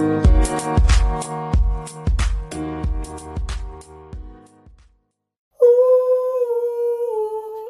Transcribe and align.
Ooh, 0.00 0.08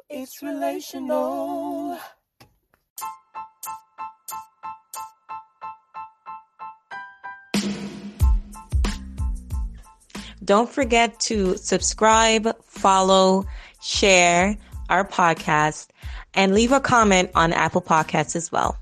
it's 0.09 0.41
relational. 0.43 1.99
Don't 10.45 10.71
forget 10.71 11.19
to 11.21 11.57
subscribe, 11.57 12.57
follow, 12.65 13.45
share 13.83 14.57
our 14.89 15.05
podcast, 15.05 15.89
and 16.35 16.55
leave 16.55 16.71
a 16.71 16.79
comment 16.79 17.31
on 17.35 17.53
Apple 17.53 17.83
Podcasts 17.83 18.37
as 18.37 18.53
well. 18.53 18.79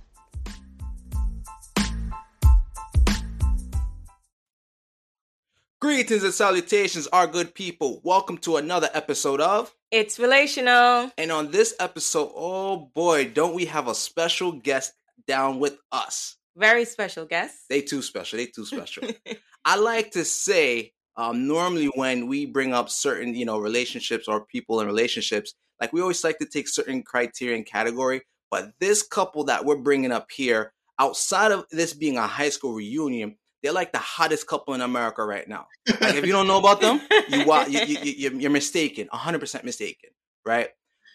Greetings 5.98 6.22
and 6.22 6.32
salutations, 6.32 7.08
our 7.08 7.26
good 7.26 7.56
people. 7.56 8.00
Welcome 8.04 8.38
to 8.38 8.56
another 8.56 8.88
episode 8.94 9.40
of 9.40 9.74
It's 9.90 10.20
relational. 10.20 11.10
And 11.18 11.32
on 11.32 11.50
this 11.50 11.74
episode, 11.80 12.30
oh 12.36 12.88
boy, 12.94 13.32
don't 13.34 13.52
we 13.52 13.64
have 13.64 13.88
a 13.88 13.96
special 13.96 14.52
guest 14.52 14.92
down 15.26 15.58
with 15.58 15.76
us? 15.90 16.36
Very 16.56 16.84
special 16.84 17.26
guest. 17.26 17.64
They 17.68 17.80
too 17.82 18.00
special. 18.02 18.36
They 18.36 18.46
too 18.46 18.64
special. 18.64 19.08
I 19.64 19.74
like 19.74 20.12
to 20.12 20.24
say, 20.24 20.92
um, 21.16 21.48
normally 21.48 21.86
when 21.86 22.28
we 22.28 22.46
bring 22.46 22.72
up 22.72 22.90
certain, 22.90 23.34
you 23.34 23.44
know, 23.44 23.58
relationships 23.58 24.28
or 24.28 24.46
people 24.46 24.80
in 24.80 24.86
relationships, 24.86 25.54
like 25.80 25.92
we 25.92 26.00
always 26.00 26.22
like 26.22 26.38
to 26.38 26.46
take 26.46 26.68
certain 26.68 27.02
criteria 27.02 27.56
and 27.56 27.66
category. 27.66 28.22
But 28.52 28.70
this 28.78 29.02
couple 29.02 29.42
that 29.46 29.64
we're 29.64 29.82
bringing 29.82 30.12
up 30.12 30.30
here, 30.30 30.72
outside 31.00 31.50
of 31.50 31.64
this 31.72 31.92
being 31.92 32.18
a 32.18 32.26
high 32.28 32.50
school 32.50 32.74
reunion, 32.74 33.34
they're 33.62 33.72
like 33.72 33.92
the 33.92 33.98
hottest 33.98 34.46
couple 34.46 34.74
in 34.74 34.80
America 34.80 35.24
right 35.24 35.48
now. 35.48 35.66
Like 36.00 36.14
if 36.14 36.26
you 36.26 36.32
don't 36.32 36.46
know 36.46 36.58
about 36.58 36.80
them, 36.80 37.00
you 37.28 37.44
you, 37.68 37.80
you, 37.80 38.12
you 38.12 38.38
you're 38.38 38.50
mistaken, 38.50 39.08
hundred 39.10 39.40
percent 39.40 39.64
mistaken, 39.64 40.10
right? 40.44 40.68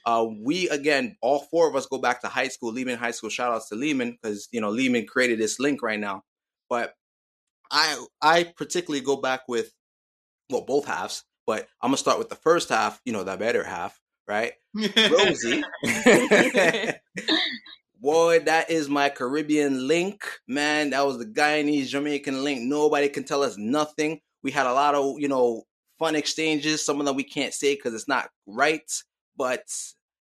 Uh, 0.06 0.28
we 0.42 0.68
again, 0.70 1.16
all 1.22 1.40
four 1.40 1.70
of 1.70 1.76
us 1.76 1.86
go 1.86 1.98
back 1.98 2.22
to 2.22 2.28
high 2.28 2.50
school, 2.50 2.74
Lehman 2.74 2.98
High 2.98 3.12
School. 3.12 3.30
Shout 3.30 3.54
outs 3.54 3.70
to 3.70 3.76
Lehman 3.76 4.12
because 4.12 4.50
you 4.52 4.60
know 4.60 4.70
Lehman 4.70 5.06
created 5.06 5.40
this 5.40 5.60
link 5.60 5.82
right 5.82 6.00
now. 6.00 6.24
But 6.70 6.94
I 7.72 8.06
I 8.22 8.44
particularly 8.44 9.04
go 9.04 9.16
back 9.16 9.42
with 9.48 9.72
well 10.50 10.66
both 10.66 10.86
halves, 10.86 11.24
but 11.48 11.68
I'm 11.82 11.90
gonna 11.90 11.98
start 11.98 12.20
with 12.20 12.30
the 12.30 12.36
first 12.36 12.70
half. 12.70 13.00
You 13.06 13.14
know 13.14 13.24
the 13.24 13.38
better 13.38 13.64
half, 13.64 14.00
right? 14.28 14.54
Rosie. 14.76 15.64
Boy, 18.04 18.40
that 18.40 18.70
is 18.70 18.90
my 18.90 19.08
Caribbean 19.08 19.88
link, 19.88 20.26
man. 20.46 20.90
That 20.90 21.06
was 21.06 21.18
the 21.20 21.26
Guyanese 21.26 21.88
Jamaican 21.88 22.44
link. 22.44 22.60
Nobody 22.60 23.08
can 23.08 23.24
tell 23.24 23.42
us 23.42 23.58
nothing. 23.58 24.20
We 24.44 24.52
had 24.52 24.66
a 24.66 24.74
lot 24.74 24.94
of, 24.94 25.22
you 25.22 25.30
know, 25.30 25.64
fun 26.00 26.18
exchanges. 26.18 26.86
Some 26.86 27.00
of 27.00 27.06
them 27.06 27.16
we 27.16 27.24
can't 27.24 27.54
say 27.54 27.76
because 27.76 27.94
it's 27.94 28.10
not 28.10 28.28
right, 28.46 28.92
but 29.38 29.64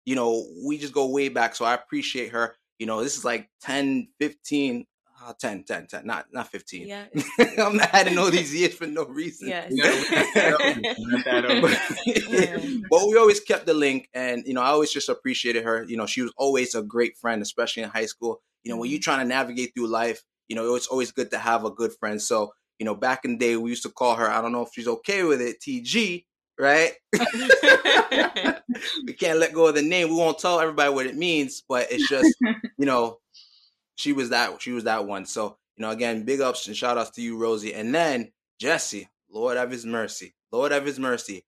you 0.04 0.14
know, 0.16 0.46
we 0.68 0.78
just 0.78 0.94
go 0.94 1.08
way 1.08 1.30
back. 1.30 1.56
So 1.56 1.64
I 1.64 1.74
appreciate 1.74 2.34
her. 2.34 2.58
You 2.80 2.86
know, 2.86 3.02
this 3.02 3.18
is 3.18 3.24
like 3.24 3.48
10, 3.62 4.10
15, 4.20 4.86
uh, 5.24 5.34
10, 5.40 5.64
10, 5.64 5.88
10, 5.88 6.06
not 6.06 6.26
not 6.32 6.52
15. 6.52 6.88
Yeah. 6.88 7.06
I'm 7.58 7.78
not 7.78 7.90
adding 7.94 8.18
all 8.18 8.32
these 8.32 8.54
years 8.54 8.74
for 8.74 8.88
no 8.88 9.06
reason. 9.06 9.50
Yes. 9.50 9.72
but 12.90 13.08
we 13.08 13.18
always 13.18 13.40
kept 13.40 13.66
the 13.66 13.74
link 13.74 14.10
and 14.14 14.44
you 14.46 14.54
know 14.54 14.62
i 14.62 14.68
always 14.68 14.92
just 14.92 15.10
appreciated 15.10 15.64
her. 15.64 15.86
You 15.88 15.98
know 15.98 16.06
she 16.06 16.22
was 16.22 16.34
always 16.38 16.76
a 16.76 16.82
great 16.82 17.18
friend 17.18 17.42
especially 17.42 17.84
in 17.84 17.90
high 17.90 18.06
school. 18.06 18.42
You 18.64 18.72
know 18.72 18.78
when 18.78 18.90
you're 18.90 19.00
trying 19.00 19.20
to 19.20 19.26
navigate 19.26 19.74
through 19.76 19.88
life 19.88 20.24
you 20.48 20.56
know 20.56 20.76
it's 20.76 20.88
always 20.88 21.12
good 21.12 21.32
to 21.32 21.38
have 21.38 21.66
a 21.66 21.72
good 21.72 21.92
friend. 22.00 22.22
So 22.22 22.54
you 22.80 22.86
know 22.86 22.96
back 22.96 23.26
in 23.26 23.32
the 23.32 23.38
day 23.38 23.58
we 23.58 23.70
used 23.70 23.84
to 23.84 23.90
call 23.90 24.16
her 24.16 24.30
i 24.30 24.42
don't 24.42 24.54
know 24.54 24.64
if 24.64 24.70
she's 24.74 24.88
okay 24.88 25.24
with 25.24 25.42
it 25.42 25.60
tg 25.60 26.26
right? 26.58 26.94
We 29.06 29.14
can't 29.14 29.40
let 29.40 29.52
go 29.52 29.68
of 29.68 29.76
the 29.76 29.82
name. 29.82 30.10
We 30.10 30.16
won't 30.16 30.40
tell 30.40 30.60
everybody 30.60 30.94
what 30.94 31.06
it 31.06 31.18
means 31.18 31.64
but 31.68 31.88
it's 31.92 32.08
just 32.08 32.34
you 32.78 32.86
know 32.86 33.18
she 34.00 34.14
was 34.14 34.30
that 34.30 34.62
she 34.62 34.72
was 34.72 34.86
that 34.86 35.06
one 35.06 35.26
so 35.26 35.58
you 35.76 35.82
know 35.82 35.92
again 35.92 36.24
big 36.24 36.40
ups 36.40 36.68
and 36.68 36.78
shout 36.78 36.98
outs 36.98 37.10
to 37.12 37.22
you 37.22 37.38
rosie 37.38 37.74
and 37.74 37.94
then 37.94 38.32
jesse 38.60 39.10
lord 39.30 39.58
have 39.58 39.70
his 39.70 39.86
mercy 39.86 40.34
lord 40.52 40.72
have 40.72 40.86
his 40.86 41.00
mercy 41.00 41.44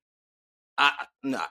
I, 0.78 0.91
nah. 1.23 1.45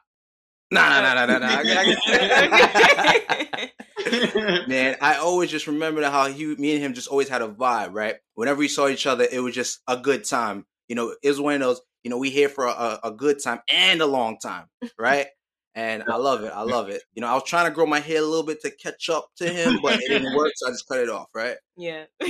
Nah, 0.73 1.01
nah, 1.03 1.27
nah, 1.27 1.39
nah, 1.39 1.63
Man, 4.69 4.97
I 5.01 5.17
always 5.21 5.51
just 5.51 5.67
remember 5.67 6.03
how 6.09 6.29
he, 6.29 6.55
me 6.57 6.75
and 6.75 6.83
him 6.83 6.95
just 6.95 7.09
always 7.09 7.29
had 7.29 7.43
a 7.43 7.49
vibe, 7.49 7.93
right? 7.93 8.17
Whenever 8.35 8.59
we 8.59 8.69
saw 8.69 8.89
each 8.89 9.07
other, 9.07 9.27
it 9.31 9.41
was 9.41 9.55
just 9.55 9.81
a 9.89 9.97
good 9.97 10.25
time. 10.25 10.65
You 10.89 10.97
know, 10.97 11.15
it 11.23 11.29
was 11.29 11.41
one 11.41 11.55
of 11.55 11.61
those, 11.61 11.81
you 12.03 12.11
know, 12.11 12.19
we 12.19 12.31
here 12.31 12.49
for 12.49 12.67
a, 12.67 12.99
a 13.05 13.11
good 13.11 13.43
time 13.43 13.61
and 13.73 14.01
a 14.01 14.07
long 14.07 14.39
time, 14.39 14.67
right? 14.99 15.27
And 15.75 16.03
I 16.09 16.17
love 16.17 16.43
it. 16.43 16.53
I 16.55 16.63
love 16.63 16.89
it. 16.89 17.03
You 17.15 17.21
know, 17.21 17.29
I 17.29 17.35
was 17.35 17.45
trying 17.45 17.67
to 17.67 17.71
grow 17.71 17.87
my 17.87 18.01
hair 18.01 18.19
a 18.19 18.27
little 18.27 18.45
bit 18.45 18.61
to 18.63 18.71
catch 18.71 19.09
up 19.09 19.29
to 19.37 19.49
him, 19.49 19.79
but 19.83 20.01
it 20.01 20.09
didn't 20.09 20.35
work, 20.35 20.53
so 20.57 20.67
I 20.67 20.71
just 20.71 20.89
cut 20.89 20.99
it 20.99 21.09
off, 21.09 21.29
right? 21.35 21.57
yeah. 21.77 22.07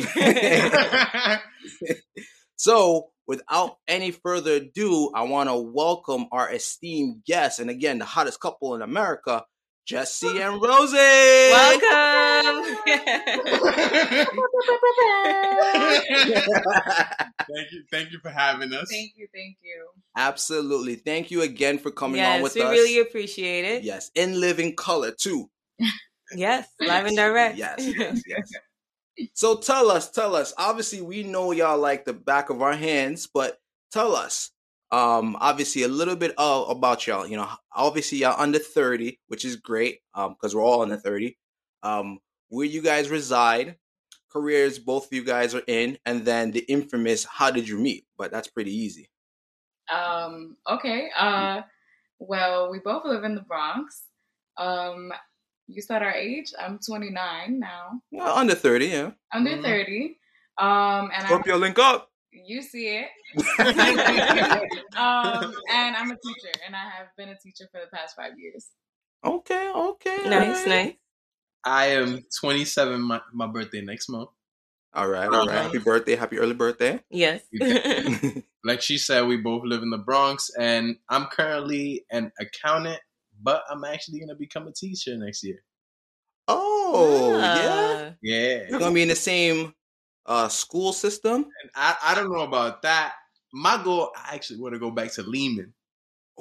So, 2.57 3.13
without 3.27 3.79
any 3.89 4.11
further 4.11 4.57
ado, 4.57 5.11
I 5.15 5.23
want 5.23 5.49
to 5.49 5.57
welcome 5.57 6.27
our 6.31 6.53
esteemed 6.53 7.25
guests, 7.25 7.59
and 7.59 7.71
again, 7.71 7.99
the 7.99 8.05
hottest 8.05 8.39
couple 8.39 8.75
in 8.75 8.83
America, 8.83 9.45
Jesse 9.91 10.41
and 10.41 10.63
Rosie. 10.63 10.97
Welcome. 11.51 12.77
thank 17.51 17.73
you, 17.73 17.83
thank 17.91 18.13
you 18.13 18.21
for 18.23 18.29
having 18.29 18.73
us. 18.73 18.89
Thank 18.89 19.15
you, 19.17 19.27
thank 19.35 19.57
you. 19.61 19.89
Absolutely. 20.17 20.95
Thank 20.95 21.33
you 21.33 21.43
again 21.43 21.77
for 21.81 21.91
coming 21.91 22.21
on 22.21 22.41
with 22.41 22.55
we 22.55 22.63
us. 22.63 22.71
We 22.71 22.77
really 22.77 23.01
appreciate 23.01 23.65
it. 23.65 23.83
yes, 23.83 24.13
in 24.15 24.41
living 24.41 24.77
color 24.77 25.11
too. 25.11 25.51
Yes, 26.33 26.69
live 26.79 27.07
and 27.07 27.17
direct. 27.17 27.57
Yes, 27.57 27.75
yes, 27.99 28.23
yes. 28.25 28.53
so 29.35 29.57
tell 29.57 29.91
us, 29.91 30.13
tell 30.13 30.37
us. 30.37 30.55
Obviously, 30.57 31.01
we 31.01 31.25
know 31.25 31.51
y'all 31.51 31.77
like 31.77 32.05
the 32.05 32.13
back 32.13 32.51
of 32.51 32.63
our 32.63 32.77
hands, 32.77 33.27
but 33.27 33.59
tell 33.91 34.15
us. 34.15 34.53
Um, 34.93 35.37
obviously, 35.41 35.85
a 35.85 35.89
little 35.89 36.17
bit 36.17 36.35
of, 36.37 36.69
about 36.71 37.07
y'all. 37.07 37.27
You 37.27 37.37
know, 37.37 37.49
obviously, 37.73 38.19
y'all 38.19 38.41
under 38.41 38.59
thirty, 38.59 39.21
which 39.29 39.45
is 39.45 39.57
great. 39.57 40.01
Um, 40.15 40.35
because 40.35 40.55
we're 40.55 40.63
all 40.65 40.83
under 40.83 40.97
thirty. 40.97 41.39
Um, 41.83 42.19
where 42.49 42.67
you 42.67 42.83
guys 42.83 43.09
reside, 43.09 43.77
careers 44.33 44.79
both 44.79 45.07
of 45.07 45.13
you 45.13 45.25
guys 45.25 45.55
are 45.55 45.63
in, 45.67 45.97
and 46.07 46.25
then 46.25 46.51
the 46.51 46.61
infamous 46.61 47.25
"How 47.25 47.51
did 47.51 47.69
you 47.69 47.79
meet?" 47.79 48.05
But 48.19 48.33
that's 48.33 48.49
pretty 48.49 48.75
easy. 48.75 49.09
Um, 49.93 50.57
okay. 50.69 51.09
Uh, 51.17 51.63
well, 52.19 52.71
we 52.71 52.79
both 52.81 53.05
live 53.05 53.25
in 53.25 53.35
the 53.35 53.41
Bronx. 53.43 54.03
Um, 54.57 55.13
you 55.69 55.81
said 55.83 56.03
our 56.03 56.13
age. 56.13 56.53
I'm 56.59 56.79
29 56.85 57.59
now. 57.61 58.01
Well, 58.11 58.37
under 58.37 58.55
thirty, 58.55 58.87
yeah. 58.87 59.13
Under 59.33 59.51
Mhm. 59.53 59.63
30. 59.63 60.19
Um, 60.59 61.11
and 61.17 61.27
Scorpio 61.27 61.57
link 61.57 61.79
up. 61.79 62.10
You 62.33 62.63
see 62.63 62.89
it. 62.89 63.09
um, 64.97 65.55
and 65.73 65.97
I'm 65.97 66.11
a 66.11 66.17
teacher, 66.17 66.53
and 66.67 66.75
I 66.75 66.89
have 66.97 67.09
been 67.17 67.29
a 67.31 67.37
teacher 67.39 67.69
for 67.73 67.81
the 67.81 67.97
past 67.97 68.17
five 68.17 68.33
years. 68.39 68.69
Okay, 69.25 69.71
okay. 69.75 70.17
Nice, 70.25 70.63
alright. 70.63 70.67
nice. 70.67 70.95
I 71.65 71.87
am 71.89 72.25
27. 72.41 73.01
My, 73.01 73.21
my 73.33 73.47
birthday 73.47 73.83
next 73.83 74.09
month. 74.09 74.31
All 74.93 75.09
right, 75.09 75.29
all 75.29 75.47
right. 75.47 75.63
Happy 75.63 75.79
birthday, 75.79 76.17
happy 76.17 76.39
early 76.39 76.55
birthday. 76.55 77.01
Yes. 77.11 77.43
Like 78.63 78.83
she 78.83 78.99
said, 78.99 79.27
we 79.27 79.39
both 79.39 79.65
live 79.65 79.83
in 79.83 79.89
the 79.89 79.99
Bronx, 79.99 80.51
and 80.59 80.97
I'm 81.09 81.27
currently 81.27 82.05
an 82.11 82.31
accountant, 82.39 83.01
but 83.43 83.63
I'm 83.71 83.85
actually 83.85 84.21
gonna 84.21 84.35
become 84.35 84.67
a 84.67 84.73
teacher 84.73 85.17
next 85.17 85.43
year. 85.43 85.63
oh, 86.47 87.39
yeah. 87.39 88.11
Ah. 88.11 88.15
Yeah, 88.23 88.65
You're 88.69 88.79
gonna 88.79 88.95
be 88.95 89.03
in 89.03 89.09
the 89.09 89.17
same 89.17 89.73
uh 90.27 90.49
school 90.49 90.93
system. 90.93 91.45
and 91.63 91.71
I 91.75 91.97
I 92.03 92.15
don't 92.15 92.33
know 92.33 92.41
about 92.41 92.83
that. 92.83 93.15
My 93.53 93.81
goal, 93.83 94.13
I 94.17 94.35
actually 94.35 94.61
want 94.61 94.75
to 94.75 94.79
go 94.79 94.91
back 94.91 95.13
to 95.15 95.23
Lehman. 95.23 95.75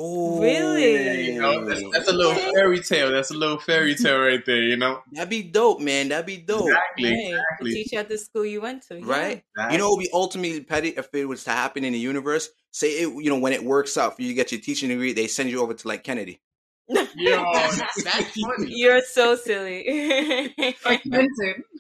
Oh, 0.01 0.39
Really? 0.41 1.31
You 1.33 1.41
know, 1.41 1.65
that's, 1.65 1.83
that's 1.91 2.07
a 2.07 2.13
little 2.13 2.33
fairy 2.53 2.79
tale. 2.79 3.11
That's 3.11 3.31
a 3.31 3.33
little 3.33 3.57
fairy 3.59 3.95
tale 3.95 4.19
right 4.19 4.45
there. 4.45 4.61
You 4.61 4.77
know, 4.77 5.01
That'd 5.11 5.29
be 5.29 5.41
dope, 5.43 5.81
man. 5.81 6.07
That'd 6.09 6.25
be 6.27 6.37
dope, 6.37 6.67
exactly, 6.69 7.09
Hey, 7.09 7.27
exactly. 7.31 7.73
Teach 7.73 7.93
at 7.95 8.07
the 8.07 8.17
school 8.17 8.45
you 8.45 8.61
went 8.61 8.83
to. 8.87 8.99
yeah. 8.99 9.05
right? 9.05 9.43
You 9.71 9.77
know, 9.79 9.87
it 9.87 9.97
would 9.97 10.03
be 10.03 10.09
ultimately 10.13 10.63
petty 10.63 10.89
if 10.89 11.09
it 11.13 11.25
was 11.25 11.43
to 11.45 11.49
happen 11.49 11.83
in 11.83 11.91
the 11.93 11.99
universe. 11.99 12.47
Say 12.71 12.91
it, 13.01 13.09
you 13.23 13.29
know, 13.29 13.39
when 13.39 13.51
it 13.51 13.63
works 13.63 13.97
out 13.97 14.15
for 14.15 14.21
you 14.21 14.29
to 14.29 14.33
get 14.35 14.51
your 14.53 14.61
teaching 14.61 14.87
degree, 14.89 15.11
they 15.11 15.27
send 15.27 15.49
you 15.49 15.61
over 15.61 15.73
to 15.73 15.87
like 15.87 16.03
Kennedy. 16.05 16.39
Yo, 16.87 17.05
that's 17.53 18.03
funny. 18.03 18.67
You're 18.67 19.01
so 19.01 19.35
silly. 19.35 20.53
Like 20.85 21.01
Clinton. 21.03 21.63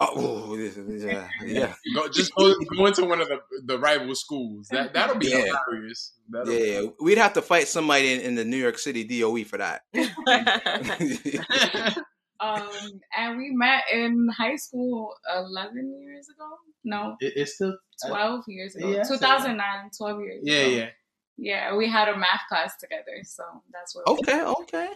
Oh, 0.00 0.56
this 0.56 0.76
is- 0.76 1.04
yeah, 1.04 1.28
yeah, 1.44 1.74
Go, 1.94 2.08
just 2.08 2.32
go, 2.36 2.54
go 2.76 2.86
into 2.86 3.04
one 3.04 3.20
of 3.20 3.28
the 3.28 3.40
the 3.64 3.78
rival 3.78 4.14
schools. 4.14 4.68
That 4.70 4.94
that'll 4.94 5.16
be 5.16 5.26
Yeah. 5.28 5.46
hilarious. 5.66 6.12
That'll 6.28 6.52
yeah. 6.54 6.82
We'd 7.00 7.18
have 7.18 7.32
to 7.32 7.42
fight 7.42 7.66
somebody 7.68 8.12
in, 8.12 8.20
in 8.20 8.34
the 8.36 8.44
New 8.44 8.56
York 8.58 8.78
City 8.78 9.02
DOE 9.04 9.42
for 9.44 9.58
that. 9.58 9.82
Um, 12.40 12.68
and 13.16 13.36
we 13.36 13.50
met 13.50 13.82
in 13.92 14.28
high 14.28 14.54
school 14.54 15.12
11 15.36 16.00
years 16.00 16.28
ago. 16.28 16.48
No, 16.84 17.16
It, 17.18 17.32
it's 17.34 17.54
still 17.56 17.76
12 18.06 18.44
years 18.46 18.76
ago. 18.76 18.90
Yeah, 18.90 19.02
2009, 19.02 19.90
12 19.98 20.20
years 20.20 20.40
Yeah, 20.44 20.54
ago. 20.58 20.70
yeah. 20.76 20.88
Yeah, 21.36 21.74
we 21.76 21.88
had 21.88 22.08
a 22.08 22.16
math 22.16 22.42
class 22.48 22.76
together, 22.78 23.24
so 23.24 23.42
that's 23.72 23.96
what. 23.96 24.06
Okay, 24.06 24.40
okay. 24.44 24.88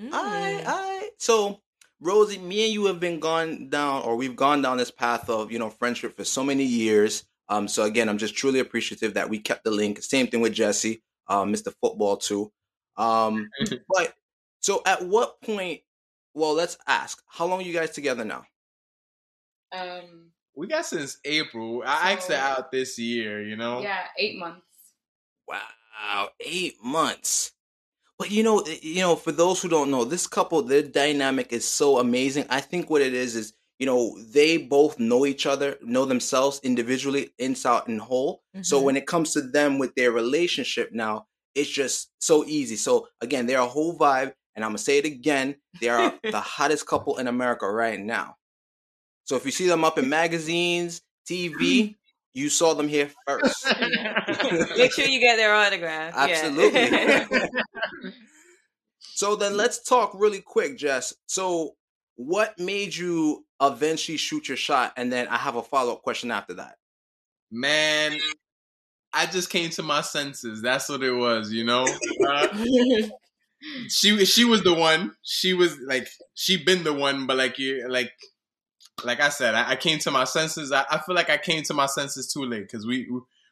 Mm. 0.00 0.12
All 0.12 0.24
right, 0.24 0.64
all 0.66 0.98
right. 0.98 1.10
So, 1.18 1.60
Rosie, 2.00 2.38
me 2.38 2.64
and 2.64 2.72
you 2.72 2.86
have 2.86 2.98
been 3.00 3.20
gone 3.20 3.68
down, 3.68 4.02
or 4.02 4.16
we've 4.16 4.36
gone 4.36 4.62
down 4.62 4.78
this 4.78 4.90
path 4.90 5.28
of 5.28 5.52
you 5.52 5.58
know 5.58 5.70
friendship 5.70 6.16
for 6.16 6.24
so 6.24 6.42
many 6.42 6.64
years. 6.64 7.24
Um, 7.48 7.66
so 7.68 7.82
again, 7.84 8.08
I'm 8.08 8.18
just 8.18 8.34
truly 8.36 8.60
appreciative 8.60 9.14
that 9.14 9.28
we 9.28 9.38
kept 9.38 9.64
the 9.64 9.70
link. 9.70 10.02
Same 10.02 10.26
thing 10.28 10.40
with 10.40 10.52
Jesse, 10.54 11.02
um, 11.28 11.52
Mr. 11.52 11.74
Football 11.80 12.16
too. 12.16 12.50
Um, 12.96 13.50
but 13.88 14.14
so 14.60 14.82
at 14.86 15.04
what 15.04 15.40
point? 15.42 15.80
Well, 16.32 16.54
let's 16.54 16.78
ask. 16.86 17.22
How 17.26 17.46
long 17.46 17.60
are 17.60 17.64
you 17.64 17.72
guys 17.72 17.90
together 17.90 18.24
now? 18.24 18.44
Um, 19.72 20.30
We 20.54 20.68
got 20.68 20.86
since 20.86 21.18
April. 21.24 21.82
I 21.84 22.12
asked 22.12 22.28
So- 22.28 22.34
her 22.36 22.40
out 22.40 22.70
this 22.70 22.98
year, 22.98 23.42
you 23.42 23.56
know? 23.56 23.80
yeah, 23.82 24.04
eight 24.16 24.38
months. 24.38 24.62
Wow, 25.48 26.28
eight 26.40 26.76
months. 26.82 27.52
But 28.20 28.30
you 28.30 28.42
know, 28.42 28.62
you 28.82 29.00
know, 29.00 29.16
for 29.16 29.32
those 29.32 29.62
who 29.62 29.70
don't 29.70 29.90
know, 29.90 30.04
this 30.04 30.26
couple, 30.26 30.60
their 30.60 30.82
dynamic 30.82 31.54
is 31.54 31.66
so 31.66 31.98
amazing. 31.98 32.44
I 32.50 32.60
think 32.60 32.90
what 32.90 33.00
it 33.00 33.14
is 33.14 33.34
is, 33.34 33.54
you 33.78 33.86
know, 33.86 34.14
they 34.20 34.58
both 34.58 34.98
know 34.98 35.24
each 35.24 35.46
other, 35.46 35.78
know 35.80 36.04
themselves 36.04 36.60
individually, 36.62 37.30
inside 37.38 37.88
and 37.88 37.98
whole. 37.98 38.42
So 38.60 38.78
Mhm. 38.78 38.84
when 38.84 38.96
it 38.98 39.06
comes 39.06 39.32
to 39.32 39.40
them 39.40 39.78
with 39.78 39.94
their 39.94 40.12
relationship 40.12 40.92
now, 40.92 41.28
it's 41.54 41.70
just 41.70 42.10
so 42.20 42.44
easy. 42.44 42.76
So 42.76 43.08
again, 43.22 43.46
they're 43.46 43.58
a 43.58 43.66
whole 43.66 43.98
vibe, 43.98 44.34
and 44.54 44.66
I'm 44.66 44.72
gonna 44.72 44.78
say 44.78 44.98
it 44.98 45.06
again, 45.06 45.56
they 45.80 45.88
are 45.88 46.20
the 46.30 46.40
hottest 46.40 46.86
couple 46.86 47.16
in 47.16 47.26
America 47.26 47.70
right 47.70 47.98
now. 47.98 48.36
So 49.24 49.36
if 49.36 49.44
you 49.46 49.52
see 49.52 49.66
them 49.66 49.84
up 49.84 49.98
in 49.98 50.08
magazines, 50.08 51.02
TV, 51.26 51.96
you 52.34 52.48
saw 52.48 52.74
them 52.74 52.88
here 52.88 53.10
first. 53.26 53.66
Make 54.76 54.92
sure 54.92 55.06
you 55.06 55.20
get 55.20 55.36
their 55.36 55.54
autograph. 55.54 56.14
Yeah. 56.14 56.22
Absolutely. 56.24 57.48
So 59.20 59.36
then 59.36 59.54
let's 59.54 59.82
talk 59.82 60.12
really 60.14 60.40
quick, 60.40 60.78
Jess. 60.78 61.12
So 61.26 61.74
what 62.16 62.58
made 62.58 62.96
you 62.96 63.44
eventually 63.60 64.16
shoot 64.16 64.48
your 64.48 64.56
shot? 64.56 64.94
And 64.96 65.12
then 65.12 65.28
I 65.28 65.36
have 65.36 65.56
a 65.56 65.62
follow 65.62 65.92
up 65.92 66.02
question 66.02 66.30
after 66.30 66.54
that. 66.54 66.76
Man, 67.50 68.18
I 69.12 69.26
just 69.26 69.50
came 69.50 69.68
to 69.72 69.82
my 69.82 70.00
senses. 70.00 70.62
That's 70.62 70.88
what 70.88 71.02
it 71.02 71.12
was, 71.12 71.52
you 71.52 71.64
know? 71.64 71.86
Uh, 72.26 72.48
she 73.88 74.24
she 74.24 74.44
was 74.44 74.62
the 74.62 74.74
one. 74.74 75.12
She 75.22 75.52
was 75.52 75.76
like 75.86 76.08
she 76.34 76.62
been 76.62 76.82
the 76.82 76.94
one, 76.94 77.26
but 77.26 77.36
like 77.36 77.58
you 77.58 77.88
like 77.88 78.12
like 79.04 79.20
I 79.20 79.28
said, 79.30 79.54
I, 79.54 79.72
I 79.72 79.76
came 79.76 79.98
to 80.00 80.10
my 80.10 80.24
senses. 80.24 80.72
I, 80.72 80.84
I 80.90 80.98
feel 80.98 81.14
like 81.14 81.30
I 81.30 81.38
came 81.38 81.62
to 81.64 81.74
my 81.74 81.86
senses 81.86 82.32
too 82.32 82.44
late 82.44 82.62
because 82.62 82.86
we 82.86 83.08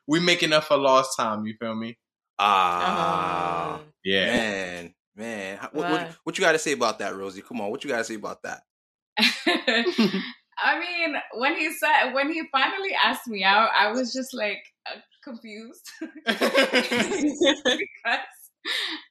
we 0.06 0.20
making 0.20 0.52
up 0.52 0.64
for 0.64 0.76
lost 0.76 1.16
time. 1.16 1.46
You 1.46 1.54
feel 1.58 1.74
me? 1.74 1.98
Ah, 2.38 3.74
Um, 3.76 3.92
Yeah. 4.04 4.26
man, 4.26 4.94
man. 5.16 5.58
What, 5.72 5.88
what, 5.88 6.00
Wow. 6.00 6.08
what 6.24 6.38
you 6.38 6.42
got 6.44 6.52
to 6.52 6.58
say 6.58 6.72
about 6.72 6.98
that, 7.00 7.16
Rosie? 7.16 7.42
Come 7.42 7.60
on, 7.60 7.70
what 7.70 7.84
you 7.84 7.90
got 7.90 7.98
to 7.98 8.04
say 8.04 8.14
about 8.14 8.42
that? 8.42 8.62
I 10.60 10.78
mean, 10.80 11.16
when 11.34 11.56
he 11.56 11.72
said, 11.72 12.12
when 12.12 12.32
he 12.32 12.42
finally 12.50 12.94
asked 12.94 13.28
me 13.28 13.44
out, 13.44 13.70
I 13.76 13.92
was 13.92 14.12
just 14.12 14.34
like 14.34 14.58
uh, 14.86 14.98
confused 15.24 15.88
because 16.26 18.18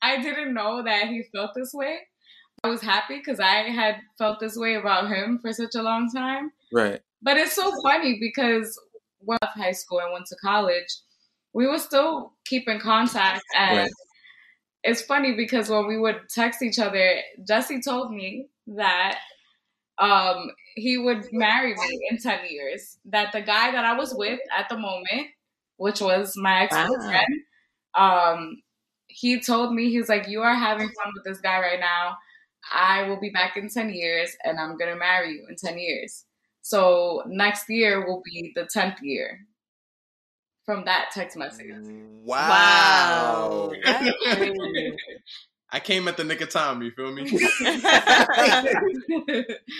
I 0.02 0.22
didn't 0.22 0.54
know 0.54 0.84
that 0.84 1.08
he 1.08 1.24
felt 1.34 1.52
this 1.56 1.72
way. 1.74 2.00
I 2.64 2.70
was 2.70 2.82
happy 2.82 3.18
because 3.18 3.40
I 3.40 3.70
had 3.70 4.02
felt 4.18 4.40
this 4.40 4.58
way 4.58 4.76
about 4.76 5.10
him 5.10 5.40
for 5.40 5.54
such 5.54 5.76
a 5.76 5.82
long 5.84 6.10
time. 6.10 6.52
Right. 6.72 7.02
But 7.22 7.38
it's 7.38 7.54
so 7.54 7.72
funny 7.82 8.18
because 8.20 8.80
when 9.20 9.38
I 9.42 9.46
left 9.46 9.58
high 9.58 9.72
school 9.72 10.00
and 10.00 10.14
went 10.14 10.26
to 10.28 10.36
college, 10.38 10.88
we 11.54 11.68
would 11.68 11.82
still 11.82 12.34
keep 12.46 12.68
in 12.68 12.80
contact. 12.80 13.44
And 13.56 13.78
Right. 13.78 13.92
it's 14.84 15.02
funny 15.02 15.36
because 15.36 15.70
when 15.70 15.88
we 15.88 15.98
would 15.98 16.30
text 16.30 16.62
each 16.62 16.80
other, 16.80 17.22
Jesse 17.48 17.82
told 17.82 18.12
me 18.14 18.50
that 18.68 19.20
um, 20.00 20.52
he 20.76 20.98
would 20.98 21.26
marry 21.34 21.76
me 21.76 22.08
in 22.12 22.18
10 22.20 22.46
years. 22.50 22.98
That 23.06 23.34
the 23.34 23.42
guy 23.42 23.72
that 23.72 23.86
I 23.86 23.94
was 23.94 24.14
with 24.16 24.40
at 24.56 24.70
the 24.70 24.78
moment, 24.78 25.28
which 25.78 26.02
was 26.02 26.34
my 26.38 26.64
ex 26.64 26.76
boyfriend, 26.76 27.34
um, 27.96 28.62
he 29.08 29.40
told 29.42 29.74
me, 29.74 29.90
he's 29.90 30.10
like, 30.10 30.28
You 30.28 30.42
are 30.44 30.56
having 30.56 30.88
fun 30.90 31.14
with 31.16 31.24
this 31.26 31.42
guy 31.42 31.60
right 31.60 31.80
now. 31.80 32.18
I 32.72 33.08
will 33.08 33.20
be 33.20 33.30
back 33.30 33.58
in 33.58 33.70
10 33.70 33.90
years 33.94 34.36
and 34.44 34.60
I'm 34.60 34.78
going 34.78 34.92
to 34.92 35.00
marry 35.00 35.34
you 35.34 35.46
in 35.50 35.56
10 35.56 35.78
years. 35.78 36.26
So 36.62 37.24
next 37.28 37.70
year 37.70 38.06
will 38.06 38.22
be 38.26 38.52
the 38.56 38.64
10th 38.64 38.98
year 39.02 39.40
from 40.66 40.86
that 40.86 41.10
text 41.14 41.38
message. 41.38 41.88
Wow. 42.24 43.72
Wow. 43.72 43.74
That's 45.72 45.86
crazy. 45.86 45.94
I 45.96 46.02
came 46.02 46.08
at 46.08 46.18
the 46.18 46.24
nick 46.24 46.42
of 46.42 46.50
time. 46.50 46.82
You 46.82 46.92
feel 46.92 47.12
me? 47.14 47.24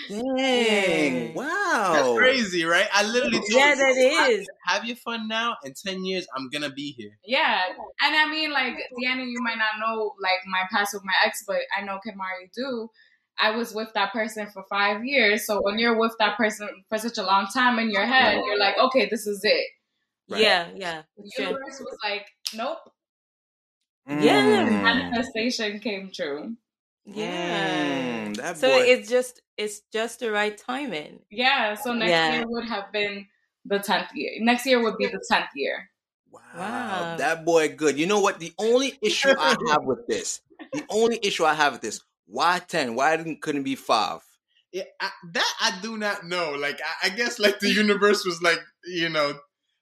Dang. 0.08 1.26
Yeah. 1.26 1.32
Wow. 1.34 1.92
That's 1.94 2.18
crazy, 2.18 2.64
right? 2.64 2.86
I 2.92 3.04
literally 3.04 3.38
told 3.38 3.50
yeah, 3.50 3.70
you, 3.70 3.76
that 3.76 3.96
is. 4.30 4.46
have 4.66 4.84
your 4.84 4.96
fun 4.96 5.28
now. 5.28 5.56
In 5.64 5.74
ten 5.74 6.04
years, 6.04 6.26
I'm 6.36 6.48
gonna 6.50 6.70
be 6.70 6.92
here. 6.92 7.18
yeah. 7.24 7.62
And 8.02 8.14
I 8.16 8.28
mean, 8.30 8.52
like, 8.52 8.74
Deanna, 9.00 9.26
you 9.28 9.40
might 9.42 9.58
not 9.58 9.78
know, 9.80 10.14
like, 10.20 10.38
my 10.46 10.62
past 10.70 10.94
with 10.94 11.04
my 11.04 11.12
ex, 11.24 11.44
but 11.46 11.58
I 11.76 11.82
know 11.84 11.98
Kamari 12.06 12.50
do. 12.54 12.88
I 13.40 13.50
was 13.56 13.72
with 13.72 13.88
that 13.94 14.12
person 14.12 14.48
for 14.52 14.64
five 14.68 15.04
years. 15.04 15.46
So 15.46 15.60
when 15.62 15.78
you're 15.78 15.96
with 15.98 16.12
that 16.18 16.36
person 16.36 16.68
for 16.88 16.98
such 16.98 17.18
a 17.18 17.22
long 17.22 17.46
time 17.52 17.78
in 17.78 17.90
your 17.90 18.04
head, 18.04 18.36
Right. 18.36 18.44
you're 18.44 18.58
like, 18.58 18.76
okay, 18.78 19.06
this 19.08 19.26
is 19.28 19.40
it. 19.44 19.66
Right. 20.28 20.42
Yeah, 20.42 20.68
yeah. 20.74 21.02
The 21.16 21.30
Sure. 21.36 21.46
universe 21.46 21.78
was 21.80 21.96
like, 22.02 22.26
nope. 22.54 22.78
Yeah. 24.08 24.68
Mm. 24.68 24.82
Manifestation 24.82 25.80
came 25.80 26.10
true. 26.12 26.56
Yeah. 27.04 28.26
Mm, 28.28 28.36
that 28.36 28.56
So 28.58 28.68
boy. 28.68 28.84
it's 28.84 29.08
just 29.08 29.40
it's 29.56 29.80
just 29.92 30.20
the 30.20 30.30
right 30.30 30.56
timing. 30.56 31.20
Yeah. 31.30 31.74
So 31.74 31.92
next 31.92 32.10
Yeah. 32.10 32.32
year 32.34 32.44
would 32.48 32.68
have 32.68 32.92
been 32.92 33.26
the 33.64 33.78
10th 33.78 34.08
year. 34.14 34.32
Next 34.40 34.66
year 34.66 34.82
would 34.82 34.96
be 34.98 35.06
the 35.06 35.20
10th 35.30 35.48
year. 35.54 35.90
Wow, 36.30 36.40
Wow. 36.56 37.16
that 37.18 37.44
boy 37.44 37.68
good. 37.74 37.98
You 37.98 38.06
know 38.06 38.20
what? 38.20 38.38
The 38.38 38.52
only 38.58 38.98
issue 39.02 39.34
I 39.38 39.56
have 39.70 39.84
with 39.84 40.06
this, 40.06 40.40
the 40.72 40.84
only 40.90 41.18
issue 41.22 41.44
I 41.44 41.54
have 41.54 41.72
with 41.74 41.82
this, 41.82 42.00
why 42.26 42.58
ten? 42.60 42.94
Why 42.94 43.16
didn't 43.16 43.40
couldn't 43.40 43.62
it 43.62 43.64
be 43.64 43.74
five? 43.76 44.20
Yeah, 44.72 44.84
I, 45.00 45.10
that 45.32 45.52
I 45.62 45.78
do 45.80 45.96
not 45.96 46.24
know. 46.26 46.52
Like 46.52 46.78
I, 47.02 47.06
I 47.06 47.08
guess 47.10 47.38
like 47.38 47.58
the 47.60 47.70
universe 47.70 48.26
was 48.26 48.42
like 48.42 48.58
you 48.84 49.08
know 49.08 49.38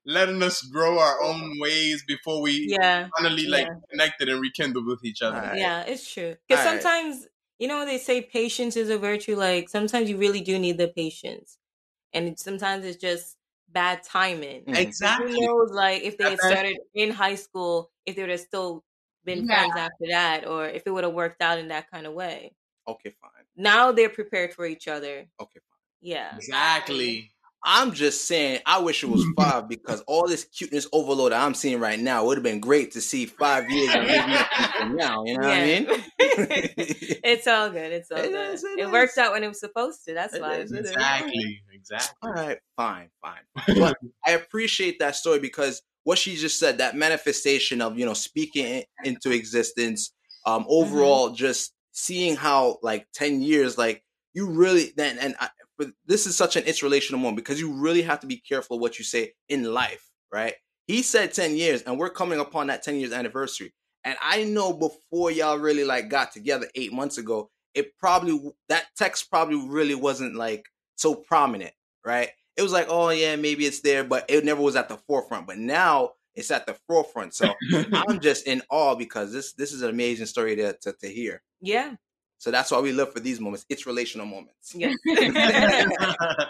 letting 0.07 0.43
us 0.43 0.63
grow 0.63 0.99
our 0.99 1.23
own 1.23 1.59
ways 1.61 2.05
before 2.07 2.43
we 2.43 2.75
Yeah. 2.79 3.11
finally 3.17 3.47
like 3.47 3.69
Yeah. 3.69 3.81
connected 3.91 4.29
and 4.29 4.41
rekindled 4.41 4.87
with 4.87 5.05
each 5.05 5.23
other. 5.23 5.43
Alright. 5.43 5.59
Yeah, 5.59 5.83
it's 5.83 6.11
true. 6.13 6.37
Because 6.49 6.63
Alright. 6.63 6.63
sometimes, 6.63 7.27
you 7.59 7.69
know, 7.69 7.85
they 7.85 7.99
say 7.99 8.23
patience 8.23 8.77
is 8.77 8.91
a 8.91 8.99
virtue. 8.99 9.37
Like 9.37 9.69
sometimes 9.69 10.09
you 10.11 10.17
really 10.19 10.41
do 10.41 10.59
need 10.59 10.79
the 10.79 10.89
patience, 10.89 11.59
and 12.13 12.39
sometimes 12.39 12.85
it's 12.85 12.99
just 12.99 13.39
bad 13.69 14.03
timing. 14.05 14.69
Mm. 14.69 14.77
Exactly. 14.77 15.17
Who 15.17 15.29
knows? 15.47 15.73
Like 15.73 16.03
if 16.03 16.19
they 16.19 16.31
had 16.31 16.43
started 16.43 16.79
in 16.95 17.11
high 17.13 17.37
school, 17.37 17.93
if 18.07 18.17
they 18.17 18.23
would 18.23 18.31
have 18.31 18.41
still 18.41 18.85
been 19.25 19.45
Yeah. 19.45 19.47
friends 19.47 19.77
after 19.77 20.07
that, 20.11 20.47
or 20.47 20.69
if 20.69 20.87
it 20.87 20.91
would 20.93 21.05
have 21.05 21.15
worked 21.15 21.43
out 21.43 21.59
in 21.61 21.69
that 21.69 21.91
kind 21.91 22.07
of 22.07 22.15
way. 22.15 22.55
Okay, 22.87 23.11
fine. 23.11 23.47
Now 23.57 23.93
they're 23.93 24.11
prepared 24.11 24.55
for 24.55 24.67
each 24.67 24.89
other. 24.89 25.29
Okay, 25.41 25.61
fine. 25.61 25.79
Yeah. 26.01 26.39
Exactly. 26.39 27.33
I'm 27.65 27.93
just 27.93 28.27
saying, 28.29 28.61
I 28.65 28.79
wish 28.81 29.03
it 29.03 29.09
was 29.09 29.25
five 29.37 29.69
because 29.69 30.01
all 30.07 30.29
this 30.29 30.45
cuteness 30.45 30.87
overload 30.93 31.33
that 31.33 31.43
I'm 31.43 31.55
seeing 31.55 31.81
right 31.81 31.99
now 31.99 32.25
would 32.27 32.37
have 32.37 32.45
been 32.45 32.61
great 32.61 32.93
to 32.93 33.01
see 33.01 33.27
five 33.27 33.69
years 33.71 33.93
from 33.93 34.07
now. 34.97 35.25
You 35.25 35.39
know 35.39 35.49
what 35.49 35.57
I 35.57 35.65
mean? 35.65 35.87
it's 36.19 37.47
all 37.47 37.71
good. 37.71 37.93
It's 37.93 38.11
all 38.11 38.19
It 38.19 38.31
good. 38.31 38.55
is, 38.55 38.63
it 38.65 38.79
it 38.79 38.83
is. 38.87 38.93
worked 38.93 39.19
out 39.19 39.33
when 39.33 39.43
it 39.43 39.49
was 39.49 39.59
supposed 39.61 40.05
to. 40.05 40.15
That's 40.15 40.35
It 40.35 40.43
why. 40.43 40.57
is. 40.59 40.71
Exactly. 40.73 41.61
Exactly. 41.73 42.17
All 42.23 42.33
right, 42.33 42.59
fine, 42.77 43.09
fine. 43.23 43.77
But 43.79 43.97
I 44.25 44.33
appreciate 44.33 44.99
that 45.01 45.17
story 45.17 45.39
because 45.41 45.83
what 46.05 46.19
she 46.19 46.37
just 46.37 46.59
said, 46.59 46.79
that 46.79 46.95
manifestation 46.95 47.81
of 47.81 47.99
you 47.99 48.05
know 48.07 48.15
speaking 48.15 48.85
into 49.05 49.31
existence, 49.33 50.13
um, 50.47 50.65
overall, 50.69 51.31
just 51.31 51.73
seeing 51.93 52.37
how 52.37 52.79
like 52.83 53.07
ten 53.13 53.41
years, 53.41 53.77
like 53.77 54.03
you 54.35 54.49
really 54.51 54.93
then 54.97 55.19
and 55.19 55.35
I, 55.41 55.49
but 55.79 55.89
this 56.07 56.27
is 56.27 56.37
such 56.37 56.57
an 56.57 56.65
interrelational 56.65 57.19
moment 57.19 57.37
because 57.37 57.61
you 57.61 57.73
really 57.73 58.03
have 58.03 58.21
to 58.21 58.27
be 58.27 58.37
careful 58.37 58.79
what 58.79 58.99
you 58.99 59.05
say 59.05 59.33
in 59.49 59.65
life, 59.65 60.11
right? 60.33 60.55
He 60.87 61.03
said 61.03 61.33
ten 61.33 61.57
years, 61.57 61.83
and 61.83 61.99
we're 61.99 62.11
coming 62.11 62.41
upon 62.41 62.69
that 62.69 62.83
ten 62.83 62.97
years 62.97 63.13
anniversary, 63.13 63.73
and 64.05 64.17
I 64.23 64.45
know 64.45 64.73
before 64.73 65.31
y'all 65.31 65.59
really 65.59 65.85
like 65.85 66.09
got 66.09 66.33
together 66.33 66.69
eight 66.77 66.93
months 66.93 67.19
ago, 67.19 67.51
it 67.75 67.97
probably 67.99 68.53
that 68.69 68.87
text 68.97 69.31
probably 69.31 69.69
really 69.69 69.95
wasn't 69.95 70.37
like 70.37 70.65
so 70.97 71.15
prominent, 71.15 71.75
right? 72.05 72.31
It 72.57 72.63
was 72.63 72.73
like, 72.73 72.87
oh 72.89 73.11
yeah, 73.11 73.37
maybe 73.37 73.67
it's 73.67 73.81
there, 73.81 74.05
but 74.05 74.25
it 74.29 74.45
never 74.45 74.63
was 74.63 74.77
at 74.77 74.89
the 74.89 74.97
forefront. 74.97 75.47
But 75.47 75.59
now 75.59 76.13
it's 76.37 76.51
at 76.51 76.67
the 76.67 76.77
forefront. 76.87 77.35
So 77.35 77.53
I'm 77.93 78.21
just 78.21 78.47
in 78.47 78.63
awe 78.71 78.95
because 78.95 79.33
this 79.33 79.53
this 79.55 79.73
is 79.73 79.83
an 79.83 79.91
amazing 79.91 80.27
story 80.27 80.57
to 80.57 80.73
to, 80.83 80.93
to 80.93 81.09
hear. 81.09 81.43
Yeah. 81.61 81.95
So 82.39 82.51
that's 82.51 82.71
why 82.71 82.81
we 82.81 82.93
live 82.93 83.13
for 83.13 83.21
these 83.21 83.41
moments. 83.41 83.65
It's 83.69 83.87
relational 83.87 84.27
moments. 84.27 84.75
Yeah. 84.75 84.93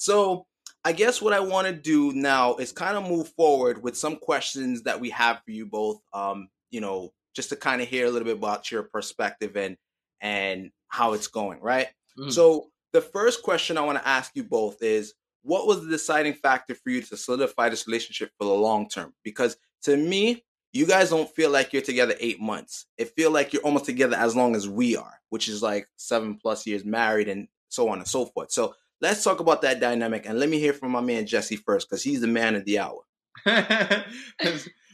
So 0.00 0.46
I 0.82 0.92
guess 0.92 1.20
what 1.20 1.34
I 1.34 1.40
want 1.40 1.66
to 1.66 1.74
do 1.74 2.12
now 2.14 2.56
is 2.56 2.72
kind 2.72 2.96
of 2.96 3.06
move 3.06 3.28
forward 3.28 3.82
with 3.82 3.98
some 3.98 4.16
questions 4.16 4.82
that 4.84 4.98
we 4.98 5.10
have 5.10 5.42
for 5.44 5.50
you 5.50 5.66
both. 5.66 6.00
Um, 6.14 6.48
you 6.70 6.80
know, 6.80 7.12
just 7.36 7.50
to 7.50 7.56
kind 7.56 7.82
of 7.82 7.88
hear 7.88 8.06
a 8.06 8.10
little 8.10 8.24
bit 8.24 8.38
about 8.38 8.70
your 8.72 8.84
perspective 8.84 9.56
and 9.58 9.76
and 10.22 10.70
how 10.88 11.12
it's 11.12 11.26
going, 11.26 11.60
right? 11.60 11.88
Mm. 12.18 12.32
So 12.32 12.70
the 12.94 13.02
first 13.02 13.42
question 13.42 13.76
I 13.76 13.82
want 13.82 13.98
to 13.98 14.08
ask 14.08 14.32
you 14.34 14.42
both 14.42 14.82
is 14.82 15.12
what 15.42 15.66
was 15.66 15.84
the 15.84 15.90
deciding 15.90 16.34
factor 16.34 16.74
for 16.74 16.88
you 16.88 17.02
to 17.02 17.16
solidify 17.16 17.68
this 17.68 17.86
relationship 17.86 18.30
for 18.38 18.46
the 18.46 18.54
long 18.54 18.88
term? 18.88 19.12
Because 19.22 19.58
to 19.82 19.98
me, 19.98 20.44
you 20.72 20.86
guys 20.86 21.10
don't 21.10 21.28
feel 21.34 21.50
like 21.50 21.72
you're 21.72 21.82
together 21.82 22.14
eight 22.20 22.40
months. 22.40 22.86
It 22.96 23.12
feel 23.16 23.30
like 23.30 23.52
you're 23.52 23.62
almost 23.62 23.86
together 23.86 24.16
as 24.16 24.36
long 24.36 24.54
as 24.54 24.68
we 24.68 24.96
are, 24.96 25.20
which 25.30 25.48
is 25.48 25.62
like 25.62 25.88
seven 25.96 26.38
plus 26.40 26.66
years 26.66 26.84
married 26.84 27.28
and 27.28 27.48
so 27.68 27.88
on 27.88 27.98
and 27.98 28.06
so 28.06 28.26
forth. 28.26 28.52
So 28.52 28.74
let's 29.00 29.24
talk 29.24 29.40
about 29.40 29.62
that 29.62 29.80
dynamic 29.80 30.26
and 30.26 30.38
let 30.38 30.48
me 30.48 30.58
hear 30.58 30.72
from 30.72 30.92
my 30.92 31.00
man 31.00 31.26
Jesse 31.26 31.56
first, 31.56 31.88
because 31.88 32.02
he's 32.02 32.20
the 32.20 32.26
man 32.26 32.54
of 32.54 32.64
the 32.64 32.78
hour. 32.78 33.00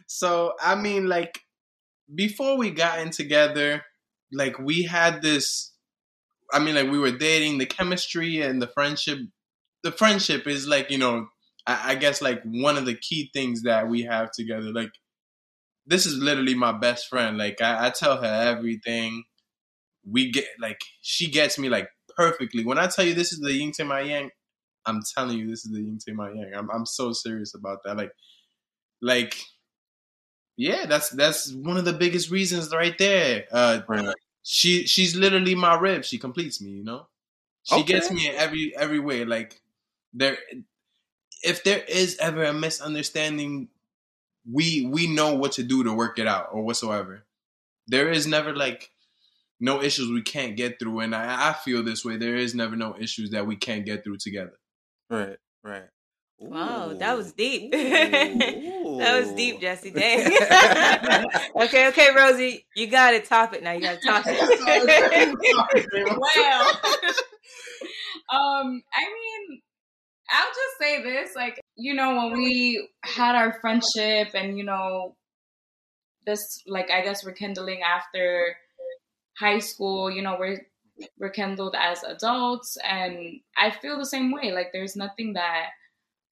so 0.07 0.53
I 0.61 0.75
mean, 0.77 1.09
like 1.09 1.41
before 2.15 2.57
we 2.57 2.71
got 2.71 3.01
in 3.01 3.11
together, 3.11 3.83
like 4.33 4.59
we 4.59 4.83
had 4.83 5.23
this. 5.23 5.73
I 6.53 6.61
mean, 6.61 6.77
like 6.77 6.91
we 6.91 6.99
were 6.99 7.11
dating. 7.11 7.59
The 7.59 7.67
chemistry 7.67 8.41
and 8.41 8.63
the 8.63 8.69
friendship, 8.69 9.19
the 9.83 9.91
friendship 9.91 10.47
is 10.47 10.69
like 10.69 10.91
you 10.91 10.99
know, 10.99 11.27
I, 11.67 11.93
I 11.93 11.95
guess 11.97 12.23
like 12.23 12.41
one 12.45 12.77
of 12.77 12.87
the 12.87 12.95
key 12.95 13.31
things 13.33 13.63
that 13.63 13.89
we 13.89 14.03
have 14.03 14.31
together. 14.31 14.73
Like 14.73 14.91
this 15.87 16.07
is 16.07 16.17
literally 16.19 16.55
my 16.55 16.73
best 16.73 17.09
friend. 17.09 17.39
Like 17.39 17.61
I, 17.61 17.87
I 17.89 17.91
tell 17.91 18.17
her 18.23 18.27
everything. 18.51 19.25
We 20.07 20.31
get 20.33 20.47
like 20.61 20.81
she 21.03 21.31
gets 21.31 21.59
me 21.59 21.69
like 21.69 21.89
perfectly. 22.17 22.65
When 22.65 22.79
I 22.79 22.87
tell 22.89 23.05
you 23.07 23.15
this 23.15 23.33
is 23.33 23.41
the 23.41 23.53
yin 23.53 23.73
to 23.73 23.85
my 23.85 24.01
yang, 24.03 24.31
I'm 24.87 25.03
telling 25.17 25.39
you 25.39 25.49
this 25.49 25.67
is 25.67 25.73
the 25.73 25.81
yin 25.83 25.99
to 26.07 26.15
my 26.15 26.31
yang. 26.33 26.53
I'm 26.55 26.71
I'm 26.71 26.87
so 26.87 27.13
serious 27.13 27.55
about 27.55 27.81
that. 27.85 27.97
Like 27.97 28.13
like 29.03 29.37
yeah, 30.57 30.87
that's 30.87 31.11
that's 31.11 31.53
one 31.53 31.77
of 31.77 31.85
the 31.85 31.93
biggest 31.93 32.31
reasons 32.31 32.73
right 32.73 32.97
there. 32.99 33.47
Uh 33.51 33.83
Right. 33.89 34.17
she 34.43 34.87
she's 34.87 35.17
literally 35.17 35.55
my 35.55 35.79
rib. 35.79 36.05
She 36.05 36.19
completes 36.19 36.61
me, 36.63 36.71
you 36.71 36.85
know? 36.85 37.09
She 37.65 37.83
Okay. 37.83 37.85
gets 37.85 38.11
me 38.11 38.29
in 38.29 38.37
every 38.37 38.75
every 38.77 39.01
way. 39.01 39.25
Like 39.25 39.63
there 40.15 40.39
if 41.43 41.65
there 41.65 41.83
is 41.85 42.17
ever 42.19 42.45
a 42.45 42.53
misunderstanding, 42.53 43.69
we 44.51 44.87
we 44.87 45.07
know 45.07 45.35
what 45.35 45.53
to 45.53 45.63
do 45.63 45.85
to 45.85 45.93
work 45.93 46.19
it 46.19 46.27
out 46.27 46.49
or 46.53 46.63
whatsoever. 46.63 47.25
There 47.87 48.11
is 48.11 48.27
never 48.27 48.55
like 48.55 48.91
no 49.61 49.83
issues 49.83 50.11
we 50.11 50.23
can't 50.23 50.57
get 50.57 50.79
through, 50.79 51.01
and 51.01 51.15
I, 51.15 51.51
I 51.51 51.53
feel 51.53 51.83
this 51.83 52.05
way. 52.05 52.17
There 52.17 52.37
is 52.37 52.55
never 52.55 52.77
no 52.77 52.97
issues 52.99 53.31
that 53.31 53.47
we 53.47 53.57
can't 53.57 53.85
get 53.85 54.05
through 54.05 54.19
together. 54.19 54.59
Right, 55.11 55.37
right. 55.63 55.85
Wow, 56.39 56.93
that 56.93 57.17
was 57.17 57.33
deep. 57.33 57.73
that 57.73 59.21
was 59.21 59.33
deep, 59.33 59.61
Jesse. 59.61 59.91
Dang. 59.93 60.27
okay, 61.57 61.89
okay, 61.89 62.09
Rosie, 62.15 62.67
you 62.77 62.89
got 62.89 63.13
to 63.13 63.21
top 63.21 63.55
it 63.55 63.63
now. 63.63 63.73
You 63.73 63.81
got 63.81 64.01
to 64.01 64.07
top 64.07 64.25
it. 64.27 65.39
well, 66.37 66.67
um, 68.31 68.83
I 68.93 69.05
mean, 69.05 69.63
I'll 70.31 70.49
just 70.49 70.79
say 70.81 71.03
this: 71.03 71.35
like, 71.37 71.61
you 71.77 71.95
know, 71.95 72.17
when 72.17 72.33
we 72.33 72.89
had 73.03 73.35
our 73.35 73.59
friendship, 73.61 74.35
and 74.35 74.59
you 74.59 74.65
know, 74.65 75.17
this, 76.25 76.63
like, 76.67 76.91
I 76.91 77.03
guess 77.03 77.25
rekindling 77.25 77.83
after 77.83 78.57
high 79.39 79.59
school. 79.61 80.11
You 80.11 80.23
know, 80.23 80.37
we're 80.39 80.67
rekindled 81.19 81.75
as 81.79 82.03
adults, 82.03 82.77
and 82.83 83.41
I 83.57 83.71
feel 83.71 83.99
the 83.99 84.07
same 84.07 84.33
way. 84.33 84.53
Like, 84.53 84.69
there's 84.73 84.97
nothing 84.97 85.35
that 85.35 85.71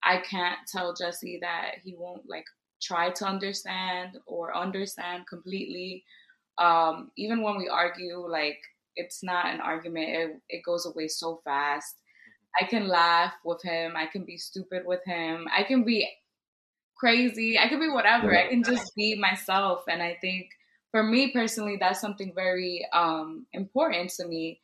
I 0.05 0.19
can't 0.19 0.59
tell 0.69 0.95
Jesse 0.95 1.39
that 1.41 1.77
he 1.83 1.95
won't 1.97 2.29
like 2.29 2.45
try 2.83 3.11
to 3.11 3.25
understand 3.25 4.19
or 4.27 4.57
understand 4.57 5.27
completely. 5.27 6.05
Um, 6.59 7.11
even 7.17 7.43
when 7.43 7.57
we 7.57 7.69
argue, 7.69 8.19
like 8.29 8.59
it's 8.97 9.23
not 9.25 9.47
an 9.47 9.61
argument, 9.61 10.09
it, 10.09 10.31
it 10.49 10.63
goes 10.65 10.87
away 10.87 11.09
so 11.09 11.41
fast. 11.45 11.97
I 12.61 12.65
can 12.67 12.89
laugh 12.89 13.35
with 13.45 13.63
him, 13.63 13.97
I 13.97 14.07
can 14.07 14.25
be 14.25 14.39
stupid 14.39 14.87
with 14.87 15.05
him, 15.05 15.49
I 15.53 15.65
can 15.65 15.85
be 15.85 16.09
crazy, 16.97 17.59
I 17.59 17.69
can 17.69 17.81
be 17.81 17.89
whatever, 17.89 18.37
I 18.37 18.49
can 18.49 18.63
just 18.63 18.95
be 18.95 19.17
myself. 19.19 19.85
And 19.89 20.03
I 20.03 20.17
think 20.21 20.51
for 20.91 21.03
me 21.03 21.33
personally, 21.33 21.77
that's 21.79 22.01
something 22.01 22.35
very 22.35 22.87
um, 22.93 23.47
important 23.53 24.11
to 24.13 24.27
me 24.27 24.61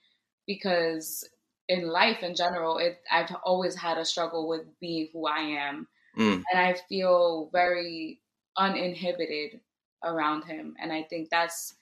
because 0.47 1.29
in 1.69 1.89
life 1.89 2.23
in 2.23 2.35
general, 2.35 2.79
it 2.79 3.03
I've 3.11 3.35
always 3.45 3.75
had 3.77 3.99
a 3.99 4.05
struggle 4.05 4.49
with 4.49 4.79
being 4.81 5.11
who 5.13 5.27
I 5.27 5.41
am, 5.41 5.89
Mm. 6.17 6.47
and 6.51 6.61
I 6.61 6.75
feel 6.89 7.51
very 7.53 8.23
uninhibited 8.57 9.61
around 10.03 10.45
him. 10.45 10.77
And 10.81 10.93
I 10.93 11.03
think 11.05 11.31
that's 11.31 11.75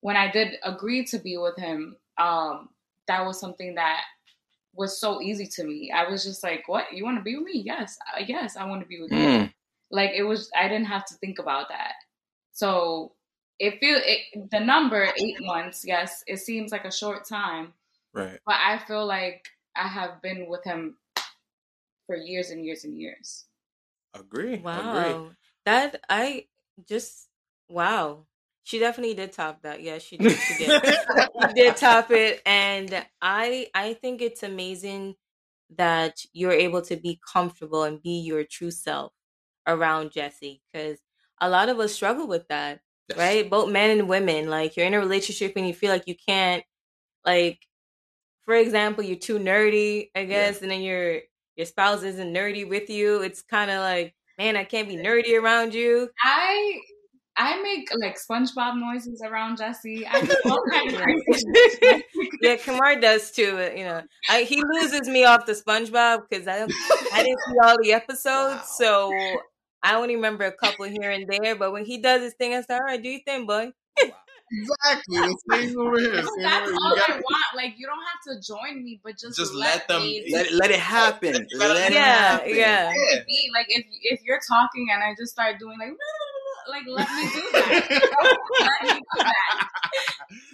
when 0.00 0.16
I 0.16 0.30
did 0.30 0.58
agree 0.62 1.04
to 1.06 1.18
be 1.18 1.36
with 1.36 1.56
him. 1.56 1.96
Um, 2.18 2.70
that 3.06 3.24
was 3.26 3.38
something 3.40 3.74
that 3.76 4.04
was 4.76 4.98
so 5.00 5.20
easy 5.20 5.46
to 5.46 5.64
me. 5.64 5.92
I 5.92 6.08
was 6.08 6.24
just 6.24 6.42
like, 6.42 6.68
"What? 6.68 6.92
You 6.92 7.04
want 7.04 7.18
to 7.18 7.22
be 7.22 7.36
with 7.36 7.44
me? 7.46 7.62
Yes, 7.64 7.98
uh, 8.14 8.22
yes, 8.26 8.56
I 8.56 8.64
want 8.66 8.82
to 8.82 8.88
be 8.88 9.00
with 9.00 9.12
you." 9.12 9.18
Mm. 9.18 9.52
Like 9.90 10.10
it 10.14 10.24
was, 10.24 10.50
I 10.56 10.68
didn't 10.68 10.86
have 10.86 11.04
to 11.06 11.14
think 11.14 11.38
about 11.38 11.68
that. 11.68 11.94
So 12.52 13.12
it 13.58 13.78
feel 13.80 13.98
it, 14.02 14.50
the 14.50 14.60
number 14.60 15.08
eight 15.16 15.36
months. 15.40 15.84
Yes, 15.86 16.24
it 16.26 16.38
seems 16.38 16.72
like 16.72 16.84
a 16.84 16.92
short 16.92 17.26
time, 17.28 17.72
Right. 18.12 18.38
but 18.46 18.56
I 18.56 18.78
feel 18.86 19.06
like 19.06 19.46
I 19.76 19.86
have 19.88 20.20
been 20.22 20.46
with 20.48 20.64
him 20.64 20.96
for 22.06 22.16
years 22.16 22.50
and 22.50 22.64
years 22.64 22.84
and 22.84 22.98
years. 22.98 23.44
Agree. 24.14 24.54
Agree. 24.54 24.62
Wow. 24.62 25.30
That 25.64 26.00
I 26.08 26.46
just 26.88 27.28
wow. 27.68 28.26
She 28.64 28.78
definitely 28.78 29.14
did 29.14 29.32
top 29.32 29.62
that. 29.62 29.82
Yeah, 29.82 29.98
she 29.98 30.16
did. 30.16 30.32
She 30.32 30.64
did. 30.64 30.82
she 31.48 31.54
did 31.54 31.76
top 31.76 32.10
it 32.10 32.40
and 32.46 33.04
I 33.22 33.68
I 33.74 33.94
think 33.94 34.22
it's 34.22 34.42
amazing 34.42 35.14
that 35.76 36.18
you're 36.32 36.52
able 36.52 36.82
to 36.82 36.96
be 36.96 37.20
comfortable 37.32 37.84
and 37.84 38.02
be 38.02 38.20
your 38.20 38.44
true 38.44 38.70
self 38.70 39.12
around 39.66 40.12
Jesse 40.12 40.62
cuz 40.74 40.98
a 41.40 41.48
lot 41.48 41.68
of 41.68 41.78
us 41.80 41.92
struggle 41.94 42.26
with 42.26 42.48
that, 42.48 42.80
Yes. 43.08 43.18
right? 43.18 43.50
Both 43.50 43.70
men 43.70 43.98
and 43.98 44.08
women 44.08 44.48
like 44.48 44.76
you're 44.76 44.86
in 44.86 44.94
a 44.94 44.98
relationship 44.98 45.52
and 45.56 45.66
you 45.68 45.74
feel 45.74 45.90
like 45.92 46.06
you 46.06 46.16
can't 46.16 46.64
like 47.24 47.60
for 48.44 48.54
example, 48.54 49.02
you're 49.04 49.16
too 49.18 49.38
nerdy, 49.38 50.10
I 50.14 50.24
guess, 50.24 50.62
and 50.62 50.70
then 50.70 50.82
your 50.82 51.20
your 51.56 51.66
spouse 51.66 52.02
isn't 52.02 52.32
nerdy 52.34 52.68
with 52.68 52.90
you. 52.90 53.22
It's 53.22 53.42
kind 53.42 53.70
of 53.70 53.78
like, 53.80 54.14
man, 54.38 54.56
I 54.56 54.64
can't 54.64 54.88
be 54.88 54.96
nerdy 54.96 55.40
around 55.40 55.72
you. 55.74 56.10
I 56.22 56.80
I 57.36 57.60
make 57.62 57.88
like 58.00 58.16
SpongeBob 58.18 58.78
noises 58.78 59.20
around 59.24 59.58
Jesse. 59.58 60.06
I 60.06 60.20
do 60.24 60.34
all 60.44 60.62
kinds 60.70 60.94
of 60.94 61.00
yeah, 62.42 62.56
Kamar 62.56 63.00
does 63.00 63.30
too. 63.32 63.54
but, 63.56 63.76
You 63.76 63.84
know, 63.84 64.02
I, 64.28 64.42
he 64.44 64.62
loses 64.62 65.08
me 65.08 65.24
off 65.24 65.44
the 65.46 65.52
SpongeBob 65.52 66.22
because 66.28 66.46
I 66.46 66.62
I 67.12 67.22
didn't 67.22 67.40
see 67.40 67.56
all 67.64 67.76
the 67.82 67.92
episodes, 67.92 68.54
Wow. 68.54 68.62
so 68.64 69.12
I 69.82 69.96
only 69.96 70.14
remember 70.16 70.44
a 70.44 70.52
couple 70.52 70.84
here 70.86 71.10
and 71.10 71.26
there. 71.28 71.56
But 71.56 71.72
when 71.72 71.84
he 71.84 71.98
does 71.98 72.22
his 72.22 72.34
thing, 72.34 72.54
I 72.54 72.60
say, 72.62 72.74
"All 72.74 72.80
right, 72.80 73.02
do 73.02 73.08
your 73.08 73.20
thing, 73.26 73.46
boy." 73.46 73.72
Exactly. 74.52 75.16
The 75.18 75.38
same 75.50 75.80
over 75.80 75.98
here. 75.98 76.14
No, 76.16 76.22
Same 76.22 76.42
that's 76.42 76.68
over 76.68 76.70
here. 76.70 76.76
all 76.84 76.92
I 76.94 76.96
gotta- 77.08 77.12
want. 77.14 77.44
Like 77.56 77.74
you 77.78 77.86
don't 77.86 77.98
have 77.98 78.20
to 78.42 78.46
join 78.46 78.84
me, 78.84 79.00
but 79.02 79.18
just, 79.18 79.36
Just 79.38 79.54
let, 79.54 79.74
let 79.76 79.88
them- 79.88 80.02
me 80.02 80.28
Let, 80.32 80.52
let 80.52 80.70
it 80.70 80.78
happen. 80.78 81.46
You 81.50 81.58
gotta 81.58 81.74
Let 81.74 81.90
it 81.90 81.94
Yeah, 81.94 82.04
happen. 82.04 82.48
yeah. 82.50 82.92
Yeah. 82.92 83.52
Like 83.54 83.66
if 83.68 83.84
if 84.02 84.20
you're 84.22 84.40
talking 84.48 84.86
and 84.92 85.02
I 85.02 85.14
just 85.18 85.32
start 85.32 85.58
doing 85.58 85.76
like 85.78 85.88
like 86.68 86.84
let 86.86 87.08
me 87.08 87.30
do 87.32 87.42
that. 87.52 87.68
let 88.60 88.94
me 88.94 89.00
do 89.00 89.18
that. 89.18 89.68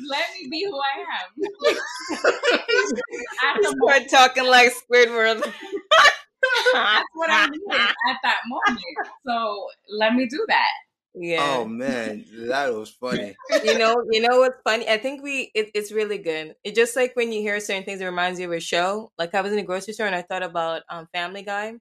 Let 0.09 0.25
me 0.35 0.49
be 0.51 0.65
who 0.65 0.79
I 0.79 0.95
am. 1.01 1.29
At 3.45 3.63
the 3.63 3.77
moment, 3.79 4.11
talking 4.11 4.47
like 4.47 4.73
Squidward. 4.73 5.41
that's 6.73 7.05
what 7.15 7.31
I 7.31 7.47
needed 7.47 7.81
at 8.09 8.17
that 8.23 8.39
moment. 8.47 8.85
So 9.27 9.67
let 9.91 10.15
me 10.15 10.27
do 10.27 10.45
that. 10.49 10.71
yeah. 11.15 11.57
Oh 11.57 11.65
man, 11.67 12.25
that 12.49 12.73
was 12.73 12.91
funny. 12.91 13.35
you 13.65 13.79
know, 13.79 13.95
you 14.11 14.21
know 14.21 14.41
what's 14.41 14.59
funny? 14.65 14.89
I 14.89 14.99
think 14.99 15.23
we 15.23 15.51
it, 15.55 15.71
it's 15.75 15.93
really 15.93 16.19
good. 16.19 16.55
It 16.65 16.75
just 16.75 16.97
like 16.97 17.15
when 17.15 17.33
you 17.33 17.41
hear 17.41 17.61
certain 17.61 17.85
things, 17.85 18.01
it 18.01 18.07
reminds 18.07 18.41
you 18.41 18.47
of 18.47 18.53
a 18.53 18.61
show. 18.61 19.13
Like 19.19 19.35
I 19.35 19.41
was 19.43 19.53
in 19.53 19.59
a 19.59 19.65
grocery 19.65 19.95
store 19.95 20.07
and 20.07 20.15
I 20.15 20.23
thought 20.23 20.43
about 20.43 20.83
um 20.89 21.09
Family 21.13 21.43
Guy. 21.43 21.75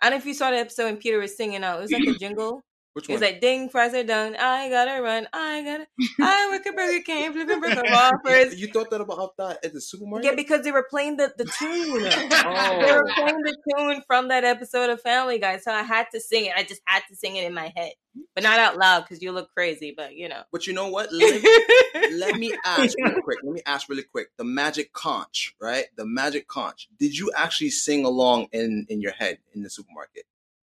I 0.00 0.10
don't 0.10 0.12
know 0.12 0.16
if 0.18 0.26
you 0.26 0.34
saw 0.34 0.50
the 0.50 0.58
episode 0.58 0.84
when 0.84 0.96
Peter 0.98 1.18
was 1.18 1.36
singing 1.36 1.64
out. 1.64 1.78
It 1.78 1.82
was 1.82 1.92
like 1.92 2.06
a 2.06 2.18
jingle. 2.18 2.62
Which 2.98 3.06
He 3.06 3.12
was 3.12 3.20
one? 3.22 3.30
like, 3.30 3.40
"Ding, 3.40 3.68
fries 3.68 3.94
are 3.94 4.02
done. 4.02 4.34
I 4.34 4.68
gotta 4.68 5.00
run. 5.00 5.28
I 5.32 5.62
gotta. 5.62 5.86
I 6.20 6.50
work 6.50 6.66
at 6.66 6.74
Burger 6.74 7.00
King, 7.04 7.32
flipping 7.32 7.60
burger 7.60 7.82
offers." 7.94 8.60
you 8.60 8.66
thought 8.72 8.90
that 8.90 9.00
about 9.00 9.36
that 9.36 9.64
at 9.64 9.72
the 9.72 9.80
supermarket? 9.80 10.24
Yeah, 10.28 10.34
because 10.34 10.62
they 10.64 10.72
were 10.72 10.82
playing 10.90 11.16
the 11.16 11.32
the 11.38 11.44
tune. 11.44 12.02
They 12.28 12.44
Oh. 12.44 12.96
were 12.96 13.08
playing 13.14 13.40
the 13.42 13.56
tune 13.70 14.02
from 14.08 14.26
that 14.28 14.42
episode 14.42 14.90
of 14.90 15.00
Family 15.00 15.38
Guy, 15.38 15.58
so 15.58 15.70
I 15.72 15.82
had 15.84 16.06
to 16.12 16.18
sing 16.20 16.46
it. 16.46 16.54
I 16.56 16.64
just 16.64 16.82
had 16.86 17.02
to 17.08 17.14
sing 17.14 17.36
it 17.36 17.44
in 17.44 17.54
my 17.54 17.72
head, 17.76 17.92
but 18.34 18.42
not 18.42 18.58
out 18.58 18.76
loud 18.76 19.02
because 19.04 19.22
you 19.22 19.30
look 19.30 19.48
crazy. 19.54 19.94
But 19.96 20.16
you 20.16 20.28
know. 20.28 20.42
But 20.50 20.66
you 20.66 20.72
know 20.72 20.88
what? 20.88 21.12
Let, 21.12 21.40
let 22.14 22.34
me 22.36 22.52
ask 22.64 22.96
real 22.98 23.22
quick. 23.22 23.38
Let 23.44 23.52
me 23.54 23.62
ask 23.64 23.88
really 23.88 24.02
quick. 24.02 24.30
The 24.38 24.44
magic 24.44 24.92
conch, 24.92 25.54
right? 25.60 25.84
The 25.96 26.04
magic 26.04 26.48
conch. 26.48 26.88
Did 26.98 27.16
you 27.16 27.30
actually 27.36 27.70
sing 27.70 28.04
along 28.04 28.48
in 28.50 28.86
in 28.88 29.00
your 29.00 29.12
head 29.12 29.38
in 29.54 29.62
the 29.62 29.70
supermarket? 29.70 30.24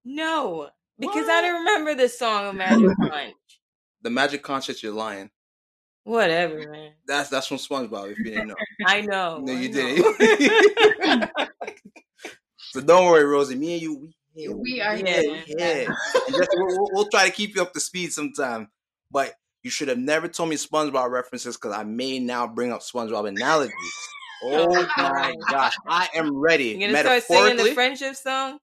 no, 0.08 0.70
because 1.00 1.28
I 1.30 1.42
don't 1.42 1.60
remember 1.60 1.96
the 1.96 2.10
song 2.10 2.46
of 2.48 2.56
Magic 2.56 2.98
Punch. 2.98 3.34
The 4.02 4.10
magic 4.10 4.44
conch 4.44 4.68
that 4.68 4.84
you're 4.84 4.94
lying. 4.94 5.30
Whatever, 6.04 6.70
man. 6.72 6.92
That's 7.08 7.30
that's 7.30 7.48
from 7.48 7.58
SpongeBob. 7.58 8.12
If 8.12 8.20
you 8.20 8.26
didn't 8.26 8.48
know, 8.50 8.56
I 8.86 9.02
know. 9.02 9.40
no, 9.40 9.52
you 9.54 9.70
know. 9.70 10.14
didn't. 10.20 11.30
so 12.72 12.82
don't 12.82 13.06
worry, 13.08 13.24
Rosie. 13.26 13.56
Me 13.56 13.74
and 13.74 13.82
you, 13.82 13.96
we 13.98 14.16
here. 14.36 14.56
We 14.56 14.82
are 14.82 14.96
Yeah. 14.96 15.22
here. 15.22 15.44
Yeah. 15.48 15.66
And 16.28 16.36
just- 16.36 16.50
we'll, 16.54 16.68
we'll- 16.68 16.90
we'll 16.94 17.10
try 17.10 17.26
to 17.26 17.32
keep 17.32 17.56
you 17.56 17.62
up 17.64 17.74
to 17.74 17.80
speed 17.80 18.14
sometime. 18.14 18.70
But 19.12 19.34
you 19.64 19.72
should 19.72 19.88
have 19.88 19.98
never 19.98 20.28
told 20.28 20.50
me 20.50 20.58
SpongeBob 20.58 21.10
references 21.10 21.58
because 21.58 21.74
I 21.74 21.84
may 21.84 22.20
now 22.20 22.46
bring 22.48 22.72
up 22.72 22.82
SpongeBob 22.82 23.28
analogies. 23.28 23.74
Oh, 24.44 24.68
oh 24.70 24.88
my 24.98 25.34
gosh, 25.50 25.76
I 25.88 26.10
am 26.14 26.36
ready. 26.36 26.66
You're 26.78 26.92
gonna 26.92 27.00
start 27.02 27.24
singing 27.24 27.58
the 27.58 27.74
friendship 27.74 28.16
song. 28.16 28.60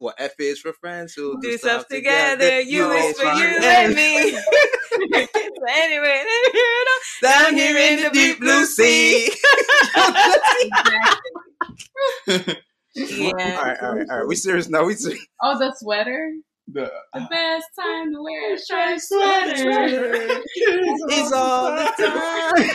Well, 0.00 0.14
F 0.18 0.32
is 0.38 0.58
for 0.60 0.72
friends 0.72 1.12
who 1.14 1.38
Do 1.40 1.56
stuff 1.58 1.86
together. 1.88 2.60
You 2.60 2.90
is 2.92 3.18
for 3.20 3.26
you 3.34 3.46
and 3.62 3.94
me. 3.94 4.32
so 4.32 4.38
anyway, 5.68 6.24
you 6.54 6.84
know, 6.86 7.28
Down 7.28 7.54
here 7.54 7.76
in 7.76 8.02
the 8.04 8.10
deep 8.10 8.40
blue 8.40 8.64
sea. 8.64 9.30
yeah. 12.26 13.32
right, 13.34 13.76
all 13.82 13.94
right, 13.94 14.08
all 14.10 14.18
right. 14.18 14.26
We 14.26 14.36
serious 14.36 14.68
now. 14.68 14.84
We 14.84 14.94
serious. 14.94 15.24
Oh, 15.42 15.58
the 15.58 15.74
sweater. 15.78 16.32
The- 16.72 16.90
The 17.14 17.26
best 17.30 17.66
time 17.78 18.12
to 18.14 18.22
wear 18.22 18.54
a 18.54 18.58
striped 18.58 19.02
sweater. 19.02 20.42
It's 20.54 21.32
all 21.32 21.72
the 21.74 21.92
time. 21.98 22.68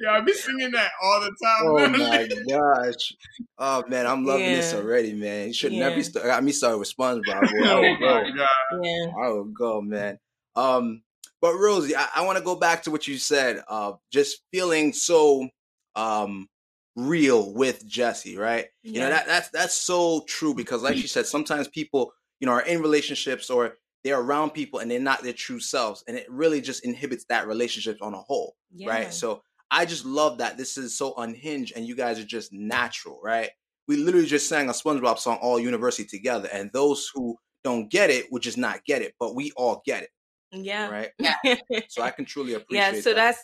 Yeah, 0.00 0.12
I 0.12 0.20
be 0.20 0.32
singing 0.32 0.70
that 0.72 0.90
all 1.02 1.20
the 1.20 1.34
time. 1.42 1.62
Oh 1.64 1.88
my 1.88 2.28
gosh. 2.48 3.12
Oh 3.58 3.84
man, 3.88 4.06
I'm 4.06 4.24
loving 4.24 4.52
this 4.52 4.72
already, 4.74 5.12
man. 5.14 5.48
You 5.48 5.54
should 5.54 5.72
Yeah. 5.72 5.88
never 5.88 6.02
st- 6.02 6.24
got 6.24 6.42
me 6.44 6.52
started 6.52 6.78
with 6.78 6.94
SpongeBob. 6.94 7.24
Boy. 7.50 7.66
I 7.66 7.72
oh 7.72 7.80
would 7.80 8.00
go. 8.00 8.22
my 8.22 8.30
god. 8.36 8.80
Yeah. 8.82 9.06
I 9.24 9.28
will 9.28 9.44
go, 9.44 9.80
man. 9.80 10.18
Um, 10.54 11.02
but 11.40 11.54
Rosie, 11.54 11.96
I, 11.96 12.08
I 12.16 12.24
want 12.24 12.38
to 12.38 12.44
go 12.44 12.56
back 12.56 12.82
to 12.84 12.90
what 12.90 13.06
you 13.06 13.18
said. 13.18 13.62
Uh, 13.68 13.92
just 14.12 14.42
feeling 14.52 14.92
so 14.92 15.48
um 15.94 16.48
real 16.96 17.52
with 17.52 17.86
Jesse, 17.86 18.36
right? 18.36 18.66
You 18.82 19.00
know 19.00 19.10
that 19.10 19.26
that's 19.26 19.48
that's 19.50 19.74
so 19.74 20.24
true 20.26 20.54
because, 20.54 20.82
like 20.82 20.96
you 20.96 21.08
said, 21.08 21.26
sometimes 21.26 21.68
people, 21.68 22.12
you 22.40 22.46
know, 22.46 22.52
are 22.52 22.62
in 22.62 22.80
relationships 22.80 23.50
or 23.50 23.74
they're 24.06 24.20
around 24.20 24.50
people 24.50 24.78
and 24.78 24.90
they're 24.90 25.00
not 25.00 25.22
their 25.22 25.32
true 25.32 25.58
selves, 25.60 26.04
and 26.06 26.16
it 26.16 26.26
really 26.30 26.60
just 26.60 26.84
inhibits 26.84 27.24
that 27.28 27.46
relationship 27.48 27.98
on 28.00 28.14
a 28.14 28.18
whole, 28.20 28.54
Yeah. 28.72 28.88
right? 28.88 29.12
So 29.12 29.42
I 29.70 29.84
just 29.84 30.04
love 30.04 30.38
that 30.38 30.56
this 30.56 30.78
is 30.78 30.96
so 30.96 31.14
unhinged 31.16 31.72
and 31.76 31.84
you 31.86 31.96
guys 31.96 32.18
are 32.20 32.24
just 32.24 32.52
natural, 32.52 33.20
right? 33.22 33.50
We 33.88 33.96
literally 33.96 34.26
just 34.26 34.48
sang 34.48 34.68
a 34.68 34.72
SpongeBob 34.72 35.18
song 35.18 35.38
all 35.42 35.58
university 35.58 36.08
together, 36.08 36.48
and 36.52 36.70
those 36.72 37.10
who 37.12 37.36
don't 37.64 37.90
get 37.90 38.10
it 38.10 38.30
would 38.30 38.42
just 38.42 38.58
not 38.58 38.84
get 38.84 39.02
it, 39.02 39.14
but 39.18 39.34
we 39.34 39.50
all 39.56 39.82
get 39.84 40.04
it, 40.04 40.10
Yeah. 40.52 40.88
right? 40.88 41.10
Yeah. 41.18 41.34
So 41.88 42.02
I 42.02 42.10
can 42.12 42.24
truly 42.24 42.54
appreciate. 42.54 42.94
yeah. 42.94 43.00
So 43.00 43.12
that. 43.14 43.34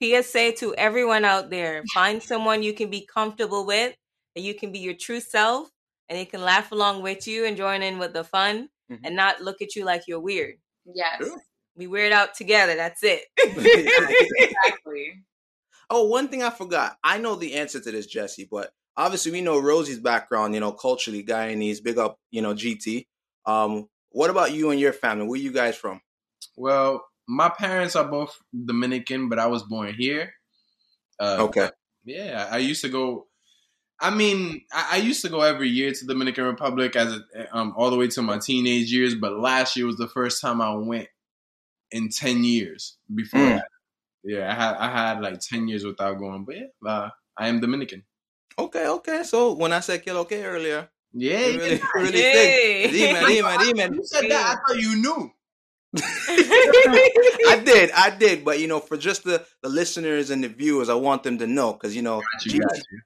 that's 0.00 0.26
PSA 0.26 0.52
to 0.52 0.74
everyone 0.76 1.24
out 1.24 1.50
there. 1.50 1.82
Find 1.94 2.22
someone 2.22 2.62
you 2.62 2.72
can 2.74 2.90
be 2.90 3.06
comfortable 3.06 3.66
with, 3.66 3.94
that 4.34 4.42
you 4.42 4.54
can 4.54 4.70
be 4.72 4.78
your 4.78 4.94
true 4.94 5.20
self, 5.20 5.68
and 6.08 6.18
they 6.18 6.24
can 6.24 6.42
laugh 6.42 6.72
along 6.72 7.02
with 7.02 7.26
you 7.28 7.44
and 7.46 7.56
join 7.56 7.82
in 7.82 7.98
with 7.98 8.12
the 8.12 8.24
fun, 8.24 8.68
Mhm. 8.90 9.00
and 9.04 9.16
not 9.16 9.40
look 9.40 9.62
at 9.62 9.76
you 9.76 9.84
like 9.84 10.02
you're 10.08 10.20
weird. 10.20 10.56
Yes, 10.84 11.18
Sure. 11.18 11.40
We 11.76 11.86
weird 11.86 12.12
out 12.12 12.34
together. 12.34 12.74
That's 12.74 13.02
it. 13.02 13.22
exactly. 13.38 15.22
Oh, 15.88 16.04
one 16.06 16.28
thing 16.28 16.42
I 16.42 16.50
forgot. 16.50 16.96
I 17.02 17.18
know 17.18 17.34
the 17.36 17.54
answer 17.54 17.80
to 17.80 17.90
this, 17.90 18.06
Jesse, 18.06 18.48
but 18.50 18.72
obviously 18.96 19.32
we 19.32 19.40
know 19.40 19.58
Rosie's 19.58 19.98
background, 19.98 20.54
you 20.54 20.60
know, 20.60 20.72
culturally, 20.72 21.24
Guyanese, 21.24 21.82
big 21.82 21.98
up, 21.98 22.18
you 22.30 22.42
know, 22.42 22.54
GT. 22.54 23.06
Um, 23.46 23.88
what 24.10 24.30
about 24.30 24.52
you 24.52 24.70
and 24.70 24.80
your 24.80 24.92
family? 24.92 25.26
Where 25.26 25.38
you 25.40 25.52
guys 25.52 25.76
from? 25.76 26.00
Well, 26.56 27.04
my 27.26 27.48
parents 27.48 27.96
are 27.96 28.04
both 28.08 28.36
Dominican, 28.52 29.28
but 29.28 29.38
I 29.38 29.46
was 29.46 29.62
born 29.62 29.94
here. 29.94 30.32
Uh, 31.18 31.36
Okay. 31.40 31.70
Yeah, 32.04 32.48
I 32.50 32.58
used 32.58 32.80
to 32.82 32.88
go. 32.88 33.26
I 34.00 34.10
mean, 34.10 34.62
I, 34.72 34.88
I 34.92 34.96
used 34.98 35.22
to 35.22 35.28
go 35.28 35.40
every 35.42 35.68
year 35.68 35.92
to 35.92 36.06
Dominican 36.06 36.44
Republic 36.44 36.96
as 36.96 37.12
a, 37.34 37.56
um 37.56 37.74
all 37.76 37.90
the 37.90 37.96
way 37.96 38.08
to 38.08 38.22
my 38.22 38.38
teenage 38.38 38.92
years. 38.92 39.14
But 39.14 39.38
last 39.38 39.76
year 39.76 39.86
was 39.86 39.96
the 39.96 40.08
first 40.08 40.40
time 40.40 40.60
I 40.60 40.74
went 40.74 41.08
in 41.90 42.08
ten 42.08 42.42
years. 42.44 42.96
Before 43.14 43.40
Mm. 43.40 43.56
that, 43.56 43.68
yeah, 44.24 44.50
I 44.50 44.54
had 44.54 44.74
I 44.76 44.90
had 44.90 45.20
like 45.22 45.40
ten 45.40 45.68
years 45.68 45.84
without 45.84 46.18
going. 46.18 46.44
But 46.44 46.56
yeah, 46.56 46.90
uh, 46.90 47.10
I 47.36 47.48
am 47.48 47.60
Dominican. 47.60 48.04
Okay, 48.58 48.86
okay. 48.86 49.22
So 49.22 49.52
when 49.54 49.72
I 49.72 49.80
said 49.80 50.04
kill 50.04 50.18
okay 50.18 50.44
earlier, 50.44 50.88
Yeah, 51.12 51.46
you 51.46 51.58
really, 51.58 51.76
yeah. 51.76 51.86
really 51.94 52.20
Yay. 52.20 52.88
think. 52.88 53.14
Dime, 53.22 53.42
dime, 53.42 53.76
dime. 53.76 53.94
You 53.94 54.04
said 54.04 54.30
that. 54.30 54.46
I 54.46 54.72
thought 54.72 54.80
you 54.80 54.96
knew. 54.96 55.30
I 55.98 57.62
did, 57.64 57.90
I 57.92 58.10
did, 58.16 58.44
but 58.44 58.60
you 58.60 58.68
know, 58.68 58.78
for 58.80 58.96
just 58.96 59.24
the 59.24 59.44
the 59.62 59.68
listeners 59.68 60.30
and 60.30 60.44
the 60.44 60.48
viewers, 60.48 60.88
I 60.88 60.94
want 60.94 61.22
them 61.24 61.38
to 61.38 61.46
know 61.46 61.72
because 61.72 61.96
you 61.96 62.02
know, 62.02 62.20
Got 62.20 62.46
you, 62.46 62.60
got 62.60 62.76
you. 62.76 63.00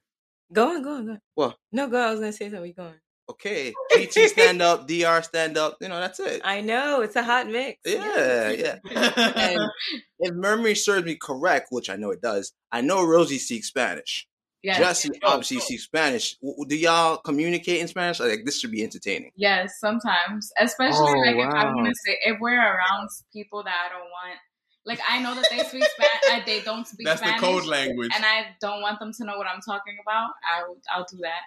Go 0.53 0.69
on, 0.69 0.81
go 0.83 0.95
on, 0.95 1.05
go 1.05 1.11
on. 1.13 1.21
What? 1.35 1.57
No, 1.71 1.87
go. 1.87 1.97
I 1.99 2.11
was 2.11 2.19
gonna 2.19 2.31
say 2.31 2.49
something. 2.49 2.73
Go 2.77 2.83
on. 2.83 2.93
okay, 3.31 3.73
GT 3.93 4.27
stand 4.27 4.61
up, 4.61 4.87
DR 4.87 5.23
stand 5.23 5.57
up, 5.57 5.77
you 5.81 5.87
know, 5.89 5.99
that's 5.99 6.19
it. 6.19 6.41
I 6.45 6.61
know 6.61 7.01
it's 7.01 7.15
a 7.15 7.23
hot 7.23 7.47
mix. 7.47 7.79
Yeah, 7.85 8.51
yeah. 8.51 8.79
And 8.91 9.59
if 10.19 10.33
memory 10.35 10.75
serves 10.75 11.05
me 11.05 11.15
correct, 11.15 11.67
which 11.71 11.89
I 11.89 11.95
know 11.95 12.11
it 12.11 12.21
does, 12.21 12.53
I 12.71 12.81
know 12.81 13.03
Rosie 13.05 13.39
speaks 13.39 13.67
Spanish. 13.67 14.27
Yes. 14.61 14.77
Jesse 14.77 15.09
obviously 15.23 15.59
speaks 15.59 15.83
Spanish. 15.83 16.37
W- 16.37 16.55
w- 16.55 16.67
Do 16.67 16.75
y'all 16.75 17.17
communicate 17.17 17.81
in 17.81 17.87
Spanish? 17.87 18.19
Like 18.19 18.45
this 18.45 18.59
should 18.59 18.71
be 18.71 18.83
entertaining. 18.83 19.31
Yes, 19.35 19.73
sometimes, 19.79 20.51
especially 20.59 20.97
Oh, 21.01 21.19
like 21.23 21.35
if 21.35 21.49
I 21.53 21.65
wow. 21.65 21.75
want 21.75 21.87
to 21.87 21.93
say 22.03 22.17
if 22.25 22.37
we're 22.39 22.59
around 22.59 23.09
people 23.31 23.63
that 23.63 23.75
I 23.85 23.89
don't 23.93 24.09
want, 24.09 24.39
like 24.85 24.99
I 25.09 25.21
know 25.21 25.33
that 25.35 25.45
they 25.49 25.59
speak 25.63 25.83
Spanish, 25.83 26.45
they 26.45 26.61
don't 26.61 26.87
speak 26.87 27.05
That's 27.07 27.21
the 27.21 27.33
code 27.39 27.65
language. 27.65 28.11
and 28.15 28.23
I 28.25 28.47
don't 28.61 28.81
want 28.81 28.99
them 28.99 29.11
to 29.13 29.25
know 29.25 29.37
what 29.37 29.47
I'm 29.47 29.61
talking 29.61 29.97
about. 30.05 30.29
I'll 30.53 30.77
I'll 30.93 31.05
do 31.09 31.17
that. 31.21 31.41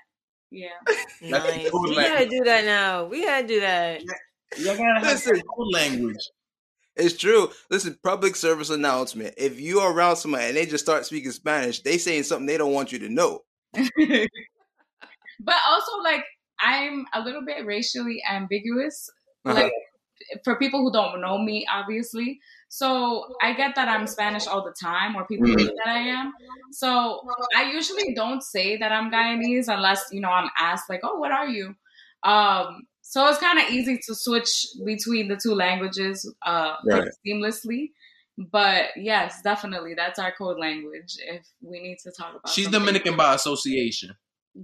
Yeah. 0.51 0.68
Nice. 1.22 1.70
code 1.70 1.88
We 1.90 1.94
gotta 1.96 2.09
language. 2.14 2.31
do 2.31 2.44
that 2.44 2.64
now. 2.64 3.05
We 3.05 3.24
gotta 3.24 3.46
do 3.46 3.61
that. 3.61 4.03
You 4.03 4.64
gotta 4.64 4.83
have 4.83 5.03
Listen. 5.03 5.35
the 5.37 5.42
code 5.42 5.72
language. 5.72 6.31
It's 6.96 7.16
true. 7.16 7.51
Listen, 7.70 7.96
public 8.03 8.35
service 8.35 8.70
announcement. 8.70 9.35
If 9.37 9.61
you're 9.61 9.92
around 9.92 10.16
somebody 10.16 10.46
and 10.46 10.57
they 10.57 10.66
just 10.66 10.85
start 10.85 11.07
speaking 11.07 11.31
Spanish, 11.31 11.81
they 11.81 11.96
saying 11.98 12.24
something 12.24 12.46
they 12.46 12.57
don't 12.57 12.72
want 12.72 12.90
you 12.92 12.98
to 13.01 13.09
know. 13.09 13.42
but 13.72 15.55
also 15.68 15.92
like 16.03 16.24
I'm 16.61 17.07
a 17.14 17.20
little 17.20 17.44
bit 17.44 17.64
racially 17.64 18.20
ambiguous. 18.29 19.09
Uh-huh. 19.44 19.55
Like 19.62 19.72
for 20.44 20.56
people 20.58 20.80
who 20.82 20.92
don't 20.92 21.20
know 21.20 21.38
me, 21.38 21.66
obviously. 21.72 22.40
So 22.68 23.34
I 23.42 23.54
get 23.54 23.74
that 23.76 23.88
I'm 23.88 24.06
Spanish 24.06 24.46
all 24.46 24.62
the 24.64 24.74
time, 24.80 25.16
or 25.16 25.26
people 25.26 25.46
think 25.46 25.70
that 25.84 25.86
I 25.90 25.98
am. 26.00 26.32
So 26.72 27.20
I 27.56 27.70
usually 27.72 28.14
don't 28.14 28.42
say 28.42 28.76
that 28.76 28.92
I'm 28.92 29.10
Guyanese 29.10 29.68
unless 29.68 30.04
you 30.12 30.20
know 30.20 30.30
I'm 30.30 30.50
asked 30.58 30.90
like, 30.90 31.00
"Oh, 31.02 31.16
what 31.18 31.32
are 31.32 31.48
you?" 31.48 31.74
Um, 32.24 32.82
so 33.00 33.26
it's 33.28 33.38
kind 33.38 33.58
of 33.58 33.70
easy 33.70 33.98
to 34.06 34.14
switch 34.14 34.66
between 34.84 35.28
the 35.28 35.36
two 35.42 35.54
languages 35.54 36.30
uh, 36.44 36.74
like, 36.84 37.02
Right. 37.04 37.10
seamlessly. 37.26 37.92
But 38.36 38.90
yes, 38.96 39.40
definitely, 39.42 39.94
that's 39.94 40.18
our 40.18 40.32
code 40.36 40.58
language. 40.60 41.16
If 41.18 41.44
we 41.62 41.80
need 41.80 41.98
to 42.04 42.12
talk 42.12 42.30
about, 42.36 42.48
She's 42.52 42.66
something. 42.66 42.80
Dominican 42.80 43.16
by 43.16 43.34
association. 43.34 44.10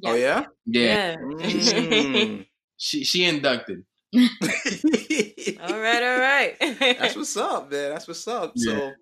Oh 0.04 0.14
yeah. 0.14 0.44
Yeah, 0.66 1.16
Mm. 1.16 2.46
she 2.76 3.04
she 3.04 3.24
inducted. 3.24 3.84
All 4.14 5.80
right, 5.80 6.02
all 6.02 6.20
right. 6.20 6.56
That's 6.60 7.16
what's 7.16 7.36
up, 7.36 7.70
man. 7.70 7.90
That's 7.90 8.06
what's 8.08 8.26
up. 8.28 8.56
So, 8.58 8.92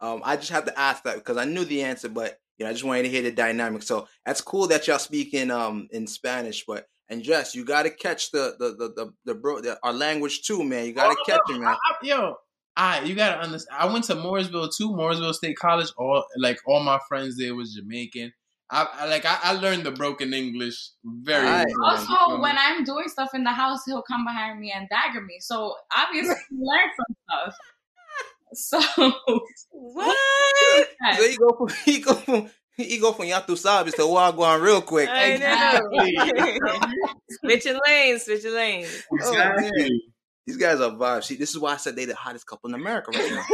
um, 0.00 0.22
I 0.24 0.36
just 0.36 0.50
have 0.50 0.64
to 0.66 0.78
ask 0.78 1.02
that 1.04 1.16
because 1.16 1.36
I 1.36 1.44
knew 1.44 1.64
the 1.64 1.82
answer, 1.82 2.08
but 2.08 2.38
you 2.58 2.64
know, 2.64 2.70
I 2.70 2.72
just 2.72 2.84
wanted 2.84 3.02
to 3.04 3.08
hear 3.08 3.22
the 3.22 3.32
dynamic. 3.32 3.82
So 3.82 4.08
that's 4.24 4.40
cool 4.40 4.66
that 4.68 4.86
y'all 4.86 4.98
speak 4.98 5.34
in 5.34 5.50
um 5.50 5.88
in 5.90 6.06
Spanish, 6.06 6.64
but 6.66 6.86
and 7.08 7.22
Jess, 7.22 7.54
you 7.54 7.64
got 7.64 7.82
to 7.84 7.90
catch 7.90 8.30
the 8.30 8.56
the 8.58 8.70
the 8.70 8.92
the, 8.96 9.12
the 9.26 9.34
bro 9.34 9.60
the, 9.60 9.78
our 9.82 9.92
language 9.92 10.42
too, 10.42 10.64
man. 10.64 10.86
You 10.86 10.92
got 10.92 11.08
to 11.08 11.16
Oh, 11.18 11.24
catch 11.26 11.40
no, 11.48 11.54
it, 11.56 11.58
I- 11.58 11.64
man. 11.64 11.76
I- 11.84 11.96
yo, 12.02 12.34
I 12.76 13.00
you 13.02 13.14
gotta 13.14 13.40
understand. 13.40 13.78
I 13.80 13.86
went 13.92 14.04
to 14.06 14.14
Morrisville 14.14 14.68
too, 14.68 14.94
Morrisville 14.94 15.32
State 15.34 15.56
College. 15.56 15.88
All 15.96 16.24
like 16.38 16.58
all 16.66 16.80
my 16.82 16.98
friends 17.08 17.36
there 17.38 17.54
was 17.54 17.74
Jamaican, 17.74 18.32
I, 18.70 18.88
I 19.00 19.06
like 19.06 19.24
I, 19.24 19.38
I 19.42 19.52
learned 19.52 19.84
the 19.84 19.92
broken 19.92 20.34
English 20.34 20.90
very. 21.04 21.46
Alright. 21.46 21.66
well. 21.78 21.90
Also, 21.90 22.40
when 22.40 22.56
I'm 22.58 22.82
doing 22.84 23.08
stuff 23.08 23.30
in 23.34 23.44
the 23.44 23.52
house, 23.52 23.84
he'll 23.86 24.02
come 24.02 24.24
behind 24.24 24.58
me 24.60 24.72
and 24.74 24.88
dagger 24.88 25.20
me. 25.20 25.36
So 25.40 25.74
obviously, 25.96 26.34
he 26.50 26.56
learned 26.60 26.92
some 26.96 27.16
stuff. 27.28 27.56
So 28.54 29.12
What? 29.70 30.16
So 31.16 31.28
he 31.28 31.36
go 31.36 31.50
from 31.56 31.68
he 31.84 32.00
go 32.00 32.14
from 32.14 32.50
he 32.76 32.98
go 32.98 33.12
from 33.12 33.26
Yatu 33.26 33.56
Sabis 33.56 33.94
to 33.94 34.02
Wagwan 34.02 34.60
real 34.62 34.82
quick. 34.82 35.08
I 35.08 35.32
Exactly. 35.32 36.12
know. 36.16 36.80
switching 37.40 37.78
lanes, 37.86 38.24
switching 38.24 38.54
lanes. 38.54 39.02
Oh, 39.22 39.70
These 40.46 40.56
guys 40.58 40.80
are 40.80 40.90
vibes. 40.90 41.24
See, 41.24 41.36
this 41.36 41.50
is 41.50 41.58
why 41.58 41.72
I 41.72 41.76
said 41.76 41.96
they 41.96 42.04
the 42.04 42.14
hottest 42.14 42.46
couple 42.46 42.68
in 42.70 42.74
America 42.74 43.10
right 43.14 43.32
now. 43.32 43.44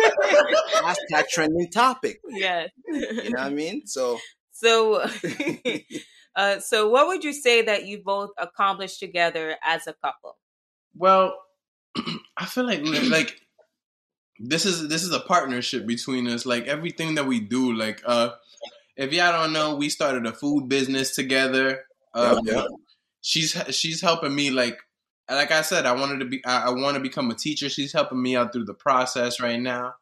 Hashtag 0.83 1.29
trending 1.29 1.71
topic. 1.71 2.19
yes. 2.29 2.69
You 2.89 3.31
know 3.31 3.31
what 3.31 3.41
I 3.41 3.51
mean? 3.51 3.87
So 3.87 4.19
So, 4.63 5.03
uh, 6.37 6.61
so 6.61 6.89
what 6.89 7.09
would 7.09 7.25
you 7.25 7.33
say 7.33 7.63
that 7.63 7.87
you 7.87 8.03
both 8.03 8.31
accomplished 8.39 9.01
together 9.01 9.57
as 9.65 9.87
a 9.87 9.95
couple? 9.95 10.39
Well, 10.97 11.37
I 12.37 12.47
feel 12.47 12.65
like 12.65 12.81
like 12.85 13.41
this 14.39 14.65
is 14.65 14.89
this 14.89 15.03
is 15.03 15.13
a 15.13 15.21
partnership 15.21 15.87
between 15.87 16.29
us. 16.29 16.47
Like 16.47 16.67
everything 16.67 17.17
that 17.17 17.27
we 17.27 17.41
do, 17.41 17.73
like 17.73 18.03
uh 18.05 18.31
if 18.97 19.13
y'all 19.13 19.33
don't 19.33 19.53
know, 19.53 19.77
we 19.77 19.89
started 19.89 20.27
a 20.27 20.33
food 20.33 20.69
business 20.69 21.15
together. 21.15 21.85
Um, 22.15 22.41
Yeah, 22.45 22.55
yeah. 22.55 22.67
She's 23.21 23.57
she's 23.71 24.01
helping 24.01 24.35
me 24.35 24.51
like 24.51 24.79
like 25.31 25.51
I 25.51 25.63
said, 25.63 25.87
I 25.87 25.93
wanted 25.93 26.19
to 26.21 26.27
be 26.27 26.45
I, 26.45 26.67
I 26.67 26.71
want 26.71 26.95
to 26.97 27.01
become 27.03 27.31
a 27.31 27.35
teacher. 27.35 27.69
She's 27.69 27.93
helping 27.93 28.21
me 28.23 28.37
out 28.37 28.53
through 28.53 28.67
the 28.67 28.75
process 28.75 29.41
right 29.41 29.61
now, 29.61 29.95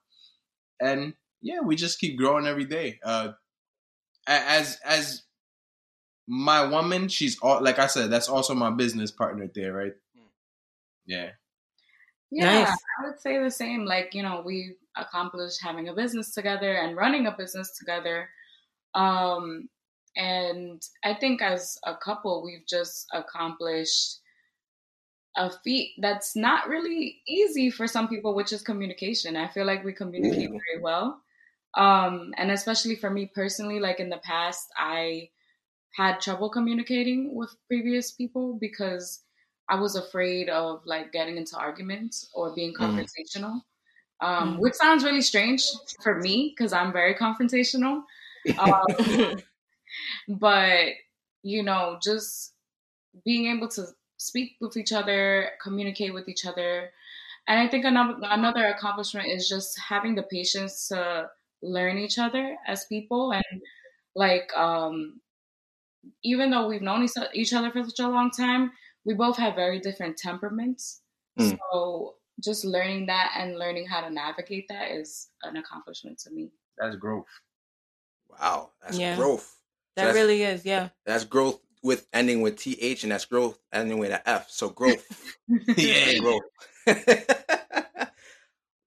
and 0.81 1.15
yeah, 1.43 1.61
we 1.61 1.77
just 1.77 1.99
keep 2.01 2.19
growing 2.19 2.47
every 2.47 2.65
day. 2.65 2.99
Uh, 3.03 3.33
a- 3.33 3.35
as 4.39 4.79
as 4.85 5.23
my 6.27 6.65
woman, 6.65 7.09
she's 7.09 7.39
all 7.41 7.63
like 7.63 7.79
I 7.79 7.87
said. 7.87 8.11
That's 8.11 8.29
also 8.29 8.55
my 8.55 8.71
business 8.71 9.11
partner 9.11 9.51
there, 9.55 9.73
right? 9.73 9.95
Yeah. 11.07 11.31
Yeah, 12.31 12.63
Nice. 12.63 12.69
I 12.71 13.07
would 13.09 13.21
say 13.21 13.43
the 13.43 13.51
same. 13.51 13.85
Like, 13.85 14.15
you 14.15 14.23
know, 14.23 14.43
we 14.47 14.77
accomplished 14.97 15.61
having 15.61 15.89
a 15.89 15.95
business 15.95 16.33
together 16.33 16.73
and 16.73 16.97
running 16.97 17.27
a 17.27 17.35
business 17.37 17.77
together. 17.77 18.29
Um, 18.95 19.69
and 20.17 20.81
I 21.05 21.15
think 21.15 21.43
as 21.43 21.79
a 21.85 21.97
couple, 21.97 22.45
we've 22.45 22.67
just 22.69 23.07
accomplished 23.13 24.21
a 25.37 25.51
feat 25.65 25.95
that's 25.99 26.37
not 26.37 26.69
really 26.69 27.21
easy 27.27 27.71
for 27.71 27.87
some 27.87 28.09
people, 28.09 28.35
which 28.35 28.53
is 28.53 28.63
communication. 28.63 29.37
I 29.37 29.49
feel 29.49 29.65
like 29.65 29.85
we 29.85 29.93
communicate 29.93 30.51
very 30.51 30.83
well. 30.83 31.21
Um, 31.77 32.35
and 32.37 32.51
especially 32.51 32.97
for 32.97 33.11
me 33.11 33.27
personally, 33.35 33.81
like 33.81 34.01
in 34.01 34.11
the 34.11 34.19
past, 34.19 34.69
I 34.77 35.31
had 35.97 36.21
trouble 36.21 36.51
communicating 36.51 37.35
with 37.35 37.57
previous 37.69 38.13
people 38.13 38.55
because 38.61 39.25
I 39.69 39.77
was 39.77 39.97
afraid 39.97 40.49
of 40.49 40.83
like 40.87 41.13
getting 41.13 41.37
into 41.37 41.57
arguments 41.59 42.31
or 42.35 42.55
being 42.55 42.75
Mhm. 42.79 43.05
confrontational, 43.05 43.63
um, 44.21 44.57
Mhm. 44.57 44.61
which 44.61 44.75
sounds 44.75 45.05
really 45.05 45.23
strange 45.23 45.65
for 46.03 46.21
me 46.21 46.55
because 46.57 46.73
I'm 46.73 46.93
very 46.93 47.15
confrontational. 47.15 48.05
Um, 48.59 48.87
but 50.29 50.89
you 51.43 51.63
know, 51.63 51.99
just 52.03 52.55
being 53.25 53.47
able 53.57 53.69
to 53.69 53.87
speak 54.19 54.57
with 54.61 54.77
each 54.77 54.93
other, 54.93 55.51
communicate 55.63 56.15
with 56.15 56.29
each 56.29 56.47
other, 56.47 56.91
and 57.49 57.61
I 57.61 57.69
think 57.69 57.85
another 57.85 58.19
another 58.25 58.67
accomplishment 58.67 59.29
is 59.29 59.49
just 59.49 59.79
having 59.81 60.17
the 60.17 60.25
patience 60.25 60.89
to 60.89 61.31
learn 61.63 61.99
each 61.99 62.19
other 62.19 62.57
as 62.67 62.85
people 62.87 63.33
and 63.33 63.63
like 64.15 64.51
um 64.57 65.21
even 66.25 66.51
though 66.51 66.67
we've 66.69 66.83
known 66.83 67.05
each 67.05 67.13
each 67.35 67.53
other 67.53 67.71
for 67.71 67.85
such 67.85 68.01
a 68.01 68.09
long 68.09 68.31
time 68.31 68.71
we 69.05 69.15
both 69.15 69.37
have 69.37 69.55
very 69.55 69.79
different 69.81 70.17
temperaments 70.17 71.01
Mm. 71.39 71.57
so 71.73 72.17
just 72.43 72.65
learning 72.65 73.07
that 73.07 73.33
and 73.39 73.57
learning 73.59 73.87
how 73.87 74.01
to 74.01 74.11
navigate 74.11 74.67
that 74.69 74.91
is 74.91 75.29
an 75.45 75.57
accomplishment 75.57 76.19
to 76.21 76.31
me 76.31 76.51
That's 76.77 76.97
growth. 76.97 77.27
wow, 78.29 78.71
that's 78.83 78.99
Yeah. 78.99 79.15
growth. 79.17 79.57
That 79.97 80.07
that's- 80.07 80.15
really 80.17 80.43
is, 80.43 80.65
yeah. 80.65 80.89
That's 81.05 81.25
growth 81.25 81.61
with 81.83 82.07
ending 82.13 82.41
with 82.43 82.57
th, 82.59 83.03
and 83.05 83.13
that's 83.13 83.27
growth 83.27 83.59
ending 83.73 83.99
with 83.99 84.11
an 84.13 84.21
f. 84.27 84.51
So 84.51 84.71
growth. 84.71 85.07
Yeah. 85.77 86.19
growth. 86.19 86.43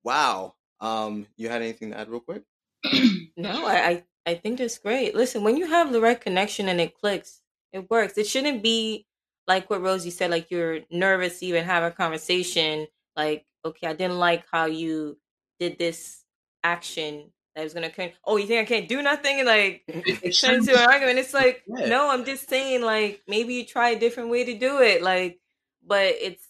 wow. 0.04 0.56
Um, 0.80 1.28
you 1.38 1.50
had 1.50 1.62
anything 1.62 1.92
to 1.92 1.98
add 2.00 2.10
real 2.10 2.20
quick? 2.20 2.44
No, 3.38 3.66
I, 3.66 3.76
I 3.90 4.04
I 4.26 4.36
think 4.36 4.60
that's 4.60 4.78
great. 4.78 5.16
Listen, 5.16 5.44
when 5.44 5.58
you 5.58 5.68
have 5.68 5.92
the 5.92 6.00
right 6.02 6.20
connection 6.20 6.70
and 6.70 6.80
it 6.80 6.96
clicks, 6.98 7.42
it 7.74 7.90
works. 7.90 8.18
It 8.18 8.28
shouldn't 8.28 8.64
be 8.64 9.06
like 9.48 9.70
what 9.70 9.82
Rosie 9.82 10.12
said, 10.12 10.32
like 10.32 10.50
you're 10.52 10.80
nervous 10.92 11.40
to 11.40 11.46
even 11.48 11.64
have 11.66 11.84
a 11.84 11.92
conversation. 11.92 12.88
Like, 13.18 13.46
okay, 13.66 13.88
I 13.88 13.94
didn't 13.94 14.20
like 14.20 14.46
how 14.52 14.66
you 14.66 15.18
did 15.60 15.78
this 15.78 16.24
action 16.64 17.32
that 17.56 17.64
was 17.64 17.74
gonna 17.74 17.90
come. 17.90 18.12
Oh, 18.26 18.38
you 18.38 18.48
think 18.48 18.62
I 18.62 18.66
can't 18.72 18.88
do 18.88 19.02
nothing? 19.02 19.40
And 19.40 19.48
like 19.48 19.84
It- 19.88 20.38
turn 20.40 20.56
into 20.56 20.72
an 20.80 20.88
argument. 20.90 21.20
It's 21.20 21.34
like, 21.34 21.64
Yeah. 21.68 21.88
no, 21.88 22.10
I'm 22.10 22.24
just 22.26 22.48
saying, 22.50 22.82
like, 22.82 23.22
maybe 23.28 23.56
you 23.56 23.66
try 23.66 23.90
a 23.90 24.00
different 24.00 24.30
way 24.30 24.46
to 24.46 24.58
do 24.58 24.80
it. 24.82 25.02
Like, 25.02 25.40
but 25.86 26.16
it's 26.22 26.48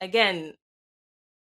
again, 0.00 0.54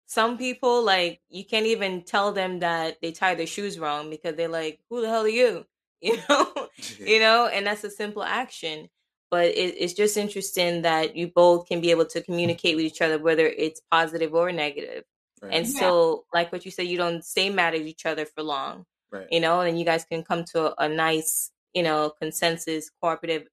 some 0.08 0.38
people 0.38 0.84
like 0.84 1.22
you 1.30 1.44
can't 1.46 1.66
even 1.66 2.04
tell 2.04 2.32
them 2.32 2.60
that 2.60 2.98
they 3.02 3.12
tie 3.12 3.36
their 3.36 3.48
shoes 3.48 3.80
wrong 3.80 4.10
because 4.10 4.36
they're 4.36 4.48
like, 4.48 4.80
"Who 4.90 5.02
the 5.02 5.10
hell 5.10 5.24
are 5.26 5.28
you?" 5.28 5.66
You 6.02 6.18
know, 6.30 6.68
you 7.00 7.20
know, 7.20 7.48
and 7.48 7.66
that's 7.66 7.84
a 7.84 7.90
simple 7.90 8.22
action. 8.24 8.90
But 9.32 9.46
it, 9.48 9.76
it's 9.80 9.94
just 9.94 10.18
interesting 10.18 10.84
that 10.84 11.16
you 11.16 11.28
both 11.34 11.68
can 11.68 11.82
be 11.82 11.90
able 11.90 12.06
to 12.08 12.22
communicate 12.22 12.76
with 12.76 12.86
each 12.86 13.02
other, 13.02 13.18
whether 13.18 13.48
it's 13.48 13.82
positive 13.90 14.34
or 14.36 14.52
negative, 14.52 15.04
Right. 15.42 15.54
and 15.54 15.66
Yeah. 15.66 15.74
still, 15.74 16.26
like 16.34 16.52
what 16.52 16.64
you 16.66 16.70
said, 16.72 16.86
you 16.88 16.98
don't 16.98 17.24
stay 17.26 17.50
mad 17.50 17.74
at 17.74 17.82
each 17.82 18.06
other 18.06 18.26
for 18.26 18.44
long 18.44 18.86
right. 19.12 19.28
you 19.32 19.40
know, 19.40 19.62
and 19.62 19.80
you 19.80 19.86
guys 19.86 20.04
can 20.06 20.24
come 20.24 20.44
to 20.46 20.68
a, 20.80 20.86
a 20.86 20.90
nice, 20.90 21.50
you 21.74 21.82
know, 21.82 22.12
consensus 22.12 22.92
cooperative 23.02 23.48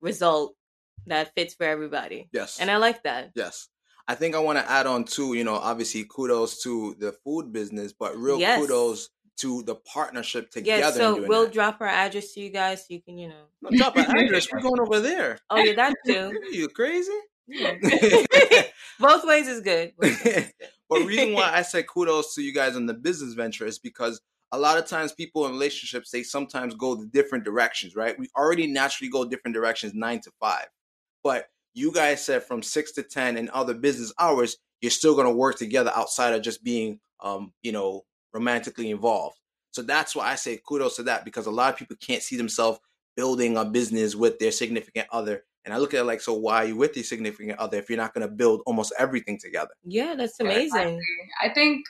result 0.00 0.54
that 1.06 1.32
fits 1.34 1.54
for 1.54 1.64
everybody. 1.64 2.28
Yes. 2.32 2.60
And 2.60 2.70
I 2.70 2.76
like 2.76 3.02
that. 3.02 3.32
Yes. 3.34 3.68
I 4.08 4.14
think 4.14 4.34
I 4.34 4.38
want 4.38 4.58
to 4.58 4.70
add 4.70 4.86
on 4.86 5.04
too, 5.04 5.34
you 5.34 5.42
know, 5.44 5.54
obviously 5.54 6.04
kudos 6.08 6.62
to 6.62 6.94
the 6.98 7.12
food 7.12 7.52
business, 7.52 7.92
but 7.92 8.16
real 8.16 8.38
Yes. 8.38 8.60
kudos 8.60 9.08
to 9.38 9.62
the 9.64 9.74
partnership 9.74 10.50
together. 10.50 10.80
Yeah, 10.82 10.90
so 10.92 11.16
doing 11.16 11.28
we'll 11.28 11.44
that. 11.44 11.52
drop 11.52 11.80
our 11.80 11.88
address 11.88 12.32
to 12.34 12.40
you 12.40 12.50
guys 12.50 12.80
so 12.80 12.86
you 12.90 13.02
can, 13.02 13.18
you 13.18 13.28
know. 13.28 13.44
No, 13.62 13.70
drop 13.76 13.96
an 13.96 14.04
address. 14.16 14.46
We're 14.50 14.60
going 14.60 14.80
over 14.80 15.00
there. 15.00 15.38
Oh, 15.50 15.56
yeah, 15.58 15.74
that 15.74 15.94
too. 16.06 16.32
you 16.52 16.68
crazy? 16.68 17.12
Yeah. 17.48 17.74
Both 19.00 19.24
ways 19.26 19.46
is 19.48 19.60
good. 19.60 19.92
Ways 19.98 20.16
is 20.18 20.22
good. 20.22 20.52
but 20.88 21.04
reason 21.04 21.32
why 21.34 21.50
I 21.52 21.62
say 21.62 21.82
kudos 21.82 22.34
to 22.34 22.42
you 22.42 22.52
guys 22.52 22.76
on 22.76 22.86
the 22.86 22.94
business 22.94 23.34
venture 23.34 23.66
is 23.66 23.78
because 23.78 24.20
a 24.52 24.58
lot 24.58 24.78
of 24.78 24.86
times 24.86 25.12
people 25.12 25.44
in 25.46 25.52
relationships 25.52 26.10
they 26.10 26.22
sometimes 26.22 26.74
go 26.74 26.94
the 26.94 27.06
different 27.06 27.44
directions, 27.44 27.94
right? 27.96 28.18
We 28.18 28.28
already 28.36 28.66
naturally 28.68 29.10
go 29.10 29.24
different 29.24 29.54
directions 29.54 29.92
nine 29.94 30.20
to 30.22 30.30
five, 30.40 30.66
but 31.22 31.46
you 31.76 31.92
guys 31.92 32.24
said 32.24 32.42
from 32.42 32.62
six 32.62 32.92
to 32.92 33.02
ten 33.02 33.36
and 33.36 33.50
other 33.50 33.74
business 33.74 34.12
hours, 34.18 34.56
you're 34.80 34.90
still 34.90 35.14
going 35.14 35.26
to 35.26 35.32
work 35.32 35.56
together 35.58 35.92
outside 35.94 36.32
of 36.32 36.42
just 36.42 36.64
being, 36.64 36.98
um, 37.20 37.52
you 37.62 37.70
know, 37.70 38.02
romantically 38.32 38.90
involved. 38.90 39.36
So 39.72 39.82
that's 39.82 40.16
why 40.16 40.28
I 40.30 40.36
say 40.36 40.58
kudos 40.66 40.96
to 40.96 41.02
that 41.04 41.24
because 41.24 41.46
a 41.46 41.50
lot 41.50 41.72
of 41.72 41.78
people 41.78 41.96
can't 42.00 42.22
see 42.22 42.36
themselves 42.36 42.80
building 43.14 43.58
a 43.58 43.64
business 43.64 44.14
with 44.14 44.38
their 44.38 44.52
significant 44.52 45.06
other. 45.12 45.44
And 45.66 45.74
I 45.74 45.78
look 45.78 45.92
at 45.92 46.00
it 46.00 46.04
like, 46.04 46.22
so 46.22 46.32
why 46.32 46.62
are 46.62 46.66
you 46.66 46.76
with 46.76 46.96
your 46.96 47.04
significant 47.04 47.58
other 47.58 47.76
if 47.76 47.90
you're 47.90 47.98
not 47.98 48.14
going 48.14 48.26
to 48.26 48.32
build 48.32 48.62
almost 48.64 48.94
everything 48.98 49.38
together? 49.38 49.72
Yeah, 49.84 50.14
that's 50.16 50.40
Right. 50.40 50.68
amazing. 50.70 51.00
I 51.42 51.52
think 51.52 51.84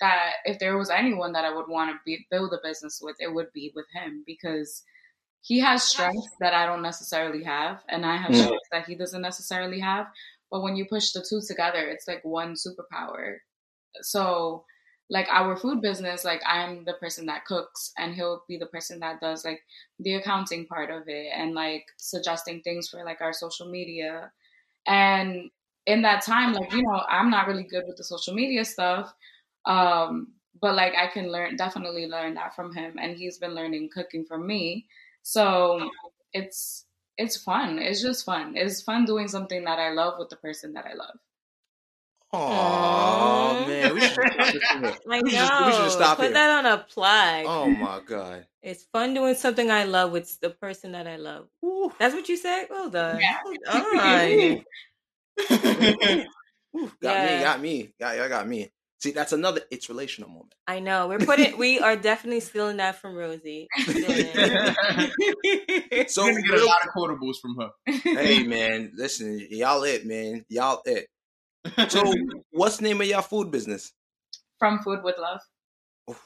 that 0.00 0.32
if 0.44 0.58
there 0.58 0.76
was 0.76 0.90
anyone 0.90 1.32
that 1.32 1.44
I 1.44 1.54
would 1.54 1.68
want 1.68 1.90
to 1.90 1.98
be, 2.04 2.26
build 2.30 2.52
a 2.52 2.58
business 2.66 2.98
with, 3.00 3.16
it 3.20 3.32
would 3.32 3.52
be 3.52 3.72
with 3.76 3.86
him 3.94 4.24
because 4.26 4.82
he 5.44 5.60
has 5.60 5.84
strengths 5.84 6.36
that 6.40 6.54
I 6.54 6.66
don't 6.66 6.82
necessarily 6.82 7.44
have, 7.44 7.82
and 7.88 8.06
I 8.06 8.16
have 8.16 8.32
Mm. 8.32 8.36
strengths 8.36 8.68
that 8.72 8.86
he 8.86 8.94
doesn't 8.96 9.22
necessarily 9.22 9.80
have. 9.80 10.06
But 10.50 10.62
when 10.62 10.76
you 10.76 10.86
push 10.86 11.12
the 11.12 11.24
two 11.28 11.40
together, 11.46 11.86
it's 11.88 12.08
like 12.08 12.24
one 12.24 12.54
superpower. 12.54 13.38
So, 14.02 14.64
like 15.10 15.28
our 15.30 15.56
food 15.56 15.82
business, 15.82 16.24
like 16.24 16.42
I'm 16.46 16.84
the 16.84 16.94
person 16.94 17.26
that 17.26 17.44
cooks, 17.44 17.92
and 17.98 18.14
he'll 18.14 18.44
be 18.48 18.56
the 18.58 18.66
person 18.66 19.00
that 19.00 19.20
does 19.20 19.44
like 19.44 19.62
the 19.98 20.14
accounting 20.14 20.66
part 20.66 20.90
of 20.90 21.08
it 21.08 21.28
and 21.34 21.54
like 21.54 21.86
suggesting 21.98 22.62
things 22.62 22.88
for 22.88 23.04
like 23.04 23.20
our 23.20 23.32
social 23.32 23.68
media. 23.70 24.32
And 24.86 25.50
in 25.86 26.02
that 26.02 26.22
time, 26.22 26.52
like, 26.54 26.72
you 26.72 26.82
know, 26.82 27.02
I'm 27.08 27.30
not 27.30 27.46
really 27.48 27.64
good 27.64 27.84
with 27.86 27.96
the 27.96 28.04
social 28.04 28.34
media 28.34 28.64
stuff. 28.64 29.14
Um, 29.66 30.34
but 30.60 30.74
like 30.74 30.94
I 30.94 31.08
can 31.08 31.30
learn 31.32 31.56
definitely 31.56 32.06
learn 32.06 32.34
that 32.34 32.54
from 32.54 32.74
him 32.74 32.98
and 32.98 33.16
he's 33.16 33.38
been 33.38 33.54
learning 33.54 33.90
cooking 33.94 34.24
from 34.24 34.46
me. 34.46 34.86
So 35.24 35.90
it's 36.32 36.84
it's 37.16 37.36
fun. 37.36 37.78
It's 37.78 38.02
just 38.02 38.24
fun. 38.24 38.56
It's 38.56 38.82
fun 38.82 39.06
doing 39.06 39.26
something 39.26 39.64
that 39.64 39.78
I 39.78 39.90
love 39.90 40.14
with 40.18 40.28
the 40.28 40.36
person 40.36 40.74
that 40.74 40.84
I 40.86 40.94
love. 40.94 41.16
Oh 42.32 43.64
man, 43.66 43.94
we 43.94 44.00
should 44.00 44.12
stop 44.12 44.52
this. 44.52 44.62
I 45.10 45.20
know. 45.20 45.22
We 45.22 45.30
should 45.30 45.66
we 45.66 45.72
should 45.72 45.90
stop 45.92 46.16
Put 46.18 46.26
here. 46.26 46.34
that 46.34 46.50
on 46.50 46.66
a 46.66 46.78
plaque. 46.78 47.46
Oh 47.46 47.70
my 47.70 48.00
god. 48.04 48.46
It's 48.62 48.84
fun 48.92 49.14
doing 49.14 49.34
something 49.34 49.70
I 49.70 49.84
love 49.84 50.12
with 50.12 50.40
the 50.40 50.50
person 50.50 50.92
that 50.92 51.06
I 51.06 51.16
love. 51.16 51.48
Woo. 51.62 51.92
That's 51.98 52.14
what 52.14 52.28
you 52.28 52.36
said? 52.36 52.66
Well 52.70 52.90
done. 52.90 53.20
Yeah. 53.20 53.36
Well 53.66 53.84
done. 53.96 54.62
Woo. 56.74 56.88
Got 57.00 57.20
Yeah. 57.20 57.36
me, 57.36 57.40
got 57.40 57.60
me. 57.60 57.94
Got 58.00 58.16
y'all 58.16 58.28
got 58.28 58.48
me. 58.48 58.70
See, 59.04 59.10
that's 59.10 59.34
another 59.34 59.60
it's 59.70 59.90
relational 59.90 60.30
moment. 60.30 60.54
I 60.66 60.80
know. 60.80 61.08
We're 61.08 61.18
putting 61.18 61.58
we 61.58 61.78
are 61.78 61.94
definitely 61.94 62.40
stealing 62.40 62.78
that 62.78 63.02
from 63.02 63.14
Rosie. 63.14 63.68
So 63.76 63.92
We're 66.24 66.40
get 66.40 66.58
a 66.58 66.64
lot 66.64 66.78
of 66.86 66.94
quotables 66.96 67.36
from 67.38 67.54
her. 67.60 67.68
hey 67.84 68.42
man, 68.46 68.92
listen, 68.96 69.46
y'all 69.50 69.82
it, 69.82 70.06
man. 70.06 70.46
Y'all 70.48 70.80
it. 70.86 71.06
So 71.90 72.14
what's 72.50 72.78
the 72.78 72.84
name 72.84 72.98
of 73.02 73.06
y'all 73.06 73.20
food 73.20 73.50
business? 73.50 73.92
From 74.58 74.78
Food 74.78 75.00
with 75.04 75.16
Love. 75.18 75.40
Oh, 76.08 76.16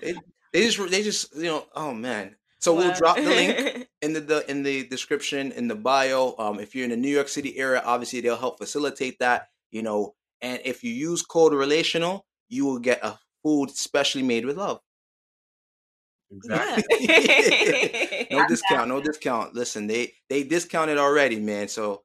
They, 0.00 0.14
they 0.52 0.66
just 0.68 0.90
they 0.90 1.02
just 1.04 1.36
you 1.36 1.44
know, 1.44 1.66
oh 1.76 1.94
man. 1.94 2.34
So 2.64 2.72
we'll 2.72 2.94
drop 2.94 3.16
the 3.16 3.22
link 3.22 3.88
in 4.00 4.14
the, 4.14 4.20
the 4.20 4.50
in 4.50 4.62
the 4.62 4.88
description 4.88 5.52
in 5.52 5.68
the 5.68 5.74
bio. 5.74 6.34
Um, 6.38 6.58
if 6.58 6.74
you're 6.74 6.84
in 6.84 6.90
the 6.92 6.96
New 6.96 7.10
York 7.10 7.28
City 7.28 7.58
area, 7.58 7.82
obviously 7.84 8.22
they'll 8.22 8.38
help 8.38 8.56
facilitate 8.56 9.18
that. 9.18 9.48
You 9.70 9.82
know, 9.82 10.14
and 10.40 10.62
if 10.64 10.82
you 10.82 10.90
use 10.90 11.20
code 11.20 11.52
relational, 11.52 12.24
you 12.48 12.64
will 12.64 12.78
get 12.78 13.04
a 13.04 13.18
food 13.42 13.68
specially 13.68 14.22
made 14.22 14.46
with 14.46 14.56
love. 14.56 14.80
Yeah. 16.48 16.80
no 18.30 18.46
discount, 18.48 18.88
no 18.88 19.02
discount. 19.02 19.54
Listen, 19.54 19.86
they 19.86 20.14
they 20.30 20.42
discounted 20.42 20.96
already, 20.96 21.40
man. 21.40 21.68
So 21.68 22.02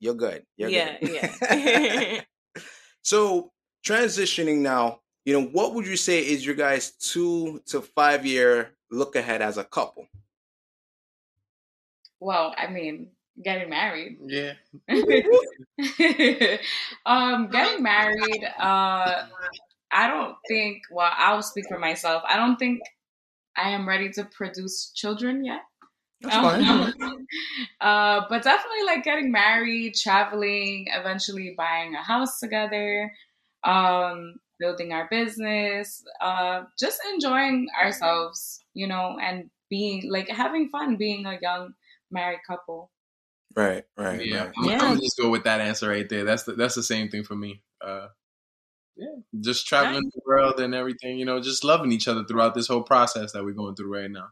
you're 0.00 0.14
good. 0.14 0.42
You're 0.56 0.70
yeah, 0.70 0.96
good. 0.98 1.30
yeah. 1.50 2.20
so 3.02 3.50
transitioning 3.86 4.60
now, 4.60 5.00
you 5.26 5.34
know, 5.34 5.46
what 5.48 5.74
would 5.74 5.86
you 5.86 5.98
say 5.98 6.20
is 6.20 6.46
your 6.46 6.54
guys' 6.54 6.92
two 6.92 7.60
to 7.66 7.82
five 7.82 8.24
year 8.24 8.75
look 8.90 9.16
ahead 9.16 9.42
as 9.42 9.58
a 9.58 9.64
couple? 9.64 10.06
Well, 12.20 12.54
I 12.56 12.68
mean, 12.68 13.08
getting 13.42 13.70
married. 13.70 14.18
Yeah. 14.24 14.54
um, 17.06 17.48
getting 17.48 17.82
married, 17.82 18.44
uh, 18.58 19.22
I 19.92 20.08
don't 20.08 20.36
think, 20.48 20.82
well, 20.90 21.10
I'll 21.16 21.42
speak 21.42 21.66
for 21.68 21.78
myself. 21.78 22.22
I 22.26 22.36
don't 22.36 22.56
think 22.56 22.80
I 23.56 23.70
am 23.70 23.88
ready 23.88 24.10
to 24.10 24.24
produce 24.24 24.92
children 24.94 25.44
yet. 25.44 25.60
That's 26.20 26.36
fine. 26.36 26.64
Um, 26.64 27.26
uh, 27.80 28.20
but 28.28 28.42
definitely 28.42 28.84
like 28.86 29.04
getting 29.04 29.30
married, 29.30 29.94
traveling, 29.94 30.86
eventually 30.88 31.54
buying 31.56 31.94
a 31.94 32.02
house 32.02 32.40
together, 32.40 33.12
um, 33.64 34.36
building 34.58 34.92
our 34.92 35.08
business, 35.10 36.04
uh, 36.20 36.62
just 36.78 37.00
enjoying 37.12 37.68
ourselves, 37.80 38.64
you 38.74 38.86
know, 38.86 39.18
and 39.22 39.50
being 39.68 40.10
like 40.10 40.28
having 40.28 40.68
fun 40.68 40.96
being 40.96 41.26
a 41.26 41.38
young 41.40 41.74
married 42.10 42.40
couple. 42.46 42.90
Right, 43.54 43.84
right, 43.96 44.24
Yeah, 44.24 44.44
right. 44.44 44.52
I'm, 44.58 44.64
Yeah. 44.64 44.82
I'm 44.82 45.00
just 45.00 45.18
go 45.18 45.30
with 45.30 45.44
that 45.44 45.60
answer 45.60 45.88
right 45.88 46.08
there. 46.08 46.24
That's 46.24 46.42
the 46.42 46.52
that's 46.52 46.74
the 46.74 46.82
same 46.82 47.08
thing 47.08 47.24
for 47.24 47.34
me. 47.34 47.62
Uh, 47.80 48.08
yeah, 48.96 49.16
just 49.40 49.66
traveling 49.66 50.10
the 50.14 50.20
world 50.26 50.60
and 50.60 50.74
everything. 50.74 51.18
You 51.18 51.24
know, 51.24 51.40
just 51.40 51.64
loving 51.64 51.92
each 51.92 52.08
other 52.08 52.24
throughout 52.24 52.54
this 52.54 52.68
whole 52.68 52.82
process 52.82 53.32
that 53.32 53.44
we're 53.44 53.52
going 53.52 53.74
through 53.74 53.92
right 53.92 54.10
now. 54.10 54.28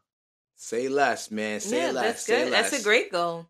Say 0.57 0.89
less, 0.89 1.31
man. 1.31 1.61
Say 1.61 1.87
yeah, 1.87 1.91
less. 1.91 2.05
that's 2.05 2.23
say 2.27 2.45
good. 2.45 2.53
That's 2.53 2.81
a 2.81 2.83
great 2.83 3.11
goal. 3.11 3.49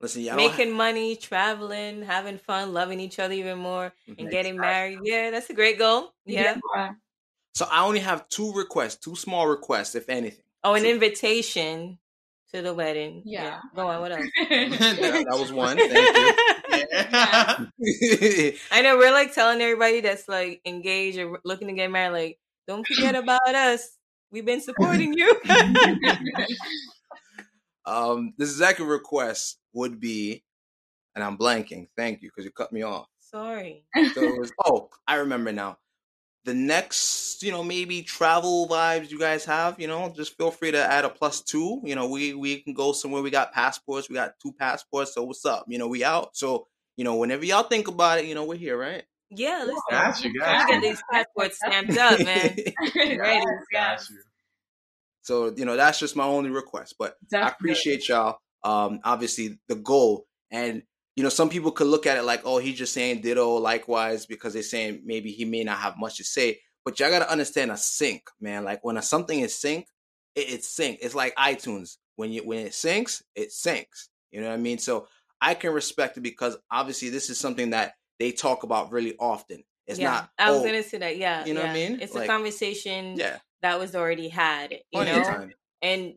Listen, 0.00 0.22
y'all 0.22 0.36
don't 0.36 0.50
Making 0.56 0.72
money, 0.74 1.16
traveling, 1.16 2.02
having 2.02 2.38
fun, 2.38 2.72
loving 2.74 3.00
each 3.00 3.18
other 3.18 3.32
even 3.34 3.58
more, 3.58 3.92
Mhm. 4.08 4.16
and 4.18 4.30
getting 4.30 4.56
married. 4.56 4.98
Yeah, 5.02 5.30
that's 5.30 5.48
a 5.50 5.54
great 5.54 5.78
goal. 5.78 6.12
Yeah. 6.26 6.56
So 7.54 7.66
I 7.70 7.84
only 7.84 8.00
have 8.00 8.28
two 8.28 8.52
requests, 8.52 8.96
two 8.96 9.14
small 9.16 9.46
requests, 9.46 9.94
if 9.94 10.08
anything. 10.08 10.42
Oh, 10.64 10.74
an 10.74 10.82
So- 10.82 10.88
invitation 10.88 11.98
to 12.52 12.62
the 12.62 12.74
wedding. 12.74 13.22
Yeah. 13.24 13.60
Go 13.74 13.86
on. 13.88 14.00
What 14.00 14.12
else? 14.12 14.24
that, 14.48 15.26
that 15.30 15.38
was 15.38 15.52
one. 15.52 15.76
Thank 15.78 15.92
Yeah. 16.92 17.64
you. 17.78 18.52
I 18.72 18.82
know 18.82 18.96
we're 18.98 19.12
like 19.12 19.32
telling 19.34 19.60
everybody 19.60 20.00
that's 20.00 20.28
like 20.28 20.60
engaged 20.64 21.18
or 21.18 21.40
looking 21.44 21.68
to 21.68 21.74
get 21.74 21.90
married, 21.90 22.12
like, 22.12 22.38
don't 22.66 22.86
forget 22.86 23.14
about 23.14 23.54
us. 23.54 23.88
We've 24.30 24.44
been 24.44 24.60
supporting 24.60 25.14
you. 25.14 25.40
Um, 27.86 28.34
the 28.38 28.46
second 28.46 28.86
request 28.86 29.58
would 29.72 30.00
be, 30.00 30.42
and 31.14 31.22
I'm 31.24 31.36
blanking. 31.38 31.88
Thank 31.96 32.22
you 32.22 32.30
because 32.30 32.44
you 32.44 32.50
cut 32.50 32.72
me 32.72 32.82
off. 32.82 33.06
Sorry. 33.20 33.84
So 34.14 34.22
it 34.22 34.38
was, 34.38 34.52
oh, 34.64 34.90
I 35.06 35.16
remember 35.16 35.52
now. 35.52 35.78
The 36.44 36.54
next, 36.54 37.42
you 37.42 37.50
know, 37.52 37.64
maybe 37.64 38.02
travel 38.02 38.68
vibes 38.68 39.10
you 39.10 39.18
guys 39.18 39.46
have, 39.46 39.80
you 39.80 39.86
know, 39.88 40.12
just 40.14 40.36
feel 40.36 40.50
free 40.50 40.70
to 40.72 40.78
add 40.78 41.06
a 41.06 41.08
plus 41.08 41.40
two. 41.40 41.80
You 41.84 41.94
know, 41.94 42.06
we 42.08 42.34
we 42.34 42.60
can 42.60 42.74
go 42.74 42.92
somewhere. 42.92 43.22
We 43.22 43.30
got 43.30 43.52
passports. 43.52 44.10
We 44.10 44.14
got 44.14 44.34
two 44.42 44.52
passports. 44.52 45.14
So 45.14 45.24
what's 45.24 45.46
up? 45.46 45.64
You 45.68 45.78
know, 45.78 45.88
we 45.88 46.04
out. 46.04 46.36
So 46.36 46.66
you 46.96 47.04
know, 47.04 47.16
whenever 47.16 47.44
y'all 47.46 47.62
think 47.62 47.88
about 47.88 48.18
it, 48.18 48.26
you 48.26 48.34
know, 48.34 48.44
we're 48.44 48.56
here, 48.56 48.76
right? 48.78 49.04
Yeah, 49.30 49.60
listen. 49.66 49.80
Got 49.90 50.22
you, 50.22 50.32
We 50.32 50.38
got 50.38 50.68
get 50.68 50.82
you. 50.82 50.90
these 50.90 51.02
passports 51.10 51.56
stamped 51.56 51.96
up, 51.96 52.20
man. 52.20 52.56
Ready. 52.94 53.44
Got 53.72 54.00
you. 54.10 54.18
So 55.24 55.52
you 55.56 55.64
know, 55.64 55.76
that's 55.76 55.98
just 55.98 56.16
my 56.16 56.24
only 56.24 56.50
request. 56.50 56.96
But 56.98 57.16
I 57.34 57.48
appreciate 57.48 58.08
y'all. 58.08 58.38
Um, 58.62 59.00
obviously 59.04 59.58
the 59.68 59.74
goal, 59.74 60.26
and 60.50 60.82
you 61.16 61.22
know, 61.22 61.30
some 61.30 61.48
people 61.48 61.72
could 61.72 61.86
look 61.86 62.06
at 62.06 62.18
it 62.18 62.24
like, 62.24 62.42
oh, 62.44 62.58
he's 62.58 62.78
just 62.78 62.92
saying 62.92 63.22
ditto, 63.22 63.56
likewise, 63.56 64.26
because 64.26 64.52
they're 64.52 64.62
saying 64.62 65.02
maybe 65.04 65.30
he 65.30 65.44
may 65.44 65.64
not 65.64 65.78
have 65.78 65.96
much 65.98 66.18
to 66.18 66.24
say. 66.24 66.60
But 66.84 67.00
y'all 67.00 67.10
gotta 67.10 67.30
understand 67.30 67.70
a 67.70 67.76
sync, 67.76 68.22
man. 68.40 68.64
Like 68.64 68.84
when 68.84 68.98
a, 68.98 69.02
something 69.02 69.40
is 69.40 69.58
sync, 69.58 69.86
it, 70.34 70.50
it's 70.50 70.68
sync. 70.68 70.98
It's 71.00 71.14
like 71.14 71.34
iTunes. 71.36 71.96
When 72.16 72.30
you 72.30 72.42
when 72.42 72.58
it 72.58 72.72
syncs, 72.72 73.22
it 73.34 73.48
syncs. 73.48 74.08
You 74.30 74.40
know 74.42 74.48
what 74.48 74.54
I 74.54 74.58
mean? 74.58 74.78
So 74.78 75.08
I 75.40 75.54
can 75.54 75.72
respect 75.72 76.18
it 76.18 76.22
because 76.22 76.56
obviously 76.70 77.08
this 77.08 77.30
is 77.30 77.38
something 77.38 77.70
that 77.70 77.94
they 78.18 78.32
talk 78.32 78.62
about 78.62 78.92
really 78.92 79.16
often. 79.18 79.64
It's 79.86 79.98
yeah, 79.98 80.10
not. 80.10 80.30
I 80.38 80.50
was 80.50 80.60
oh, 80.60 80.64
gonna 80.64 80.82
say 80.82 80.98
that. 80.98 81.16
Yeah, 81.16 81.44
you 81.46 81.54
know 81.54 81.62
what 81.62 81.70
I 81.70 81.74
mean? 81.74 82.00
It's 82.00 82.14
Like- 82.14 82.24
a 82.24 82.26
conversation 82.32 83.16
Yeah, 83.16 83.38
that 83.64 83.78
was 83.80 83.94
already 83.96 84.28
had. 84.28 84.72
You 84.72 84.78
plenty 84.92 85.12
know, 85.12 85.24
time. 85.24 85.52
and 85.82 86.14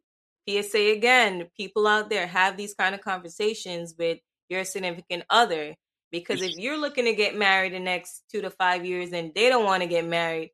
PSA 0.47 0.91
again, 0.91 1.47
people 1.57 1.87
out 1.87 2.09
there 2.09 2.27
have 2.27 2.57
these 2.57 2.73
kind 2.73 2.93
of 2.93 3.01
conversations 3.01 3.95
with 3.97 4.19
your 4.49 4.63
significant 4.65 5.23
other 5.29 5.75
because 6.11 6.41
if 6.41 6.57
you're 6.57 6.77
looking 6.77 7.05
to 7.05 7.13
get 7.13 7.35
married 7.35 7.73
the 7.73 7.79
next 7.79 8.23
two 8.31 8.41
to 8.41 8.49
five 8.49 8.85
years 8.85 9.11
and 9.13 9.31
they 9.33 9.49
don't 9.49 9.65
want 9.65 9.81
to 9.83 9.87
get 9.89 10.05
married, 10.05 10.51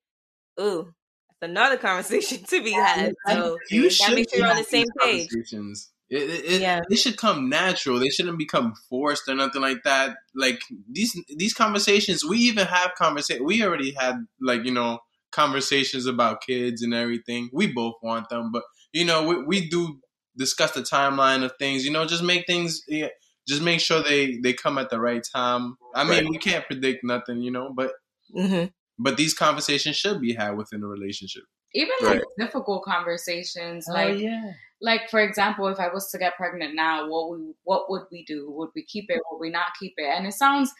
ooh, 0.59 0.93
that's 1.41 1.51
another 1.51 1.77
conversation 1.89 2.43
to 2.45 2.63
be 2.63 2.71
had. 2.71 3.13
So 3.27 3.57
You 3.69 3.89
should 3.89 4.15
make 4.15 4.29
sure 4.29 4.39
you're 4.39 4.49
on 4.49 4.57
the 4.57 4.63
same 4.63 4.87
page. 5.01 5.29
it, 5.33 5.75
it- 6.09 6.61
Yeah. 6.61 6.81
they 6.89 6.95
should 6.95 7.17
come 7.17 7.49
natural. 7.49 7.99
They 7.99 8.09
shouldn't 8.09 8.37
become 8.37 8.73
forced 8.89 9.27
or 9.27 9.35
nothing 9.35 9.61
like 9.61 9.83
that. 9.83 10.17
Like 10.35 10.61
these 10.91 11.19
these 11.37 11.53
conversations, 11.53 12.23
we 12.25 12.37
even 12.39 12.65
have 12.67 12.93
conversation. 12.95 13.45
We 13.45 13.63
already 13.63 13.93
had 13.99 14.15
like 14.41 14.63
you 14.65 14.71
know 14.71 14.99
conversations 15.33 16.05
about 16.05 16.41
kids 16.41 16.81
and 16.81 16.93
everything. 16.93 17.49
We 17.53 17.67
both 17.67 17.95
want 18.01 18.29
them, 18.29 18.51
but 18.51 18.63
you 18.93 19.05
know 19.05 19.27
we, 19.27 19.43
we 19.43 19.69
do 19.69 19.99
discuss 20.37 20.71
the 20.71 20.81
timeline 20.81 21.43
of 21.43 21.53
things. 21.59 21.85
You 21.85 21.91
know, 21.91 22.05
just 22.05 22.23
make 22.23 22.45
things. 22.47 22.83
Yeah, 22.87 23.09
just 23.47 23.61
make 23.61 23.79
sure 23.79 24.01
they 24.01 24.37
they 24.37 24.53
come 24.53 24.77
at 24.77 24.89
the 24.89 24.99
right 24.99 25.23
time. 25.35 25.75
I 25.95 26.03
mean, 26.03 26.23
Right. 26.23 26.29
we 26.29 26.37
can't 26.37 26.65
predict 26.65 27.03
nothing, 27.03 27.41
you 27.41 27.51
know, 27.51 27.71
but 27.75 27.91
hmm 28.33 28.65
but 28.99 29.17
these 29.17 29.33
conversations 29.33 29.95
should 29.95 30.21
be 30.21 30.33
had 30.33 30.51
within 30.55 30.83
a 30.83 30.87
relationship. 30.87 31.43
Even 31.73 31.95
like 32.03 32.21
difficult 32.37 32.83
conversations, 32.83 33.87
like 33.89 34.19
yeah. 34.19 34.51
like 34.79 35.09
for 35.09 35.19
example, 35.19 35.67
if 35.67 35.79
I 35.79 35.91
was 35.91 36.11
to 36.11 36.19
get 36.19 36.37
pregnant 36.37 36.75
now, 36.75 37.09
what 37.09 37.31
we 37.31 37.53
what 37.63 37.89
would 37.89 38.03
we 38.11 38.23
do? 38.25 38.51
Would 38.51 38.69
we 38.75 38.85
keep 38.85 39.05
it? 39.09 39.19
Would 39.31 39.39
we 39.39 39.49
not 39.49 39.73
keep 39.79 39.93
it? 39.97 40.05
And 40.05 40.27
it 40.27 40.33
sounds, 40.33 40.71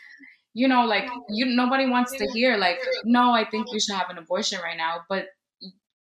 you 0.53 0.67
know, 0.67 0.85
like 0.85 1.09
you 1.29 1.45
nobody 1.45 1.87
wants 1.87 2.11
to 2.17 2.27
hear 2.31 2.57
like, 2.57 2.79
no, 3.03 3.31
I 3.31 3.45
think 3.45 3.67
you 3.71 3.79
should 3.79 3.95
have 3.95 4.09
an 4.09 4.17
abortion 4.17 4.59
right 4.61 4.77
now. 4.77 5.01
But 5.09 5.27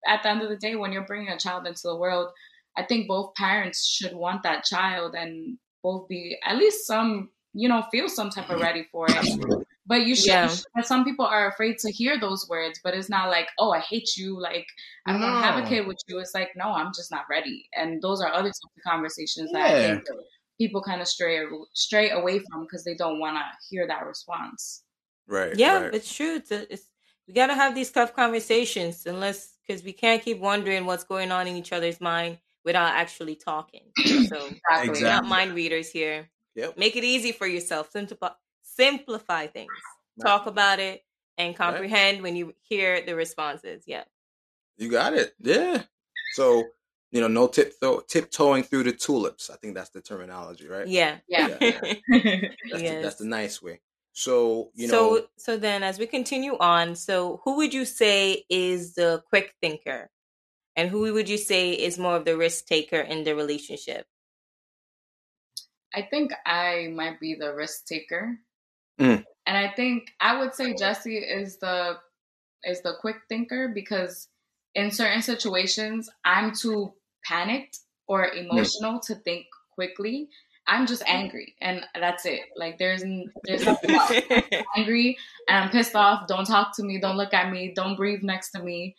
at 0.07 0.23
the 0.23 0.29
end 0.29 0.41
of 0.41 0.49
the 0.49 0.55
day, 0.55 0.75
when 0.75 0.91
you're 0.91 1.05
bringing 1.05 1.29
a 1.29 1.37
child 1.37 1.65
into 1.65 1.81
the 1.83 1.95
world, 1.95 2.29
I 2.77 2.83
think 2.83 3.07
both 3.07 3.33
parents 3.35 3.85
should 3.85 4.13
want 4.13 4.43
that 4.43 4.63
child 4.63 5.15
and 5.15 5.57
both 5.81 6.07
be 6.07 6.37
at 6.43 6.57
least 6.57 6.85
some, 6.85 7.29
you 7.53 7.69
know, 7.69 7.83
feel 7.91 8.09
some 8.09 8.29
type 8.29 8.49
of 8.49 8.57
mm-hmm. 8.57 8.63
ready 8.63 8.87
for 8.91 9.07
it. 9.09 9.65
But 9.87 10.07
you 10.07 10.15
should. 10.15 10.27
Yeah. 10.27 10.55
But 10.75 10.87
some 10.87 11.03
people 11.03 11.25
are 11.25 11.47
afraid 11.47 11.77
to 11.79 11.91
hear 11.91 12.19
those 12.19 12.47
words. 12.49 12.79
But 12.83 12.95
it's 12.95 13.09
not 13.09 13.29
like, 13.29 13.49
oh, 13.59 13.71
I 13.71 13.79
hate 13.79 14.17
you. 14.17 14.39
Like 14.39 14.65
I 15.05 15.11
don't 15.11 15.21
want 15.21 15.43
to 15.43 15.47
have 15.47 15.63
a 15.63 15.67
kid 15.67 15.87
with 15.87 15.97
you. 16.07 16.19
It's 16.19 16.33
like, 16.33 16.49
no, 16.55 16.65
I'm 16.71 16.91
just 16.95 17.11
not 17.11 17.25
ready. 17.29 17.69
And 17.75 18.01
those 18.01 18.21
are 18.21 18.31
other 18.31 18.49
types 18.49 18.61
of 18.63 18.83
conversations 18.83 19.51
that 19.51 19.61
I 19.61 19.79
Yeah. 19.79 19.87
think 19.87 20.05
people 20.57 20.81
kind 20.81 21.01
of 21.01 21.07
stray 21.07 21.45
stray 21.73 22.11
away 22.11 22.39
from 22.39 22.63
because 22.63 22.83
they 22.83 22.95
don't 22.95 23.19
want 23.19 23.37
to 23.37 23.43
hear 23.69 23.87
that 23.87 24.05
response. 24.05 24.83
Right. 25.27 25.55
Yeah, 25.55 25.83
right. 25.83 25.93
it's 25.93 26.13
true. 26.13 26.35
It's, 26.35 26.51
it's 26.51 26.89
we 27.27 27.33
got 27.33 27.47
to 27.47 27.55
have 27.55 27.73
these 27.73 27.91
tough 27.91 28.15
conversations, 28.15 29.05
unless 29.05 29.57
because 29.65 29.83
we 29.83 29.93
can't 29.93 30.21
keep 30.21 30.39
wondering 30.39 30.85
what's 30.85 31.03
going 31.03 31.31
on 31.31 31.47
in 31.47 31.55
each 31.55 31.73
other's 31.73 31.99
mind 31.99 32.37
without 32.63 32.93
actually 32.93 33.35
talking. 33.35 33.83
So 34.05 34.37
Exactly. 34.37 34.49
Exactly. 34.49 35.03
we're 35.03 35.09
not 35.09 35.25
mind 35.25 35.53
readers 35.53 35.89
here. 35.89 36.29
Yep. 36.55 36.77
Make 36.77 36.95
it 36.95 37.03
easy 37.03 37.31
for 37.31 37.45
yourself. 37.45 37.91
Simplify, 37.91 38.29
simplify 38.63 39.47
things. 39.47 39.69
Right. 40.17 40.27
Talk 40.27 40.47
about 40.47 40.79
it 40.79 41.03
and 41.37 41.55
comprehend 41.55 42.23
when 42.23 42.35
you 42.35 42.53
hear 42.61 43.01
the 43.05 43.13
responses. 43.15 43.83
Yeah. 43.85 44.03
You 44.77 44.89
got 44.89 45.13
it. 45.13 45.33
Yeah. 45.39 45.83
So, 46.33 46.63
you 47.15 47.21
know, 47.21 47.29
no 47.29 47.47
tip 47.47 47.73
tiptoeing 48.09 48.63
through 48.63 48.83
the 48.83 48.91
tulips. 48.91 49.49
I 49.49 49.55
think 49.55 49.73
that's 49.73 49.89
the 49.89 50.01
terminology, 50.01 50.67
right? 50.67 50.85
Yeah. 50.85 51.19
Yeah. 51.29 51.47
Yeah. 51.61 51.79
That's, 52.09 52.81
the, 52.81 52.99
that's 53.01 53.15
the 53.15 53.25
nice 53.25 53.61
way. 53.61 53.79
So, 54.11 54.71
you 54.73 54.89
know, 54.89 54.93
so 54.93 55.27
so 55.37 55.57
then 55.57 55.81
as 55.81 55.97
we 55.97 56.07
continue 56.07 56.57
on, 56.57 56.93
so 56.93 57.39
who 57.45 57.55
would 57.55 57.73
you 57.73 57.85
say 57.85 58.43
is 58.49 58.95
the 58.95 59.23
quick 59.29 59.53
thinker? 59.61 60.09
And 60.75 60.89
who 60.89 61.13
would 61.13 61.29
you 61.29 61.37
say 61.37 61.71
is 61.71 61.97
more 61.97 62.17
of 62.17 62.25
the 62.25 62.35
risk 62.35 62.65
taker 62.65 62.99
in 62.99 63.23
the 63.23 63.33
relationship? 63.33 64.05
I 65.93 66.01
think 66.01 66.33
I 66.45 66.91
might 66.93 67.21
be 67.21 67.35
the 67.35 67.53
risk 67.53 67.85
taker. 67.85 68.37
Mm. 68.99 69.23
And 69.45 69.57
I 69.57 69.71
think 69.73 70.09
I 70.19 70.37
would 70.37 70.53
say 70.53 70.75
Jesse 70.75 71.17
is 71.17 71.59
the 71.59 71.97
is 72.65 72.81
the 72.81 72.95
quick 72.99 73.21
thinker 73.29 73.69
because 73.69 74.27
in 74.73 74.91
certain 74.91 75.21
situations 75.21 76.09
I'm 76.25 76.53
too 76.53 76.93
panicked 77.27 77.79
or 78.07 78.27
emotional 78.29 78.99
to 79.01 79.15
think 79.15 79.45
quickly. 79.73 80.29
I'm 80.67 80.87
just 80.87 81.03
angry 81.05 81.55
and 81.61 81.85
that's 81.93 82.25
it. 82.25 82.41
Like 82.55 82.79
there's 82.79 83.03
there's 83.43 83.67
angry 84.75 85.17
and 85.47 85.65
I'm 85.65 85.69
pissed 85.69 85.95
off. 85.95 86.27
Don't 86.27 86.45
talk 86.45 86.75
to 86.77 86.83
me. 86.83 86.99
Don't 86.99 87.17
look 87.17 87.33
at 87.33 87.51
me. 87.51 87.73
Don't 87.75 87.95
breathe 87.95 88.23
next 88.23 88.51
to 88.51 88.63
me. 88.63 88.95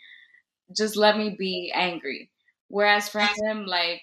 Just 0.77 0.97
let 0.97 1.17
me 1.19 1.35
be 1.37 1.73
angry. 1.75 2.31
Whereas 2.69 3.09
for 3.09 3.21
him, 3.21 3.67
like, 3.67 4.03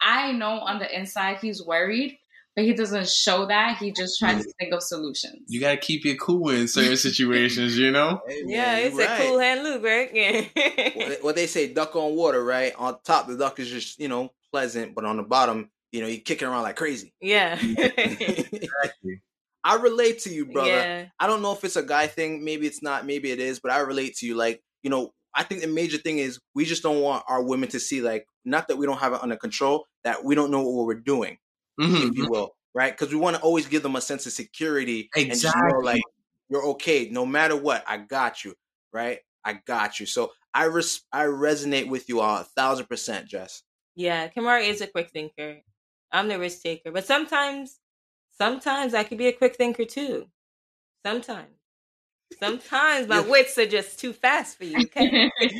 I 0.00 0.32
know 0.32 0.60
on 0.60 0.78
the 0.78 0.94
inside 0.94 1.38
he's 1.38 1.64
worried, 1.64 2.18
but 2.56 2.64
he 2.64 2.72
doesn't 2.72 3.08
show 3.08 3.46
that. 3.46 3.78
He 3.78 3.92
just 3.92 4.18
tries 4.18 4.44
to 4.44 4.52
think 4.58 4.72
of 4.72 4.82
solutions. 4.82 5.42
You 5.48 5.60
gotta 5.60 5.76
keep 5.76 6.04
it 6.06 6.18
cool 6.20 6.50
in 6.50 6.68
certain 6.68 6.96
situations, 6.96 7.76
you 7.78 7.90
know. 7.90 8.20
hey, 8.28 8.42
man, 8.42 8.48
yeah, 8.50 8.78
you 8.78 8.86
it's 8.86 8.96
right. 8.96 9.20
a 9.20 9.22
Cool 9.26 9.38
Hand 9.38 9.62
Luke, 9.62 9.82
right? 9.82 10.08
What 10.12 10.16
Yeah. 10.16 11.08
they- 11.08 11.18
what 11.20 11.34
they 11.36 11.46
say, 11.46 11.72
duck 11.72 11.94
on 11.96 12.14
water, 12.16 12.44
right? 12.44 12.72
On 12.76 12.96
top, 13.04 13.26
the 13.28 13.36
duck 13.36 13.58
is 13.60 13.68
just 13.68 13.98
you 13.98 14.08
know 14.08 14.30
pleasant, 14.52 14.94
but 14.94 15.04
on 15.04 15.16
the 15.16 15.22
bottom, 15.22 15.70
you 15.92 16.00
know, 16.00 16.06
you 16.06 16.20
kicking 16.20 16.46
around 16.48 16.62
like 16.62 16.76
crazy. 16.76 17.12
yeah. 17.20 17.58
Exactly. 18.28 19.20
I 19.66 19.76
relate 19.76 20.18
to 20.20 20.30
you, 20.30 20.44
brother. 20.46 20.68
Yeah. 20.70 21.06
I 21.18 21.26
don't 21.26 21.40
know 21.40 21.52
if 21.52 21.64
it's 21.64 21.76
a 21.76 21.82
guy 21.82 22.06
thing. 22.06 22.44
Maybe 22.44 22.66
it's 22.66 22.82
not. 22.82 23.06
Maybe 23.06 23.30
it 23.30 23.40
is. 23.40 23.60
But 23.60 23.72
I 23.72 23.78
relate 23.80 24.14
to 24.16 24.26
you. 24.26 24.34
Like, 24.34 24.60
you 24.82 24.90
know, 24.90 25.12
I 25.34 25.42
think 25.42 25.62
the 25.62 25.68
major 25.68 25.96
thing 25.96 26.18
is 26.18 26.38
we 26.54 26.66
just 26.66 26.82
don't 26.82 27.00
want 27.00 27.24
our 27.28 27.42
women 27.42 27.70
to 27.70 27.80
see, 27.80 28.02
like, 28.02 28.26
not 28.44 28.68
that 28.68 28.76
we 28.76 28.84
don't 28.84 28.98
have 28.98 29.14
it 29.14 29.22
under 29.22 29.36
control, 29.36 29.86
that 30.04 30.22
we 30.22 30.34
don't 30.34 30.50
know 30.50 30.60
what 30.60 30.84
we're 30.86 31.00
doing, 31.00 31.38
Mhm. 31.80 32.10
if 32.10 32.16
you 32.16 32.28
will, 32.28 32.56
right? 32.74 32.92
Because 32.92 33.12
we 33.12 33.18
want 33.18 33.36
to 33.36 33.42
always 33.42 33.66
give 33.66 33.82
them 33.82 33.96
a 33.96 34.00
sense 34.00 34.26
of 34.26 34.32
security 34.32 35.10
and 35.14 35.30
just 35.40 35.56
know, 35.56 35.78
like, 35.80 36.02
you're 36.48 36.64
okay, 36.68 37.08
no 37.10 37.24
matter 37.26 37.56
what. 37.56 37.84
I 37.86 37.98
got 37.98 38.44
you, 38.44 38.54
right? 38.92 39.20
I 39.44 39.54
got 39.66 40.00
you. 40.00 40.06
So 40.06 40.32
I 40.54 40.64
res- 40.64 41.02
I 41.12 41.24
resonate 41.24 41.88
with 41.88 42.08
you 42.08 42.20
all 42.20 42.38
a 42.38 42.44
thousand 42.44 42.86
percent, 42.86 43.28
Jess. 43.28 43.62
Yeah, 43.96 44.28
Kamara 44.28 44.66
is 44.66 44.80
a 44.80 44.86
quick 44.86 45.10
thinker. 45.10 45.60
I'm 46.12 46.28
the 46.28 46.38
risk 46.38 46.62
taker. 46.62 46.92
But 46.92 47.06
sometimes 47.06 47.80
sometimes 48.30 48.94
I 48.94 49.04
could 49.04 49.18
be 49.18 49.28
a 49.28 49.32
quick 49.32 49.56
thinker 49.56 49.84
too. 49.84 50.26
Sometimes. 51.04 51.50
Sometimes 52.40 53.06
my 53.08 53.20
wits 53.20 53.56
are 53.58 53.66
just 53.66 53.98
too 53.98 54.12
fast 54.12 54.58
for 54.58 54.64
you, 54.64 54.84
okay? 54.86 55.30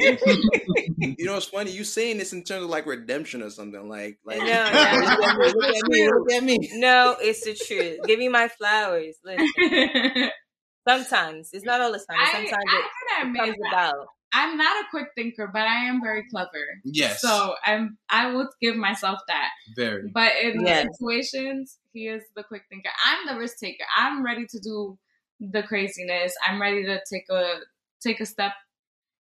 You 1.16 1.26
know, 1.26 1.36
it's 1.36 1.46
funny 1.46 1.70
you 1.70 1.84
saying 1.84 2.18
this 2.18 2.32
in 2.32 2.42
terms 2.42 2.64
of 2.64 2.70
like 2.70 2.86
redemption 2.86 3.42
or 3.42 3.50
something. 3.50 3.88
Like, 3.88 4.18
like, 4.24 4.38
No, 4.38 4.44
yeah. 4.48 4.96
look 5.00 5.22
at 5.22 5.36
me, 5.36 5.52
look 5.54 5.64
at 5.76 5.88
me, 5.88 6.08
look 6.08 6.32
at 6.32 6.42
me. 6.44 6.70
no, 6.74 7.16
it's 7.20 7.44
the 7.44 7.54
truth. 7.54 8.06
Give 8.06 8.18
me 8.18 8.28
my 8.28 8.48
flowers. 8.48 9.16
Listen. 9.24 9.46
Sometimes. 10.88 11.50
It's 11.52 11.64
not 11.64 11.80
all 11.80 11.92
the 11.92 11.98
time. 11.98 12.26
Sometimes 12.32 12.52
I 12.68 12.76
it, 12.76 12.84
can 12.84 13.26
it 13.26 13.26
admit 13.28 13.42
comes 13.42 13.56
that. 13.62 13.72
about. 13.72 14.06
I'm 14.32 14.56
not 14.56 14.84
a 14.84 14.88
quick 14.90 15.06
thinker, 15.16 15.48
but 15.52 15.62
I 15.62 15.84
am 15.84 16.00
very 16.02 16.24
clever. 16.28 16.50
Yes. 16.84 17.20
So 17.20 17.54
I'm 17.64 17.96
I 18.10 18.34
would 18.34 18.48
give 18.60 18.74
myself 18.76 19.20
that. 19.28 19.50
Very. 19.76 20.10
But 20.12 20.32
in 20.42 20.66
Yes. 20.66 20.86
situations, 20.98 21.78
he 21.92 22.08
is 22.08 22.22
the 22.34 22.42
quick 22.42 22.62
thinker. 22.68 22.90
I'm 23.06 23.26
the 23.26 23.38
risk 23.38 23.58
taker. 23.60 23.84
I'm 23.96 24.24
ready 24.24 24.44
to 24.46 24.58
do 24.58 24.98
the 25.52 25.62
craziness. 25.62 26.34
I'm 26.46 26.60
ready 26.60 26.84
to 26.84 27.00
take 27.10 27.28
a 27.30 27.60
take 28.02 28.20
a 28.20 28.26
step, 28.26 28.52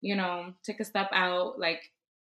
you 0.01 0.15
know, 0.15 0.53
take 0.65 0.79
a 0.79 0.85
step 0.85 1.09
out. 1.13 1.59
Like 1.59 1.81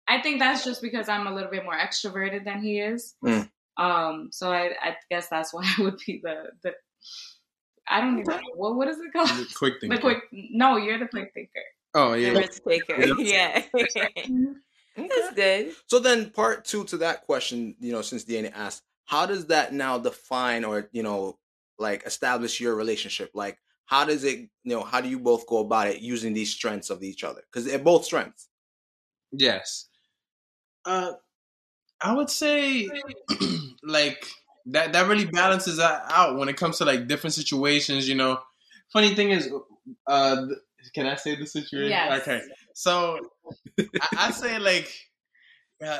I 0.08 0.20
think 0.20 0.40
that's 0.40 0.64
just 0.64 0.82
because 0.82 1.08
I'm 1.08 1.26
a 1.26 1.34
little 1.34 1.50
bit 1.50 1.64
more 1.64 1.76
extroverted 1.76 2.44
than 2.44 2.62
he 2.62 2.80
is. 2.80 3.14
Mm. 3.24 3.48
Um, 3.76 4.28
so 4.32 4.52
I, 4.52 4.72
I 4.82 4.96
guess 5.10 5.28
that's 5.28 5.54
why 5.54 5.64
I 5.78 5.82
would 5.82 5.98
be 6.06 6.20
the 6.22 6.50
the 6.62 6.72
I 7.88 8.00
don't 8.00 8.18
even 8.20 8.36
know 8.36 8.40
what 8.54 8.76
what 8.76 8.88
is 8.88 8.98
it 8.98 9.12
called? 9.12 9.28
The 9.28 9.54
quick 9.56 9.80
thing. 9.80 9.90
The 9.90 9.98
quick 9.98 10.18
no, 10.32 10.76
you're 10.76 10.98
the 10.98 11.08
quick 11.08 11.32
thinker. 11.34 11.62
Oh 11.94 12.12
The 12.12 12.20
yeah. 12.20 12.30
risk 12.30 12.62
taker. 12.64 13.04
yeah. 13.18 13.62
That's 14.96 15.34
good. 15.34 15.72
So 15.86 15.98
then, 15.98 16.30
part 16.30 16.64
two 16.64 16.84
to 16.86 16.98
that 16.98 17.24
question, 17.24 17.74
you 17.80 17.92
know, 17.92 18.02
since 18.02 18.24
Deanna 18.24 18.52
asked, 18.54 18.82
how 19.06 19.26
does 19.26 19.46
that 19.46 19.72
now 19.72 19.98
define 19.98 20.64
or 20.64 20.88
you 20.92 21.02
know, 21.02 21.38
like 21.78 22.04
establish 22.06 22.60
your 22.60 22.74
relationship? 22.74 23.30
Like, 23.34 23.58
how 23.90 24.04
does 24.04 24.22
it, 24.22 24.38
you 24.38 24.48
know, 24.76 24.84
how 24.84 25.00
do 25.00 25.08
you 25.08 25.18
both 25.18 25.48
go 25.48 25.58
about 25.58 25.88
it 25.88 26.00
using 26.00 26.32
these 26.32 26.52
strengths 26.52 26.90
of 26.90 27.02
each 27.02 27.24
other? 27.24 27.40
Because 27.40 27.64
they're 27.64 27.76
both 27.76 28.04
strengths. 28.04 28.48
Yes. 29.32 29.88
Uh, 30.84 31.14
I 32.00 32.14
would 32.14 32.30
say 32.30 32.88
like 33.82 34.24
that. 34.66 34.92
That 34.92 35.08
really 35.08 35.26
balances 35.26 35.78
that 35.78 36.04
out 36.06 36.38
when 36.38 36.48
it 36.48 36.56
comes 36.56 36.78
to 36.78 36.84
like 36.84 37.08
different 37.08 37.34
situations. 37.34 38.08
You 38.08 38.14
know, 38.14 38.38
funny 38.92 39.16
thing 39.16 39.30
is, 39.30 39.52
uh, 40.06 40.46
can 40.94 41.06
I 41.06 41.16
say 41.16 41.34
the 41.34 41.46
situation? 41.46 41.88
Yes. 41.88 42.20
Okay. 42.22 42.42
So 42.74 43.18
I, 43.78 44.06
I 44.16 44.30
say 44.30 44.60
like, 44.60 44.88
uh, 45.84 45.98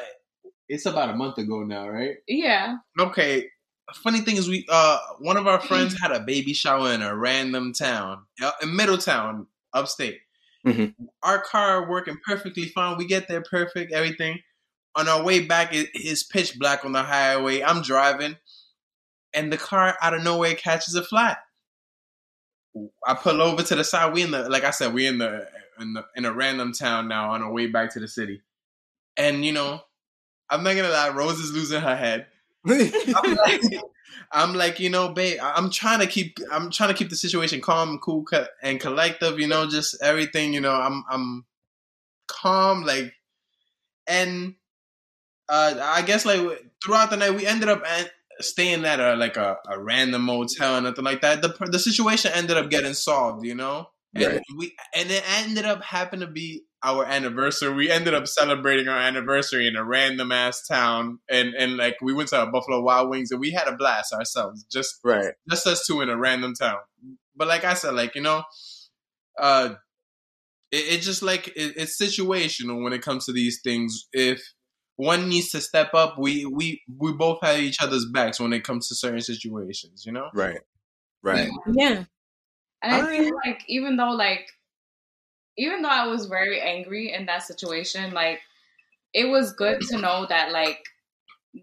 it's 0.69 0.87
about 0.87 1.11
a 1.11 1.17
month 1.17 1.39
ago 1.39 1.65
now, 1.65 1.89
right? 1.89 2.19
Yeah. 2.29 2.77
Okay. 3.01 3.49
Funny 3.97 4.21
thing 4.21 4.37
is, 4.37 4.49
we 4.49 4.67
uh 4.69 4.99
one 5.19 5.37
of 5.37 5.47
our 5.47 5.61
friends 5.61 5.97
had 6.01 6.13
a 6.13 6.21
baby 6.21 6.53
shower 6.53 6.93
in 6.93 7.03
a 7.03 7.15
random 7.17 7.73
town, 7.73 8.25
uh, 8.43 8.53
in 8.63 8.75
Middletown, 8.75 9.47
upstate. 9.73 10.21
Mhm. 10.67 10.95
Our 11.23 11.41
car 11.43 11.89
working 11.89 12.19
perfectly 12.27 12.67
fine. 12.67 12.97
We 12.99 13.07
get 13.07 13.29
there 13.29 13.43
perfect, 13.43 13.93
everything. 13.93 14.41
On 14.97 15.09
our 15.09 15.23
way 15.23 15.41
back, 15.41 15.75
it 15.75 15.89
is 15.95 16.23
pitch 16.23 16.59
black 16.59 16.85
on 16.85 16.93
the 16.93 17.03
highway. 17.03 17.63
I'm 17.63 17.81
driving, 17.83 18.37
and 19.33 19.53
the 19.53 19.57
car 19.57 19.97
out 20.03 20.15
of 20.15 20.23
nowhere 20.23 20.55
catches 20.55 20.95
a 20.95 21.03
flat. 21.03 21.39
I 23.07 23.15
pull 23.15 23.41
over 23.43 23.63
to 23.63 23.75
the 23.75 23.85
side. 23.85 24.13
We 24.13 24.23
in 24.23 24.31
the 24.31 24.49
like 24.49 24.65
I 24.65 24.71
said, 24.71 24.93
we 24.93 25.07
in 25.07 25.19
the 25.19 25.49
in 25.81 25.95
the 25.95 26.07
in 26.15 26.25
a 26.25 26.33
random 26.33 26.73
town 26.73 27.09
now 27.09 27.33
on 27.33 27.43
our 27.43 27.53
way 27.53 27.67
back 27.67 27.93
to 27.95 28.01
the 28.01 28.09
city, 28.09 28.43
and 29.17 29.45
you 29.45 29.53
know, 29.53 29.81
I'm 30.51 30.63
not 30.63 30.77
gonna 30.77 30.91
lie, 30.91 31.09
Rose 31.11 31.39
is 31.41 31.53
losing 31.53 31.81
her 31.81 31.97
head. 31.97 32.27
I'm 32.67 33.37
like, 33.37 33.63
I'm 34.33 34.55
like, 34.55 34.81
you 34.81 34.91
know, 34.91 35.11
babe, 35.11 35.39
I'm 35.43 35.71
trying 35.71 36.01
to 36.01 36.07
keep, 36.07 36.39
I'm 36.53 36.71
trying 36.71 36.91
to 36.91 36.95
keep 36.95 37.11
the 37.11 37.17
situation 37.17 37.61
calm, 37.61 37.99
cool, 37.99 38.25
and 38.63 38.81
collective. 38.81 39.39
You 39.39 39.49
know, 39.49 39.69
just 39.69 39.97
everything. 40.03 40.53
You 40.53 40.61
know, 40.61 40.75
I'm, 40.75 41.05
I'm 41.09 41.45
calm, 42.29 42.85
like, 42.85 43.15
and 44.07 44.55
uh, 45.49 45.75
I 45.81 46.03
guess 46.03 46.25
like 46.25 46.41
throughout 46.85 47.11
the 47.11 47.17
night, 47.17 47.35
we 47.35 47.47
ended 47.47 47.69
up 47.69 47.83
at, 47.87 48.11
staying 48.41 48.85
at 48.87 49.01
a 49.01 49.15
like 49.17 49.37
a, 49.37 49.59
a 49.69 49.79
random 49.79 50.23
motel 50.23 50.77
and 50.77 50.87
nothing 50.87 51.05
like 51.05 51.21
that. 51.23 51.43
The 51.43 51.55
the 51.71 51.79
situation 51.79 52.33
ended 52.35 52.57
up 52.57 52.71
getting 52.71 52.95
solved. 52.95 53.45
You 53.45 53.55
know, 53.55 53.91
and 54.15 54.33
Right. 54.35 54.43
we 54.57 54.75
and 54.95 55.11
it 55.11 55.25
ended 55.41 55.65
up 55.65 55.83
happened 55.83 56.23
to 56.23 56.29
be 56.29 56.63
our 56.83 57.05
anniversary. 57.05 57.73
We 57.75 57.91
ended 57.91 58.15
up 58.15 58.27
celebrating 58.27 58.89
our 58.89 58.99
anniversary 58.99 59.67
in 59.67 59.77
a 59.77 59.85
random 59.85 60.33
ass 60.33 60.67
town, 60.67 61.19
and 61.29 61.55
and 61.55 61.77
like 61.77 61.97
we 62.01 62.13
went 62.13 62.31
to 62.31 62.47
Buffalo 62.47 62.81
Wild 62.83 63.11
Wings, 63.11 63.31
and 63.31 63.41
we 63.41 63.51
had 63.51 63.69
a 63.69 63.77
blast 63.77 64.13
ourselves. 64.13 64.65
Just 64.71 64.99
right. 65.05 65.35
just 65.49 65.67
us 65.67 65.87
two 65.87 66.01
in 66.01 66.09
a 66.09 66.17
random 66.17 66.55
town. 66.55 66.79
But 67.37 67.49
like 67.49 67.65
I 67.65 67.75
said, 67.75 67.95
like 67.95 68.15
you 68.15 68.23
know, 68.23 68.43
uh, 69.39 69.75
it, 70.71 70.95
it 70.95 71.01
just 71.03 71.23
like 71.23 71.49
it, 71.49 71.75
it's 71.77 72.01
situational 72.01 72.83
when 72.83 72.93
it 72.93 73.03
comes 73.03 73.27
to 73.27 73.33
these 73.33 73.61
things. 73.63 74.09
If 74.13 74.43
one 74.97 75.29
needs 75.29 75.51
to 75.51 75.61
step 75.61 75.93
up, 75.95 76.19
we 76.19 76.47
we 76.47 76.83
we 76.99 77.13
both 77.13 77.39
have 77.43 77.59
each 77.59 77.83
other's 77.83 78.07
backs 78.07 78.41
when 78.41 78.53
it 78.53 78.65
comes 78.65 78.89
to 78.89 78.95
certain 78.95 79.21
situations. 79.21 80.05
You 80.07 80.13
know. 80.13 80.29
Right. 80.35 80.61
Right. 81.23 81.51
Yeah. 81.73 82.05
And 82.83 82.95
I 82.95 83.01
I- 83.01 83.19
feel 83.19 83.35
like 83.45 83.63
even 83.69 83.97
though 83.97 84.13
like 84.13 84.47
even 85.59 85.83
though 85.83 85.89
I 85.89 86.07
was 86.07 86.27
very 86.27 86.61
angry 86.61 87.13
in 87.13 87.27
that 87.27 87.43
situation, 87.43 88.13
like 88.13 88.41
it 89.15 89.27
was 89.27 89.53
good 89.55 89.81
to 89.91 89.99
know 89.99 90.27
that 90.29 90.53
like 90.53 90.83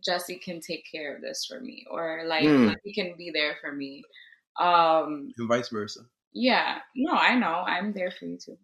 Jesse 0.06 0.38
can 0.40 0.60
take 0.62 0.86
care 0.92 1.16
of 1.16 1.22
this 1.22 1.46
for 1.46 1.60
me 1.60 1.86
or 1.90 2.24
like 2.28 2.44
Mm. 2.46 2.76
he 2.84 2.94
can 2.94 3.16
be 3.18 3.32
there 3.32 3.56
for 3.62 3.72
me. 3.72 4.04
Um 4.60 5.32
And 5.38 5.48
vice 5.48 5.70
versa. 5.70 6.02
yeah. 6.34 6.80
No, 6.96 7.14
I 7.14 7.36
know. 7.36 7.64
I'm 7.66 7.94
there 7.94 8.12
for 8.12 8.26
you 8.26 8.38
too. 8.38 8.58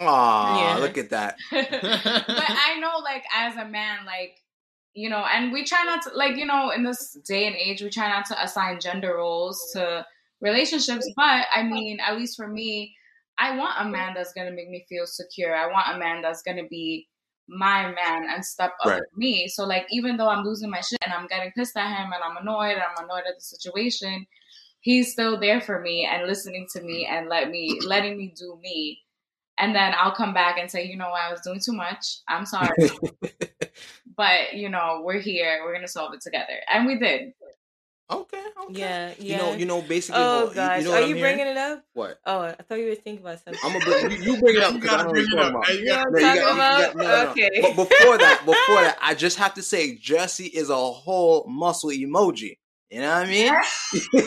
Aw, 0.00 0.74
Yeah. 0.74 0.78
look 0.78 0.98
at 0.98 1.10
that. 1.10 1.36
but 1.50 1.66
I 1.70 2.78
know 2.80 2.98
like 3.02 3.24
as 3.32 3.56
a 3.56 3.64
man, 3.64 4.04
like 4.04 4.40
you 4.96 5.10
know, 5.10 5.24
and 5.24 5.52
we 5.52 5.64
try 5.64 5.82
not 5.84 6.02
to 6.02 6.10
like, 6.16 6.36
you 6.36 6.46
know, 6.46 6.70
in 6.70 6.84
this 6.84 7.14
day 7.26 7.46
and 7.48 7.56
age, 7.56 7.82
we 7.82 7.90
try 7.90 8.08
not 8.08 8.26
to 8.26 8.40
assign 8.42 8.78
gender 8.80 9.16
roles 9.16 9.60
to 9.72 10.06
relationships. 10.40 11.10
But 11.16 11.46
I 11.52 11.64
mean, 11.64 11.98
at 12.00 12.16
least 12.16 12.36
for 12.36 12.46
me, 12.46 12.94
I 13.38 13.56
want 13.56 13.74
a 13.78 13.88
man 13.88 14.14
that's 14.14 14.32
gonna 14.32 14.52
make 14.52 14.68
me 14.68 14.84
feel 14.88 15.06
secure. 15.06 15.54
I 15.54 15.66
want 15.66 15.94
a 15.94 15.98
man 15.98 16.22
that's 16.22 16.42
gonna 16.42 16.68
be 16.68 17.08
my 17.48 17.90
man 17.92 18.28
and 18.32 18.44
step 18.44 18.72
up 18.82 18.86
Right. 18.90 19.00
with 19.00 19.16
me. 19.16 19.48
So 19.48 19.64
like 19.64 19.86
even 19.90 20.16
though 20.16 20.28
I'm 20.28 20.44
losing 20.44 20.70
my 20.70 20.80
shit 20.80 20.98
and 21.04 21.12
I'm 21.12 21.26
getting 21.26 21.52
pissed 21.52 21.76
at 21.76 21.88
him 21.88 22.12
and 22.12 22.22
I'm 22.22 22.36
annoyed 22.36 22.72
and 22.72 22.82
I'm 22.82 23.04
annoyed 23.04 23.24
at 23.28 23.34
the 23.36 23.40
situation, 23.40 24.26
he's 24.80 25.12
still 25.12 25.38
there 25.38 25.60
for 25.60 25.80
me 25.80 26.08
and 26.10 26.26
listening 26.26 26.66
to 26.74 26.82
me 26.82 27.06
and 27.06 27.28
let 27.28 27.50
me 27.50 27.78
letting 27.86 28.16
me 28.16 28.32
do 28.36 28.58
me. 28.62 29.00
And 29.58 29.74
then 29.74 29.94
I'll 29.96 30.14
come 30.14 30.34
back 30.34 30.58
and 30.58 30.70
say, 30.70 30.84
you 30.84 30.96
know 30.96 31.08
I 31.08 31.30
was 31.30 31.40
doing 31.42 31.60
too 31.64 31.72
much. 31.72 32.20
I'm 32.28 32.46
sorry. 32.46 32.76
but 34.16 34.54
you 34.54 34.68
know, 34.68 35.02
we're 35.04 35.20
here, 35.20 35.60
we're 35.64 35.74
gonna 35.74 35.88
solve 35.88 36.14
it 36.14 36.20
together. 36.20 36.60
And 36.72 36.86
we 36.86 36.98
did. 36.98 37.32
Okay. 38.10 38.42
Okay. 38.64 38.72
Yeah, 38.80 39.12
You 39.18 39.36
know. 39.36 39.52
You 39.54 39.66
know. 39.66 39.80
Basically. 39.82 40.20
Oh 40.20 40.44
what- 40.46 40.54
gosh, 40.54 40.82
You 40.82 40.88
know 40.88 40.94
are 40.94 41.00
you 41.00 41.14
I'm 41.14 41.20
bringing 41.20 41.38
hearing? 41.38 41.52
it 41.52 41.58
up? 41.58 41.84
What? 41.94 42.18
Oh, 42.26 42.40
I 42.42 42.52
thought 42.54 42.78
you 42.78 42.88
were 42.88 42.94
thinking 42.94 43.24
about 43.24 43.40
something. 43.42 43.60
I'm 43.64 43.72
gonna 43.72 43.84
bring 43.84 44.10
you, 44.22 44.32
you 44.34 44.40
bring 44.40 44.56
it 44.56 44.62
up 44.62 44.72
You 44.74 44.80
because 44.80 44.94
I 44.94 45.02
gotta 45.02 45.04
don't 45.04 45.12
bring 45.12 45.26
it 45.26 45.38
up. 45.38 45.52
you're 45.52 45.62
talking 45.62 45.78
You 45.78 45.78
about. 45.78 45.78
You 45.78 45.84
know 45.84 45.96
what 45.96 46.06
I'm 46.06 46.22
talking 46.22 46.42
about? 46.54 46.80
got- 46.80 46.96
no, 46.96 47.02
no, 47.02 47.24
no. 47.24 47.30
okay. 47.30 47.50
But 47.62 47.76
before 47.76 48.18
that, 48.18 48.40
before 48.44 48.80
that, 48.82 48.98
I 49.00 49.14
just 49.14 49.38
have 49.38 49.54
to 49.54 49.62
say 49.62 49.96
Jesse 49.96 50.46
is 50.46 50.68
a 50.70 50.76
whole 50.76 51.44
muscle 51.48 51.90
emoji. 51.90 52.58
You 52.90 53.00
know 53.00 53.08
what 53.18 53.26
I 53.26 53.30
mean? 53.30 53.52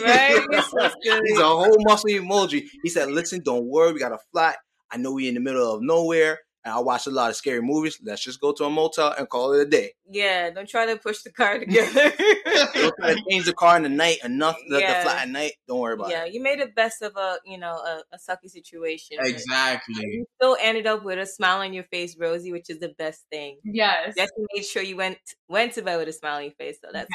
right? 0.02 0.44
You're 0.50 0.62
so 0.62 0.90
silly. 1.02 1.20
He's 1.26 1.38
a 1.38 1.42
whole 1.46 1.76
muscle 1.80 2.10
emoji. 2.10 2.64
He 2.82 2.88
said, 2.90 3.10
"Listen, 3.10 3.40
don't 3.42 3.64
worry. 3.66 3.92
We 3.92 4.00
got 4.00 4.12
a 4.12 4.18
flat. 4.32 4.56
I 4.90 4.96
know 4.96 5.12
we 5.12 5.28
in 5.28 5.34
the 5.34 5.40
middle 5.40 5.74
of 5.76 5.82
nowhere, 5.82 6.38
and 6.64 6.74
I 6.74 6.78
watch 6.80 7.06
a 7.06 7.10
lot 7.10 7.30
of 7.30 7.36
scary 7.36 7.62
movies. 7.62 7.98
Let's 8.02 8.22
just 8.22 8.40
go 8.40 8.52
to 8.52 8.64
a 8.64 8.70
motel 8.70 9.14
and 9.16 9.28
call 9.28 9.52
it 9.52 9.62
a 9.62 9.64
day. 9.64 9.92
Yeah, 10.10 10.50
don't 10.50 10.68
try 10.68 10.86
to 10.86 10.96
push 10.96 11.22
the 11.22 11.30
car 11.30 11.58
together. 11.58 12.12
Don't 12.74 12.94
try 12.98 13.14
to 13.14 13.22
change 13.30 13.44
the 13.44 13.52
car 13.52 13.76
in 13.76 13.82
the 13.82 13.88
night 13.88 14.18
enough 14.24 14.56
the, 14.68 14.80
Yeah. 14.80 14.98
the 14.98 15.02
flat 15.02 15.22
at 15.22 15.28
night. 15.28 15.52
Don't 15.66 15.78
worry 15.80 15.94
about 15.94 16.10
yeah, 16.10 16.24
it. 16.24 16.28
Yeah, 16.28 16.32
you 16.32 16.42
made 16.42 16.60
the 16.60 16.66
best 16.66 17.02
of 17.02 17.16
a 17.16 17.36
you 17.44 17.58
know 17.58 17.74
a, 17.74 18.02
a 18.12 18.18
sucky 18.18 18.48
situation. 18.48 19.18
Exactly. 19.20 19.94
You 19.98 20.24
still 20.36 20.56
ended 20.60 20.86
up 20.86 21.04
with 21.04 21.18
a 21.18 21.26
smile 21.26 21.60
on 21.60 21.72
your 21.72 21.84
face, 21.84 22.16
Rosie, 22.18 22.52
which 22.52 22.70
is 22.70 22.78
the 22.78 22.94
best 22.98 23.26
thing. 23.30 23.58
Yes. 23.64 24.14
Jesse 24.16 24.32
made 24.54 24.64
sure 24.64 24.82
you 24.82 24.96
went 24.96 25.18
went 25.48 25.74
to 25.74 25.82
bed 25.82 25.98
with 25.98 26.08
a 26.08 26.12
smile 26.12 26.42
on 26.42 26.50
face, 26.52 26.78
so 26.82 26.88
that's 26.92 27.08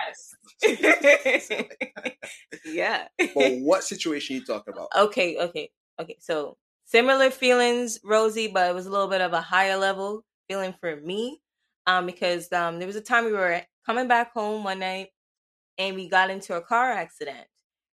yes. 0.63 1.49
yeah. 2.65 3.07
But 3.17 3.33
what 3.61 3.83
situation 3.83 4.35
you 4.35 4.45
talking 4.45 4.73
about? 4.73 4.89
okay, 4.95 5.37
okay, 5.37 5.71
okay. 5.99 6.17
So 6.19 6.57
similar 6.93 7.31
feelings, 7.31 7.99
Rosie, 8.03 8.47
but 8.47 8.69
it 8.69 8.75
was 8.75 8.85
a 8.85 8.91
little 8.91 9.07
bit 9.07 9.21
of 9.21 9.33
a 9.33 9.41
higher 9.41 9.77
level 9.77 10.23
feeling 10.47 10.75
for 10.79 10.95
me. 10.97 11.41
Um, 11.87 12.05
because 12.05 12.51
um 12.53 12.79
there 12.79 12.87
was 12.87 12.95
a 12.95 13.01
time 13.01 13.25
we 13.25 13.33
were 13.33 13.61
coming 13.85 14.07
back 14.07 14.31
home 14.33 14.63
one 14.63 14.79
night 14.79 15.09
and 15.77 15.95
we 15.95 16.09
got 16.09 16.29
into 16.29 16.55
a 16.55 16.61
car 16.61 16.91
accident. 16.91 17.47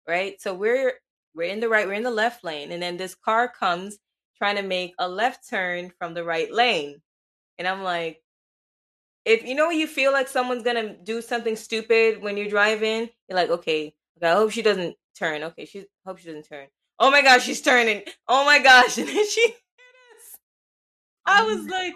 Right? 0.08 0.40
So 0.40 0.54
we're 0.54 0.94
we're 1.34 1.50
in 1.50 1.60
the 1.60 1.68
right, 1.68 1.86
we're 1.86 1.94
in 1.94 2.02
the 2.04 2.10
left 2.10 2.44
lane, 2.44 2.72
and 2.72 2.82
then 2.82 2.96
this 2.96 3.14
car 3.14 3.48
comes 3.48 3.98
trying 4.38 4.56
to 4.56 4.62
make 4.62 4.94
a 4.98 5.08
left 5.08 5.48
turn 5.48 5.92
from 5.98 6.14
the 6.14 6.24
right 6.24 6.52
lane. 6.52 7.00
And 7.58 7.68
I'm 7.68 7.82
like, 7.82 8.22
if 9.24 9.44
you 9.44 9.54
know 9.54 9.70
you 9.70 9.86
feel 9.86 10.12
like 10.12 10.28
someone's 10.28 10.62
gonna 10.64 10.96
do 10.96 11.22
something 11.22 11.56
stupid 11.56 12.22
when 12.22 12.36
you're 12.36 12.48
driving, 12.48 13.10
you're 13.28 13.36
like, 13.36 13.50
okay, 13.50 13.94
okay, 14.18 14.28
I 14.30 14.34
hope 14.34 14.50
she 14.52 14.62
doesn't 14.62 14.96
turn. 15.18 15.42
Okay, 15.44 15.64
she 15.66 15.86
hope 16.06 16.18
she 16.18 16.26
doesn't 16.28 16.48
turn. 16.48 16.68
Oh 17.00 17.10
my 17.10 17.22
gosh, 17.22 17.44
she's 17.44 17.62
turning. 17.62 18.02
Oh 18.28 18.44
my 18.44 18.58
gosh, 18.60 18.98
and 18.98 19.08
then 19.08 19.28
she 19.28 19.40
hit 19.40 19.54
us. 19.54 20.38
I 21.26 21.40
oh 21.42 21.56
was 21.56 21.66
like, 21.68 21.94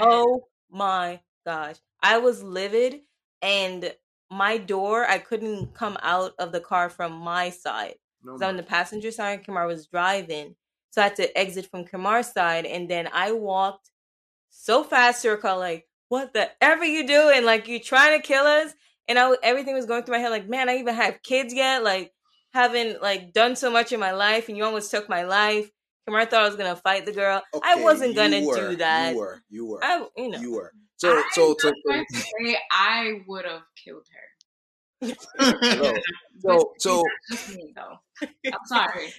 oh 0.00 0.44
my 0.70 1.20
gosh, 1.44 1.76
I 2.02 2.18
was 2.18 2.42
livid, 2.42 3.00
and 3.42 3.92
my 4.30 4.58
door, 4.58 5.04
I 5.04 5.18
couldn't 5.18 5.74
come 5.74 5.96
out 6.02 6.32
of 6.38 6.52
the 6.52 6.60
car 6.60 6.88
from 6.88 7.12
my 7.12 7.50
side. 7.50 7.96
No, 8.22 8.38
So 8.38 8.48
on 8.48 8.56
the 8.56 8.62
passenger 8.62 9.10
side, 9.10 9.44
Kamar 9.44 9.66
was 9.66 9.86
driving. 9.86 10.56
So 10.90 11.02
I 11.02 11.04
had 11.04 11.16
to 11.16 11.38
exit 11.38 11.66
from 11.70 11.84
Kamar's 11.84 12.32
side. 12.32 12.66
And 12.66 12.88
then 12.88 13.08
I 13.12 13.32
walked 13.32 13.90
so 14.50 14.82
fast 14.84 15.22
to 15.22 15.30
her 15.30 15.36
car, 15.36 15.58
like, 15.58 15.86
what 16.08 16.32
the 16.32 16.50
ever 16.60 16.84
you 16.84 17.06
doing? 17.06 17.44
Like, 17.44 17.68
you 17.68 17.80
trying 17.80 18.20
to 18.20 18.26
kill 18.26 18.44
us? 18.44 18.72
And 19.08 19.18
I, 19.18 19.34
everything 19.42 19.74
was 19.74 19.86
going 19.86 20.04
through 20.04 20.16
my 20.16 20.20
head, 20.20 20.30
like, 20.30 20.48
man, 20.48 20.68
I 20.68 20.78
even 20.78 20.94
have 20.94 21.22
kids 21.22 21.52
yet. 21.52 21.84
Like, 21.84 22.12
haven't 22.54 23.02
like 23.02 23.32
done 23.32 23.56
so 23.56 23.70
much 23.70 23.92
in 23.92 24.00
my 24.00 24.12
life, 24.12 24.48
and 24.48 24.56
you 24.56 24.64
almost 24.64 24.90
took 24.90 25.08
my 25.08 25.24
life. 25.24 25.68
Kamar 26.06 26.24
thought 26.24 26.42
I 26.42 26.46
was 26.46 26.56
gonna 26.56 26.76
fight 26.76 27.04
the 27.04 27.12
girl. 27.12 27.42
I 27.62 27.76
wasn't 27.76 28.14
gonna 28.14 28.42
were, 28.42 28.70
do 28.70 28.76
that. 28.76 29.12
You 29.12 29.18
were. 29.18 29.42
You 29.50 29.66
were. 29.66 29.84
I, 29.84 30.06
you 30.16 30.28
know, 30.30 30.38
you 30.38 30.52
were. 30.52 30.72
So, 30.96 31.10
I 31.10 31.28
so, 31.32 31.56
so, 31.58 31.70
to 31.70 32.04
say 32.40 32.56
I 32.70 33.20
would 33.26 33.44
have 33.44 33.62
killed 33.84 34.06
her. 34.12 35.14
no. 35.76 35.92
So, 36.46 36.74
so, 36.78 37.02
me 37.48 37.72
though. 37.74 38.28
I'm 38.52 38.58
sorry. 38.66 39.14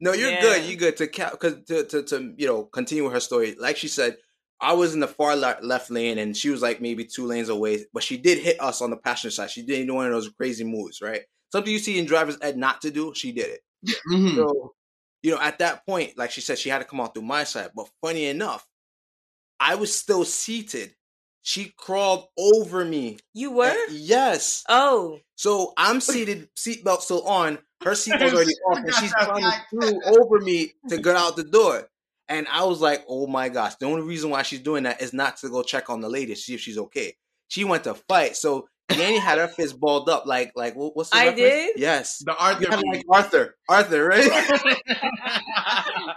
no, 0.00 0.12
you're 0.12 0.30
Yeah. 0.30 0.40
good. 0.40 0.64
You're 0.66 0.76
good 0.76 0.96
to 0.98 1.08
cap 1.08 1.32
because 1.32 1.64
to, 1.66 1.84
to 1.84 2.02
to 2.04 2.34
you 2.36 2.46
know 2.46 2.64
continue 2.64 3.08
her 3.08 3.18
story. 3.18 3.56
Like 3.58 3.76
she 3.76 3.88
said, 3.88 4.18
I 4.60 4.74
was 4.74 4.94
in 4.94 5.00
the 5.00 5.08
far 5.08 5.34
left 5.34 5.90
lane 5.90 6.18
and 6.18 6.36
she 6.36 6.50
was 6.50 6.62
like 6.62 6.80
maybe 6.80 7.04
two 7.04 7.26
lanes 7.26 7.48
away, 7.48 7.86
but 7.92 8.04
she 8.04 8.18
did 8.18 8.38
hit 8.38 8.60
us 8.60 8.80
on 8.82 8.90
the 8.90 8.96
passenger 8.96 9.32
side. 9.34 9.50
She 9.50 9.62
did 9.62 9.90
one 9.90 10.06
of 10.06 10.12
those 10.12 10.28
crazy 10.28 10.64
moves, 10.64 11.00
right? 11.00 11.22
Something 11.52 11.72
you 11.72 11.78
see 11.78 11.98
in 11.98 12.06
drivers 12.06 12.38
ed 12.40 12.56
not 12.56 12.80
to 12.82 12.90
do. 12.90 13.12
She 13.14 13.32
did 13.32 13.48
it. 13.50 13.60
Mhm. 14.10 14.36
So, 14.36 14.74
you 15.22 15.32
know, 15.32 15.40
at 15.40 15.58
that 15.58 15.84
point, 15.86 16.16
like 16.18 16.30
she 16.30 16.40
said, 16.40 16.58
she 16.58 16.68
had 16.68 16.78
to 16.78 16.84
come 16.84 17.00
out 17.00 17.14
through 17.14 17.22
my 17.24 17.44
side. 17.44 17.70
But 17.74 17.88
funny 18.02 18.26
enough, 18.26 18.66
I 19.58 19.74
was 19.74 19.94
still 19.94 20.24
seated. 20.24 20.94
She 21.42 21.72
crawled 21.76 22.26
over 22.38 22.84
me. 22.84 23.18
you 23.32 23.50
were. 23.52 23.66
And- 23.88 23.96
yes. 23.96 24.62
Oh, 24.68 25.20
So 25.36 25.72
I'm 25.76 26.00
seated, 26.00 26.48
seatbelt 26.54 27.00
still 27.00 27.26
on. 27.26 27.58
Her 27.82 27.92
seatbelt's 27.92 28.34
already 28.34 28.52
off, 28.70 28.76
and 28.78 28.94
she's 28.94 29.12
That's 29.12 29.26
coming 29.26 29.44
right. 29.44 29.60
through 29.70 30.02
over 30.04 30.38
me 30.40 30.74
to 30.90 30.98
get 30.98 31.16
out 31.16 31.36
the 31.36 31.44
door. 31.44 31.88
And 32.28 32.46
I 32.48 32.64
was 32.64 32.80
like, 32.80 33.04
"Oh 33.08 33.26
my 33.26 33.48
gosh!" 33.48 33.74
The 33.76 33.86
only 33.86 34.02
reason 34.02 34.30
why 34.30 34.42
she's 34.42 34.60
doing 34.60 34.84
that 34.84 35.00
is 35.02 35.12
not 35.12 35.38
to 35.38 35.48
go 35.48 35.62
check 35.64 35.88
on 35.90 36.00
the 36.00 36.08
lady, 36.08 36.34
see 36.36 36.54
if 36.54 36.60
she's 36.60 36.78
okay. 36.78 37.16
She 37.48 37.64
went 37.64 37.84
to 37.84 37.94
fight. 37.94 38.36
So 38.36 38.68
Danny 38.90 39.18
had 39.18 39.38
her 39.38 39.48
fist 39.48 39.78
balled 39.80 40.08
up, 40.08 40.26
like, 40.26 40.52
like 40.56 40.74
what- 40.76 40.94
what's 40.96 41.10
the 41.10 41.16
I 41.16 41.26
reference? 41.26 41.38
did? 41.50 41.76
Yes. 41.78 42.18
The 42.24 42.36
Arthur. 42.36 42.62
You 42.64 42.70
had 42.70 42.80
like 42.92 43.04
Arthur, 43.10 43.56
Arthur, 43.68 44.04
right? 44.06 44.30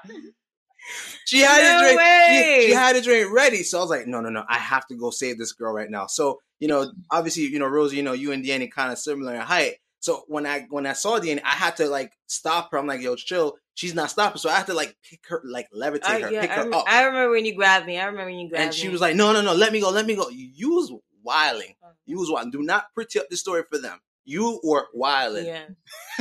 She 1.26 1.40
had 1.40 1.64
No 1.64 1.78
a 1.78 1.82
drink. 1.84 1.98
way. 2.00 2.58
She, 2.62 2.68
she 2.68 2.74
had 2.74 2.96
a 2.98 3.02
drink 3.02 3.32
ready. 3.34 3.64
So 3.64 3.78
I 3.78 3.82
was 3.82 3.90
like, 3.90 4.06
no, 4.08 4.20
no, 4.20 4.30
no. 4.30 4.44
I 4.50 4.58
have 4.58 4.86
to 4.88 4.96
go 4.96 5.10
save 5.10 5.38
this 5.38 5.54
girl 5.54 5.74
right 5.74 5.90
now. 5.90 6.08
So, 6.08 6.42
you 6.60 6.68
know, 6.68 6.92
obviously, 7.10 7.44
you 7.44 7.58
know, 7.60 7.68
Rosie, 7.68 7.96
you 7.98 8.04
know, 8.04 8.12
you 8.14 8.34
and 8.34 8.46
Danny 8.46 8.68
kind 8.68 8.92
of 8.92 8.98
similar 9.00 9.34
in 9.34 9.40
height. 9.42 9.76
So 10.02 10.24
when 10.28 10.46
I 10.46 10.66
when 10.70 10.86
I 10.86 10.92
saw 10.94 11.18
Danny, 11.20 11.42
I 11.42 11.52
had 11.52 11.78
to 11.78 11.88
like 11.88 12.12
stop 12.28 12.72
her. 12.72 12.78
I'm 12.78 12.88
like, 12.88 13.02
yo, 13.02 13.16
chill. 13.16 13.56
She's 13.76 13.96
not 13.96 14.10
stopping. 14.12 14.38
So 14.38 14.50
I 14.50 14.56
had 14.56 14.68
to 14.68 14.74
like 14.74 14.96
pick 15.10 15.22
her, 15.30 15.42
like 15.46 15.68
levitate 15.74 16.04
I, 16.04 16.20
her, 16.20 16.32
yeah, 16.32 16.42
pick 16.42 16.52
I, 16.52 16.56
her 16.56 16.64
rem- 16.64 16.74
up. 16.74 16.86
I 16.88 17.04
remember 17.06 17.32
when 17.32 17.46
you 17.46 17.56
grabbed 17.56 17.86
me. 17.88 17.98
I 17.98 18.06
remember 18.06 18.26
when 18.30 18.40
you 18.40 18.50
grabbed 18.50 18.60
me. 18.62 18.66
and 18.66 18.76
she 18.76 18.88
me. 18.88 18.92
was 18.92 19.00
like, 19.02 19.16
no, 19.16 19.32
no, 19.32 19.42
no, 19.42 19.54
let 19.54 19.72
me 19.72 19.80
go, 19.80 19.90
let 19.90 20.06
me 20.06 20.16
go. 20.16 20.28
You 20.30 20.72
was 20.76 20.92
wilding. 21.24 21.76
You 22.06 22.20
was 22.20 22.30
wilding. 22.30 22.52
Do 22.52 22.62
not 22.62 22.86
pretty 22.94 23.20
up 23.20 23.30
the 23.30 23.38
story 23.38 23.64
for 23.72 23.78
them. 23.80 24.00
You 24.26 24.60
were 24.64 24.88
wiling. 24.94 25.46
yeah. 25.46 25.66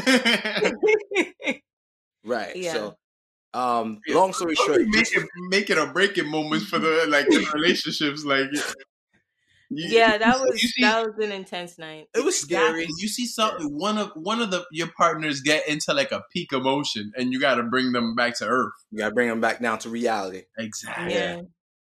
Right. 2.24 2.54
Yeah. 2.56 2.72
So 2.72 2.96
um 3.54 4.00
Yeah. 4.06 4.14
long 4.14 4.32
story 4.32 4.54
short, 4.54 4.80
make 4.86 5.12
it 5.14 5.28
make 5.50 5.70
it 5.70 5.78
or 5.78 5.92
break 5.92 6.16
it 6.18 6.26
moments 6.26 6.66
for 6.66 6.78
the 6.78 7.06
like 7.08 7.26
the 7.26 7.44
relationships. 7.54 8.24
Like, 8.24 8.46
you- 8.52 8.62
yeah, 9.70 10.18
that 10.18 10.38
was 10.40 10.60
see- 10.60 10.82
that 10.82 11.04
was 11.04 11.14
an 11.24 11.32
intense 11.32 11.78
night. 11.78 12.06
it 12.14 12.24
was 12.24 12.38
scary. 12.38 12.82
Exactly. 12.84 12.94
You 13.02 13.08
see 13.08 13.26
something 13.26 13.76
one 13.76 13.98
of 13.98 14.10
one 14.14 14.40
of 14.40 14.50
the 14.50 14.64
your 14.70 14.88
partners 14.96 15.40
get 15.40 15.66
into 15.68 15.92
like 15.94 16.12
a 16.12 16.22
peak 16.32 16.52
emotion, 16.52 17.10
and 17.16 17.32
you 17.32 17.40
got 17.40 17.56
to 17.56 17.62
bring 17.64 17.90
them 17.92 18.14
back 18.14 18.38
to 18.38 18.46
earth. 18.46 18.72
You 18.90 18.98
gotta 18.98 19.14
bring 19.14 19.28
them 19.28 19.40
back 19.40 19.60
down 19.60 19.78
to 19.80 19.88
reality. 19.90 20.42
Exactly. 20.58 21.14
Yeah. 21.14 21.40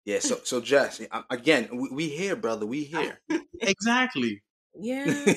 Yeah, 0.06 0.20
so 0.20 0.39
so 0.43 0.62
Jess, 0.62 1.02
again, 1.30 1.70
we, 1.72 1.89
we 1.89 2.10
here, 2.10 2.36
brother, 2.36 2.66
we 2.66 2.84
here. 2.84 3.20
Exactly. 3.62 4.41
Yeah. 4.76 5.34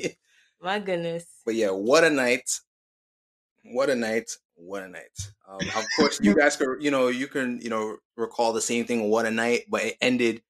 My 0.60 0.78
goodness. 0.78 1.26
but 1.44 1.54
yeah, 1.54 1.70
what 1.70 2.04
a 2.04 2.10
night! 2.10 2.60
What 3.64 3.90
a 3.90 3.94
night! 3.96 4.30
What 4.54 4.82
a 4.84 4.88
night! 4.88 5.10
Um, 5.48 5.58
of 5.74 5.84
course, 5.96 6.18
you 6.22 6.34
guys 6.34 6.56
could, 6.56 6.82
you 6.82 6.90
know, 6.90 7.08
you 7.08 7.26
can, 7.26 7.60
you 7.60 7.68
know, 7.68 7.96
recall 8.16 8.52
the 8.52 8.60
same 8.60 8.84
thing. 8.84 9.10
What 9.10 9.26
a 9.26 9.30
night! 9.30 9.64
But 9.68 9.82
it 9.84 9.96
ended. 10.00 10.42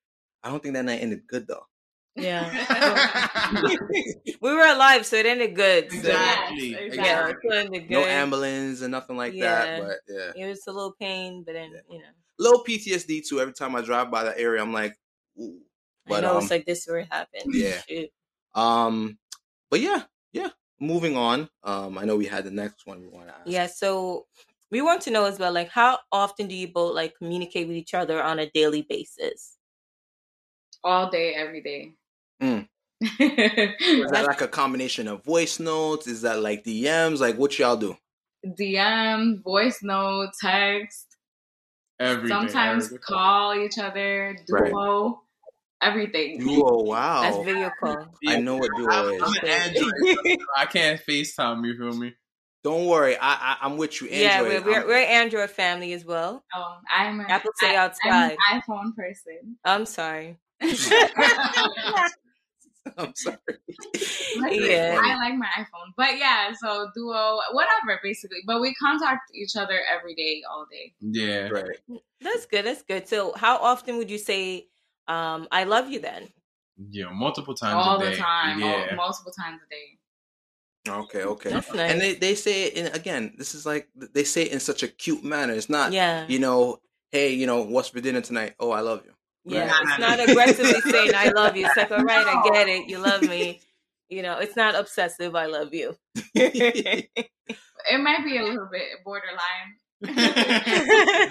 I 0.45 0.51
don't 0.51 0.63
think 0.63 0.75
that 0.75 0.85
night 0.85 1.01
ended 1.03 1.27
good 1.27 1.49
though. 1.49 1.67
Yeah. 2.15 2.49
we 4.41 4.53
were 4.53 4.67
alive, 4.67 5.05
so 5.05 5.17
it 5.17 5.27
ended 5.27 5.55
good. 5.55 5.91
So, 5.91 5.99
Exactly. 5.99 6.71
Yes, 6.71 6.95
Yeah, 6.95 7.29
exactly. 7.29 7.51
it 7.51 7.67
ended 7.67 7.89
good. 7.89 7.95
No 7.95 8.05
ambulance 8.05 8.81
and 8.81 8.91
nothing 8.93 9.17
like 9.17 9.35
Yeah. 9.35 9.65
that. 9.65 9.83
But 9.83 10.15
yeah, 10.15 10.33
It 10.45 10.49
was 10.49 10.67
a 10.67 10.73
little 10.73 10.95
pain, 10.99 11.43
but 11.45 11.53
then 11.55 11.73
you 11.91 11.99
know, 11.99 12.05
little 12.39 12.65
PTSD 12.65 13.27
too. 13.27 13.41
Every 13.41 13.55
time 13.55 13.75
I 13.77 13.83
drive 13.83 14.11
by 14.11 14.25
that 14.25 14.39
area, 14.39 14.63
I'm 14.63 14.73
like, 14.73 14.97
ooh. 15.41 15.61
But 16.07 16.19
I 16.19 16.29
know 16.29 16.37
um, 16.37 16.43
it's 16.43 16.51
like 16.51 16.67
this 16.67 16.87
where 16.87 16.99
it 16.99 17.09
happened. 17.11 17.53
yeah. 17.53 17.81
Shoot. 17.89 18.11
um, 18.55 19.19
but 19.71 19.81
yeah, 19.81 20.03
yeah. 20.33 20.51
Moving 20.79 21.17
on. 21.17 21.49
Um, 21.65 21.99
I 21.99 22.05
know 22.05 22.17
we 22.17 22.27
had 22.27 22.45
the 22.45 22.51
next 22.51 22.87
one 22.87 23.01
we 23.01 23.09
want 23.09 23.29
to 23.29 23.35
ask. 23.35 23.43
Yeah. 23.47 23.67
So 23.67 24.27
we 24.71 24.83
want 24.83 25.03
to 25.03 25.11
know 25.11 25.25
as 25.25 25.39
well, 25.39 25.53
like, 25.53 25.71
how 25.71 25.99
often 26.13 26.49
do 26.49 26.55
you 26.55 26.69
both 26.69 26.95
like 26.95 27.15
communicate 27.17 27.67
with 27.67 27.77
each 27.77 27.95
other 27.95 28.23
on 28.23 28.39
a 28.39 28.51
daily 28.51 28.83
basis? 28.83 29.57
All 30.85 31.11
day, 31.11 31.35
every 31.35 31.63
day. 31.63 31.95
Mm. 32.43 32.69
Is 33.01 34.11
that 34.11 34.25
like 34.27 34.41
a 34.41 34.49
combination 34.49 35.09
of 35.09 35.25
voice 35.25 35.59
notes? 35.59 36.07
Is 36.07 36.23
that 36.23 36.41
like 36.41 36.65
DMs? 36.65 37.21
Like 37.21 37.37
what 37.37 37.59
y'all 37.59 37.77
do? 37.77 37.97
DM, 38.47 39.43
voice 39.43 39.81
note, 39.83 40.31
text. 40.41 41.16
Every 41.99 42.29
day, 42.29 42.35
sometimes 42.35 42.85
every 42.87 42.99
day. 42.99 43.03
call 43.07 43.55
each 43.55 43.79
other, 43.79 44.37
Right. 44.51 44.71
duo, 44.71 45.23
everything. 45.83 46.39
Duo, 46.41 46.83
wow. 46.83 47.23
That's 47.23 47.39
video 47.45 47.71
call. 47.81 48.07
I 48.27 48.39
know 48.41 48.57
what 48.57 48.71
Duo 48.77 48.89
I'm, 48.91 49.15
is. 49.15 49.23
I'm 49.23 49.33
an 49.43 49.49
Android. 49.49 50.29
so 50.41 50.47
I 50.57 50.67
can't 50.67 51.01
FaceTime. 51.07 51.67
You 51.67 51.77
feel 51.79 51.99
me? 51.99 52.15
Don't 52.65 52.87
worry, 52.87 53.17
I, 53.17 53.33
I 53.33 53.57
I'm 53.63 53.77
with 53.77 54.01
you. 54.03 54.09
Android. 54.09 54.53
yeah, 54.53 54.61
we're, 54.61 54.65
we're, 54.83 54.87
we're 54.89 54.95
Android 54.97 55.51
family 55.51 55.93
as 55.93 56.05
well. 56.05 56.45
Oh, 56.55 56.77
I'm 56.91 57.21
an 57.21 57.27
Apple 57.29 57.53
say 57.61 57.75
I- 57.77 57.77
outside. 57.77 58.37
I'm 58.49 58.57
an 58.57 58.61
iPhone 58.63 58.95
person. 58.97 59.57
I'm 59.65 59.87
sorry. 59.87 60.39
I'm 62.99 63.15
sorry. 63.15 63.37
Yeah. 64.51 65.01
I 65.03 65.17
like 65.17 65.35
my 65.37 65.47
iPhone. 65.59 65.93
But 65.97 66.19
yeah, 66.19 66.53
so 66.61 66.89
duo, 66.95 67.39
whatever, 67.53 67.99
basically. 68.03 68.39
But 68.47 68.61
we 68.61 68.75
contact 68.75 69.31
each 69.35 69.57
other 69.57 69.81
every 69.95 70.15
day, 70.15 70.43
all 70.51 70.67
day. 70.71 70.93
Yeah. 71.01 71.49
Right. 71.49 71.79
That's 72.21 72.47
good. 72.47 72.65
That's 72.67 72.83
good. 72.83 73.09
So, 73.09 73.33
how 73.35 73.57
often 73.57 73.97
would 73.99 74.11
you 74.11 74.19
say, 74.19 74.69
um, 75.09 75.49
"I 75.51 75.65
love 75.65 75.91
you"? 75.91 76.01
Then, 76.01 76.29
Yeah. 76.91 77.11
Multiple 77.13 77.55
times 77.55 77.75
all 77.75 78.01
a 78.01 78.05
day. 78.05 78.11
the 78.13 78.17
time, 78.19 78.61
mul- 78.61 78.69
Yeah. 78.69 78.95
multiple 78.95 79.33
times 79.33 79.61
a 79.67 79.69
day. 79.71 79.99
Okay. 80.89 81.23
Okay. 81.23 81.51
that's 81.51 81.73
nice. 81.73 81.91
And 81.93 82.01
they, 82.01 82.15
they 82.15 82.35
say 82.35 82.65
it 82.65 82.75
in 82.75 82.87
again. 82.95 83.35
This 83.39 83.55
is 83.55 83.65
like 83.67 83.89
they 83.97 84.25
say 84.25 84.43
it 84.43 84.53
in 84.53 84.61
such 84.61 84.83
a 84.83 84.89
cute 84.89 85.25
manner. 85.25 85.53
It's 85.55 85.69
not. 85.71 85.93
yeah, 85.93 86.27
You 86.29 86.39
know. 86.39 86.81
Hey, 87.13 87.33
you 87.33 87.47
know 87.47 87.63
what's 87.63 87.89
for 87.89 88.01
dinner 88.01 88.21
tonight? 88.21 88.55
Oh, 88.61 88.71
I 88.73 88.81
love 88.81 89.03
you. 89.07 89.13
Yeah. 89.47 89.69
Right. 89.71 89.83
It's 89.83 89.99
not 89.99 90.21
aggressively 90.29 90.81
saying 90.91 91.13
"I 91.15 91.29
love 91.35 91.57
you." 91.57 91.67
It's 91.67 91.77
like, 91.77 91.91
all 91.91 92.05
right, 92.05 92.27
I 92.27 92.43
get 92.53 92.69
it. 92.69 92.89
You 92.89 92.99
love 92.99 93.23
me. 93.23 93.61
You 94.09 94.23
know, 94.23 94.39
it's 94.39 94.57
not 94.57 94.75
obsessive. 94.75 95.35
I 95.35 95.47
love 95.47 95.73
you. 95.75 95.97
It 96.35 98.01
might 98.01 98.25
be 98.25 98.37
a 98.39 98.43
little 98.43 98.69
bit 98.71 98.83
borderline. 99.05 99.77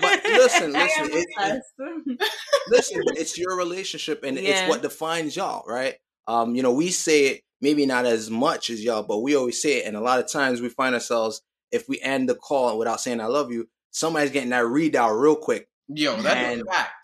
But 0.02 0.24
listen, 0.26 0.74
listen, 0.74 1.04
am 1.04 1.10
it- 1.14 2.22
Listen, 2.70 3.02
it's 3.16 3.38
your 3.38 3.56
relationship, 3.58 4.24
and 4.24 4.38
Yeah. 4.38 4.62
it's 4.62 4.70
what 4.70 4.82
defines 4.82 5.36
y'all, 5.36 5.64
right? 5.68 5.96
Um, 6.28 6.56
you 6.56 6.64
know, 6.64 6.72
we 6.74 6.90
say 6.92 7.26
it 7.28 7.42
maybe 7.62 7.86
not 7.86 8.06
as 8.06 8.30
much 8.30 8.70
as 8.70 8.84
y'all, 8.84 9.04
but 9.04 9.20
we 9.20 9.36
always 9.36 9.62
say 9.62 9.78
it, 9.80 9.86
and 9.86 9.96
a 9.96 10.02
lot 10.02 10.20
of 10.20 10.28
times 10.32 10.62
we 10.62 10.70
find 10.70 10.96
ourselves 10.96 11.42
if 11.72 11.88
we 11.88 12.00
end 12.02 12.28
the 12.30 12.36
call 12.36 12.78
without 12.78 13.00
saying 13.02 13.22
"I 13.22 13.28
love 13.28 13.52
you," 13.52 13.68
somebody's 13.92 14.32
getting 14.32 14.50
that 14.50 14.66
readout 14.66 15.20
real 15.20 15.36
quick. 15.36 15.68
Yo, 15.88 16.16
that's 16.22 16.36
And- 16.36 16.62
a 16.62 16.66
fact. 16.66 16.95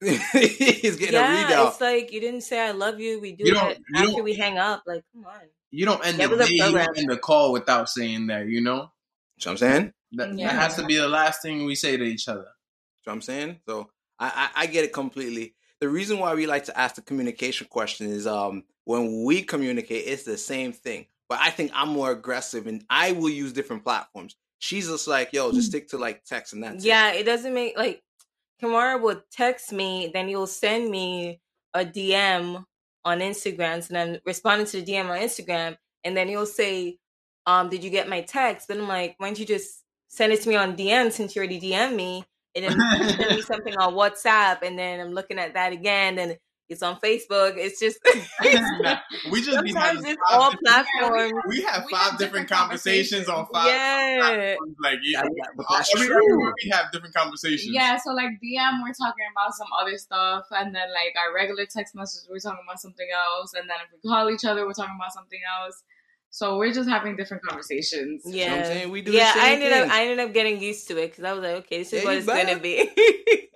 He's 0.32 0.96
getting 0.96 1.14
a 1.14 1.18
yeah, 1.18 1.44
readout. 1.50 1.68
it's 1.72 1.80
like 1.80 2.12
you 2.12 2.20
didn't 2.20 2.40
say 2.42 2.58
"I 2.60 2.70
love 2.70 3.00
you." 3.00 3.20
We 3.20 3.32
do 3.32 3.44
You 3.46 3.54
don't- 3.54 3.78
that 3.92 4.02
you 4.02 4.08
after 4.10 4.22
we 4.22 4.34
hang 4.34 4.58
up. 4.58 4.82
Like, 4.86 5.04
come 5.12 5.26
on. 5.26 5.40
You 5.70 5.84
don't 5.86 6.04
end 6.04 6.18
That 6.18 6.30
the 6.30 6.36
day, 6.44 6.52
you 6.54 6.62
don't 6.72 6.98
end 6.98 7.10
the 7.10 7.16
call 7.18 7.52
without 7.52 7.88
saying 7.88 8.26
that. 8.28 8.46
You 8.46 8.60
know. 8.60 8.72
You 8.72 8.76
know 8.76 8.90
what 9.36 9.46
I'm 9.52 9.56
saying? 9.58 9.92
That, 10.12 10.34
Yeah. 10.36 10.46
that 10.48 10.54
has 10.62 10.76
to 10.76 10.84
be 10.84 10.96
the 10.96 11.08
last 11.08 11.42
thing 11.42 11.64
we 11.64 11.74
say 11.74 11.96
to 11.96 12.02
each 12.02 12.28
other. 12.28 12.40
You 12.40 12.44
know 12.46 12.50
what 13.04 13.12
I'm 13.14 13.22
saying? 13.22 13.60
So 13.68 13.90
I, 14.18 14.50
I, 14.56 14.62
I 14.62 14.66
get 14.66 14.84
it 14.84 14.92
completely. 14.92 15.54
The 15.80 15.88
reason 15.88 16.18
why 16.18 16.34
we 16.34 16.46
like 16.46 16.64
to 16.64 16.78
ask 16.78 16.96
the 16.96 17.02
communication 17.02 17.66
question 17.70 18.08
is 18.10 18.26
um 18.26 18.64
when 18.84 19.24
we 19.24 19.42
communicate, 19.42 20.04
it's 20.06 20.24
the 20.24 20.36
same 20.38 20.72
thing. 20.72 21.06
But 21.28 21.38
I 21.40 21.50
think 21.50 21.70
I'm 21.74 21.90
more 21.90 22.10
aggressive 22.10 22.66
and 22.66 22.84
I 22.90 23.12
will 23.12 23.28
use 23.30 23.52
different 23.52 23.84
platforms. 23.84 24.34
She's 24.58 24.88
just 24.88 25.06
like, 25.06 25.32
yo, 25.32 25.52
just 25.52 25.68
stick 25.68 25.88
to 25.90 25.98
like 25.98 26.24
text 26.24 26.52
and 26.54 26.64
that's 26.64 26.84
it. 26.84 26.88
yeah, 26.88 27.12
it 27.12 27.22
doesn't 27.24 27.54
make 27.54 27.78
like 27.78 28.02
Kamara 28.60 29.00
will 29.00 29.22
text 29.30 29.72
me, 29.72 30.10
then 30.12 30.28
he'll 30.28 30.46
send 30.46 30.90
me 30.90 31.40
a 31.74 31.84
DM 31.84 32.64
on 33.04 33.20
Instagram, 33.20 33.88
and 33.88 33.98
I'm 33.98 34.20
responding 34.26 34.66
to 34.68 34.80
the 34.80 34.92
DM 34.92 35.08
on 35.08 35.18
Instagram, 35.18 35.76
and 36.04 36.16
then 36.16 36.28
he'll 36.28 36.46
say, 36.46 36.98
um, 37.46 37.68
did 37.68 37.82
you 37.82 37.90
get 37.90 38.08
my 38.08 38.20
text? 38.20 38.68
Then 38.68 38.80
I'm 38.80 38.88
like, 38.88 39.14
why 39.18 39.28
don't 39.28 39.38
you 39.38 39.46
just 39.46 39.82
send 40.08 40.32
it 40.32 40.42
to 40.42 40.48
me 40.48 40.56
on 40.56 40.76
DM 40.76 41.10
since 41.10 41.34
you 41.34 41.40
already 41.40 41.60
DM 41.60 41.94
me? 41.94 42.24
And 42.54 42.64
then 42.64 43.08
send 43.16 43.36
me 43.36 43.42
something 43.42 43.76
on 43.76 43.94
WhatsApp, 43.94 44.62
and 44.62 44.78
then 44.78 45.00
I'm 45.00 45.12
looking 45.12 45.38
at 45.38 45.54
that 45.54 45.72
again, 45.72 46.18
and 46.18 46.36
it's 46.70 46.82
on 46.82 46.96
Facebook. 47.00 47.54
It's 47.56 47.78
just 47.78 47.98
we 49.30 49.42
just 49.42 49.56
sometimes 49.56 50.04
it's 50.04 50.20
all 50.30 50.50
different- 50.52 50.64
platforms. 50.66 51.32
We 51.48 51.60
have 51.62 51.84
We 51.86 51.92
five 51.92 52.10
have 52.10 52.18
different 52.18 52.48
different 52.48 52.48
conversations 52.50 53.28
on 53.28 53.46
five. 53.52 53.66
Yeah. 53.68 54.16
platforms. 54.20 54.76
Like 54.82 54.98
yeah, 55.02 55.22
That- 55.22 55.30
that- 55.58 55.88
every, 55.94 56.36
we 56.64 56.70
have 56.72 56.90
different 56.92 57.14
conversations. 57.14 57.70
Yeah, 57.74 57.98
so 57.98 58.12
like 58.12 58.30
DM, 58.42 58.82
we're 58.82 58.94
talking 58.94 59.26
about 59.34 59.52
some 59.54 59.68
other 59.80 59.98
stuff, 59.98 60.46
and 60.52 60.74
then 60.74 60.88
like 60.92 61.14
our 61.18 61.34
regular 61.34 61.66
text 61.66 61.94
messages, 61.94 62.26
we're 62.30 62.38
talking 62.38 62.64
about 62.66 62.80
something 62.80 63.08
else, 63.12 63.52
and 63.54 63.68
then 63.68 63.76
if 63.84 63.90
we 63.92 64.08
call 64.08 64.30
each 64.30 64.44
other, 64.44 64.66
we're 64.66 64.72
talking 64.72 64.96
about 64.96 65.12
something 65.12 65.40
else. 65.60 65.82
So 66.30 66.58
we're 66.58 66.72
just 66.72 66.88
having 66.88 67.16
different 67.16 67.42
conversations. 67.44 68.22
You 68.24 68.46
know 68.46 68.52
what 68.52 68.52
I'm 68.52 68.58
Yeah, 68.58 68.64
saying? 68.64 68.90
We 68.90 69.02
do 69.02 69.12
yeah. 69.12 69.32
the 69.34 69.40
I 69.40 69.50
ended 69.52 69.72
thing. 69.72 69.82
up 69.82 69.90
I 69.90 70.02
ended 70.02 70.18
up 70.20 70.32
getting 70.32 70.62
used 70.62 70.86
to 70.88 70.96
it 71.02 71.08
because 71.10 71.24
I 71.24 71.32
was 71.32 71.42
like, 71.42 71.54
okay, 71.64 71.78
this 71.78 71.92
is 71.92 72.02
Yeah, 72.02 72.04
what 72.04 72.12
you 72.12 72.18
it's 72.18 72.26
gonna 72.26 72.58
be. 72.58 72.90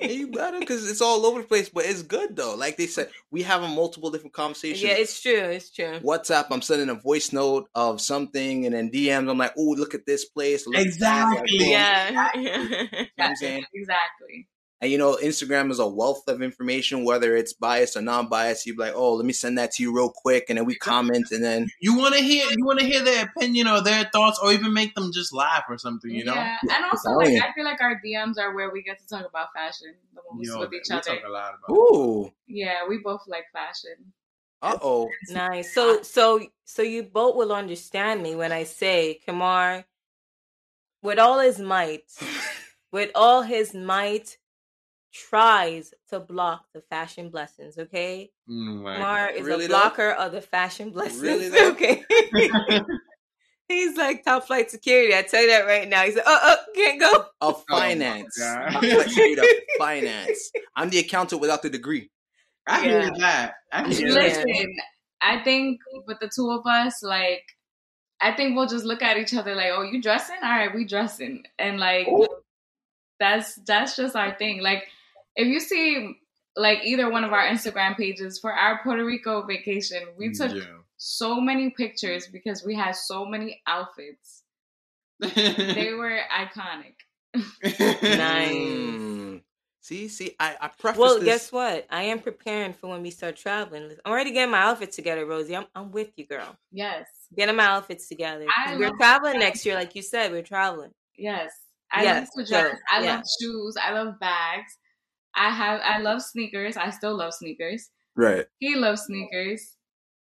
Yeah, 0.00 0.08
you 0.10 0.26
better 0.32 0.58
because 0.60 0.90
it's 0.90 1.00
all 1.00 1.24
over 1.24 1.40
the 1.40 1.46
place, 1.48 1.68
but 1.68 1.86
it's 1.86 2.02
good 2.02 2.36
though. 2.36 2.54
Like 2.56 2.76
they 2.76 2.86
said, 2.86 3.10
we 3.30 3.42
have 3.42 3.62
a 3.62 3.68
multiple 3.68 4.10
different 4.10 4.34
conversations. 4.34 4.82
yeah, 4.82 4.90
it's 4.98 5.20
true. 5.22 5.32
It's 5.32 5.70
true. 5.70 5.98
WhatsApp, 6.00 6.46
I'm 6.50 6.60
sending 6.62 6.90
a 6.90 6.94
voice 6.94 7.32
note 7.32 7.68
of 7.74 8.00
something, 8.00 8.66
and 8.66 8.74
then 8.74 8.90
DMs, 8.90 9.30
I'm 9.30 9.38
like, 9.38 9.54
oh, 9.56 9.74
look 9.78 9.94
at 9.94 10.04
this 10.04 10.24
place. 10.26 10.66
Look 10.66 10.76
at 10.76 10.98
that." 11.00 11.38
Exactly. 11.38 11.58
Like, 11.58 11.68
Yeah. 11.68 12.30
You 12.34 12.42
know 12.44 12.86
what 12.92 13.08
I'm 13.18 13.36
saying? 13.36 13.64
Exactly. 13.74 14.48
And 14.85 14.93
you 14.93 14.99
know, 14.99 15.16
Instagram 15.16 15.70
is 15.70 15.78
a 15.78 15.87
wealth 15.89 16.28
of 16.28 16.43
information, 16.43 17.05
whether 17.05 17.35
it's 17.35 17.55
biased 17.55 17.97
or 17.97 18.03
non-biased. 18.03 18.66
You'd 18.66 18.76
be 18.76 18.82
like, 18.82 18.93
oh, 18.95 19.14
let 19.14 19.24
me 19.24 19.32
send 19.32 19.57
that 19.57 19.72
to 19.72 19.82
you 19.82 19.97
real 19.97 20.12
quick, 20.14 20.45
and 20.51 20.59
then 20.59 20.66
we 20.66 20.74
comment, 20.76 21.28
and 21.30 21.43
then 21.43 21.68
You 21.80 21.97
want 21.97 22.14
to 22.14 22.20
hear 22.20 22.45
you 22.55 22.66
want 22.66 22.80
to 22.80 22.85
hear 22.87 23.03
their 23.03 23.24
opinion 23.24 23.66
or 23.66 23.80
their 23.82 24.05
thoughts, 24.12 24.39
or 24.43 24.53
even 24.53 24.74
make 24.74 24.95
them 24.95 25.11
just 25.12 25.32
laugh 25.32 25.64
or 25.70 25.78
something. 25.78 26.11
You 26.11 26.24
know. 26.26 26.35
Yeah, 26.35 26.59
and 26.62 26.85
also 26.93 27.11
like. 27.12 27.28
I 27.43 27.53
feel 27.55 27.64
like 27.64 27.80
our 27.80 27.99
DMs 28.05 28.39
are 28.39 28.55
where 28.55 28.70
we 28.70 28.82
get 28.82 28.99
to 29.01 29.07
talk 29.07 29.26
about 29.26 29.49
fashion 29.55 29.95
the 30.14 30.20
most 30.30 30.47
Yo, 30.47 30.61
with 30.61 30.70
we 30.70 30.76
each 30.76 30.91
other. 30.91 31.01
talk 31.01 31.24
a 31.26 31.30
lot 31.30 31.55
about. 31.59 31.74
ooh, 31.74 32.30
Yeah, 32.47 32.87
we 32.87 32.99
both 32.99 33.22
like 33.26 33.47
fashion. 33.55 34.12
uh 34.61 34.76
oh, 34.82 35.09
nice. 35.30 35.72
So 35.74 36.03
so 36.03 36.41
so 36.64 36.82
you 36.82 37.05
both 37.05 37.37
will 37.37 37.53
understand 37.55 38.22
me 38.22 38.35
when 38.35 38.53
I 38.53 38.64
say 38.64 39.20
Kamar, 39.24 39.87
with 41.03 41.18
all 41.18 41.39
his 41.41 41.59
might, 41.59 42.05
with 42.93 43.11
all 43.14 43.43
his 43.43 43.74
might, 43.74 44.37
tries 45.14 45.94
to 46.10 46.18
block 46.20 46.64
the 46.74 46.80
fashion 46.90 47.30
blessings. 47.30 47.78
Okay, 47.78 48.30
Mm, 48.50 48.82
like- 48.82 48.96
Kamar 48.96 49.30
is 49.30 49.46
Really 49.46 49.64
a 49.64 49.68
though? 49.68 49.74
blocker 49.80 50.10
of 50.10 50.32
the 50.32 50.40
fashion 50.42 50.90
blessings. 50.96 51.22
Really 51.22 51.50
okay. 51.72 52.04
He's 53.68 53.96
like 53.96 54.24
top 54.24 54.46
flight 54.46 54.70
security. 54.70 55.14
I 55.16 55.22
tell 55.22 55.40
you 55.40 55.48
that 55.48 55.64
right 55.64 55.88
now. 55.88 56.02
He's 56.02 56.16
like, 56.16 56.24
oh, 56.26 56.38
oh, 56.42 56.56
can't 56.74 57.00
go. 57.00 57.24
of 57.40 57.64
finance, 57.70 58.36
God. 58.38 58.74
I'm 58.76 58.98
like 58.98 59.48
finance. 59.78 60.50
I'm 60.76 60.90
the 60.90 60.98
accountant 60.98 61.40
without 61.40 61.62
the 61.62 61.70
degree. 61.70 62.10
I 62.66 62.82
hear 62.82 63.00
Yeah. 63.00 63.10
that. 63.20 63.54
I 63.72 63.88
hear 63.88 64.08
Yeah. 64.08 64.14
that. 64.14 64.22
Listen, 64.46 64.76
I 65.22 65.42
think 65.44 65.80
with 66.06 66.18
the 66.20 66.30
two 66.34 66.50
of 66.50 66.66
us, 66.66 67.02
like, 67.02 67.42
I 68.20 68.32
think 68.32 68.54
we'll 68.54 68.68
just 68.68 68.84
look 68.84 69.00
at 69.02 69.16
each 69.16 69.32
other 69.34 69.54
like, 69.54 69.70
"Oh, 69.72 69.82
you 69.82 70.00
dressing? 70.02 70.36
All 70.42 70.50
right, 70.50 70.74
we 70.74 70.84
dressing," 70.86 71.42
and 71.58 71.78
like, 71.80 72.06
Ooh. 72.08 72.28
that's 73.18 73.54
that's 73.66 73.96
just 73.96 74.14
our 74.14 74.34
thing. 74.36 74.60
Like, 74.62 74.86
if 75.37 75.47
you 75.49 75.61
see 75.61 76.16
like 76.57 76.80
either 76.85 77.11
one 77.11 77.24
of 77.24 77.32
our 77.32 77.45
Instagram 77.47 77.97
pages 77.97 78.39
for 78.39 78.53
our 78.53 78.80
Puerto 78.82 79.05
Rico 79.05 79.43
vacation, 79.47 80.03
we 80.16 80.32
took 80.32 80.53
Yeah. 80.53 80.62
so 80.97 81.41
many 81.41 81.70
pictures 81.70 82.28
because 82.28 82.64
we 82.64 82.74
had 82.76 82.95
so 82.97 83.24
many 83.26 83.61
outfits. 83.66 84.43
They 85.20 85.93
were 85.95 86.20
iconic. 86.32 86.95
Nice. 88.03 88.53
Mm. 88.55 89.41
See, 89.80 90.09
see, 90.09 90.35
I, 90.41 90.57
I 90.61 90.68
preface 90.68 90.99
Well, 90.99 91.16
this. 91.16 91.24
guess 91.24 91.53
what? 91.53 91.87
I 91.91 92.05
am 92.05 92.20
preparing 92.20 92.72
for 92.72 92.89
when 92.89 93.03
we 93.03 93.11
start 93.11 93.37
traveling. 93.37 93.91
I'm 94.05 94.12
already 94.12 94.30
getting 94.32 94.51
my 94.51 94.61
outfits 94.62 94.97
together, 94.97 95.26
Rosie. 95.26 95.55
I'm, 95.57 95.66
I'm 95.74 95.91
with 95.93 96.11
you, 96.16 96.26
girl. 96.26 96.57
Yes, 96.72 97.07
Getting 97.37 97.57
my 97.57 97.64
outfits 97.66 98.09
together. 98.09 98.47
We're 98.78 98.97
traveling 98.97 99.35
that. 99.35 99.39
next 99.41 99.66
year, 99.66 99.74
like 99.74 99.95
you 99.95 100.03
said. 100.03 100.30
We're 100.32 100.43
traveling. 100.43 100.91
yes. 101.18 101.51
I 101.93 102.03
Yes, 102.03 102.28
love 102.37 102.47
to 102.47 102.53
dress. 102.53 102.72
so, 102.72 102.78
I 102.91 103.03
yeah. 103.05 103.16
love 103.16 103.24
shoes. 103.41 103.76
I 103.80 103.93
love 103.93 104.18
bags. 104.18 104.78
I 105.37 105.51
have. 105.51 105.80
I 105.85 105.99
love 105.99 106.22
sneakers. 106.22 106.76
I 106.76 106.91
still 106.91 107.16
love 107.16 107.35
sneakers. 107.35 107.91
right. 108.16 108.47
He 108.59 108.76
loves 108.76 109.03
sneakers 109.03 109.76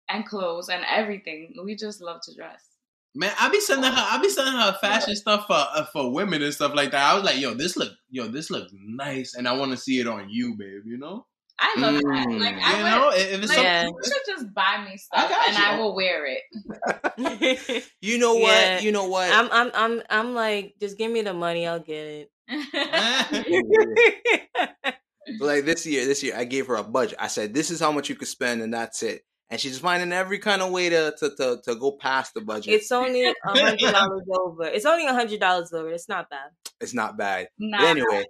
and 0.10 0.26
clothes 0.26 0.70
and 0.70 0.84
everything. 0.90 1.54
We 1.64 1.76
just 1.76 2.02
love 2.02 2.22
to 2.24 2.36
dress. 2.36 2.66
Man, 3.14 3.32
I 3.40 3.50
be 3.50 3.60
sending 3.60 3.92
her. 3.92 4.08
I 4.10 4.22
be 4.22 4.30
sending 4.30 4.54
her 4.54 4.78
fashion 4.80 5.16
stuff 5.18 5.46
for 5.48 5.54
uh, 5.56 5.86
for 5.92 6.14
women 6.14 6.42
and 6.42 6.54
stuff 6.54 6.74
like 6.74 6.92
that. 6.92 7.12
I 7.12 7.16
was 7.16 7.26
like, 7.26 7.40
yo, 7.40 7.54
this 7.54 7.76
look, 7.76 7.92
yo, 8.10 8.28
this 8.28 8.50
looks 8.50 8.72
nice, 8.74 9.36
and 9.36 9.48
I 9.50 9.54
want 9.58 9.72
to 9.72 9.78
see 9.78 10.00
it 10.00 10.08
on 10.08 10.30
you, 10.30 10.56
babe. 10.58 10.84
You 10.86 10.98
know, 10.98 11.26
I 11.60 11.76
love 11.78 11.96
that. 11.96 12.28
Mm. 12.30 12.40
Like 12.40 12.56
you 12.56 12.62
I 12.64 12.90
know, 12.90 13.08
would, 13.08 13.18
if 13.18 13.44
it's 13.44 13.48
like, 13.50 13.56
something, 13.58 13.64
Yeah. 13.66 13.84
you 13.86 14.00
should 14.06 14.24
just 14.28 14.54
buy 14.54 14.86
me 14.90 14.96
stuff 14.96 15.30
got 15.30 15.48
and 15.50 15.58
you. 15.58 15.64
I 15.64 15.78
will 15.78 15.94
wear 15.94 16.26
it. 16.26 17.84
You 18.02 18.18
know 18.18 18.34
what? 18.36 18.50
Yeah. 18.54 18.80
You 18.80 18.94
know 18.94 19.08
what? 19.08 19.30
I'm, 19.32 19.50
I'm, 19.52 19.72
I'm, 19.74 20.02
I'm 20.10 20.34
like, 20.34 20.76
just 20.80 20.98
give 20.98 21.12
me 21.12 21.22
the 21.22 21.34
money. 21.34 21.68
I'll 21.68 21.80
get 21.82 22.30
Eh? 22.74 24.92
It. 25.26 25.42
like 25.42 25.66
this 25.66 25.86
year, 25.86 26.06
this 26.06 26.24
year 26.24 26.36
I 26.38 26.46
gave 26.46 26.68
her 26.68 26.76
a 26.76 26.84
budget. 26.84 27.18
I 27.20 27.28
said, 27.28 27.54
"This 27.54 27.70
is 27.72 27.80
how 27.80 27.92
much 27.92 28.10
you 28.10 28.16
could 28.16 28.28
spend, 28.28 28.62
and 28.62 28.74
that's 28.74 29.04
it." 29.04 29.24
and 29.50 29.60
she's 29.60 29.78
finding 29.80 30.14
every 30.14 30.40
kind 30.40 30.62
of 30.62 30.72
way 30.72 30.88
to 30.90 31.14
to 31.20 31.30
to, 31.36 31.60
to 31.66 31.76
go 31.76 31.92
past 31.92 32.34
the 32.34 32.40
budget. 32.42 32.74
It's 32.74 32.92
only 32.92 33.26
a 33.26 33.34
hundred 33.44 33.80
dollars 33.80 34.24
over. 34.30 34.64
It's 34.66 34.86
only 34.86 35.06
a 35.06 35.14
hundred 35.14 35.40
dollars 35.42 35.74
over. 35.74 35.90
It's 35.90 36.08
not 36.08 36.30
bad. 36.30 36.50
it's 36.80 36.94
not 36.94 37.18
bad. 37.18 37.50
Nah. 37.60 37.80
But 37.80 37.88
anyway, 37.88 38.24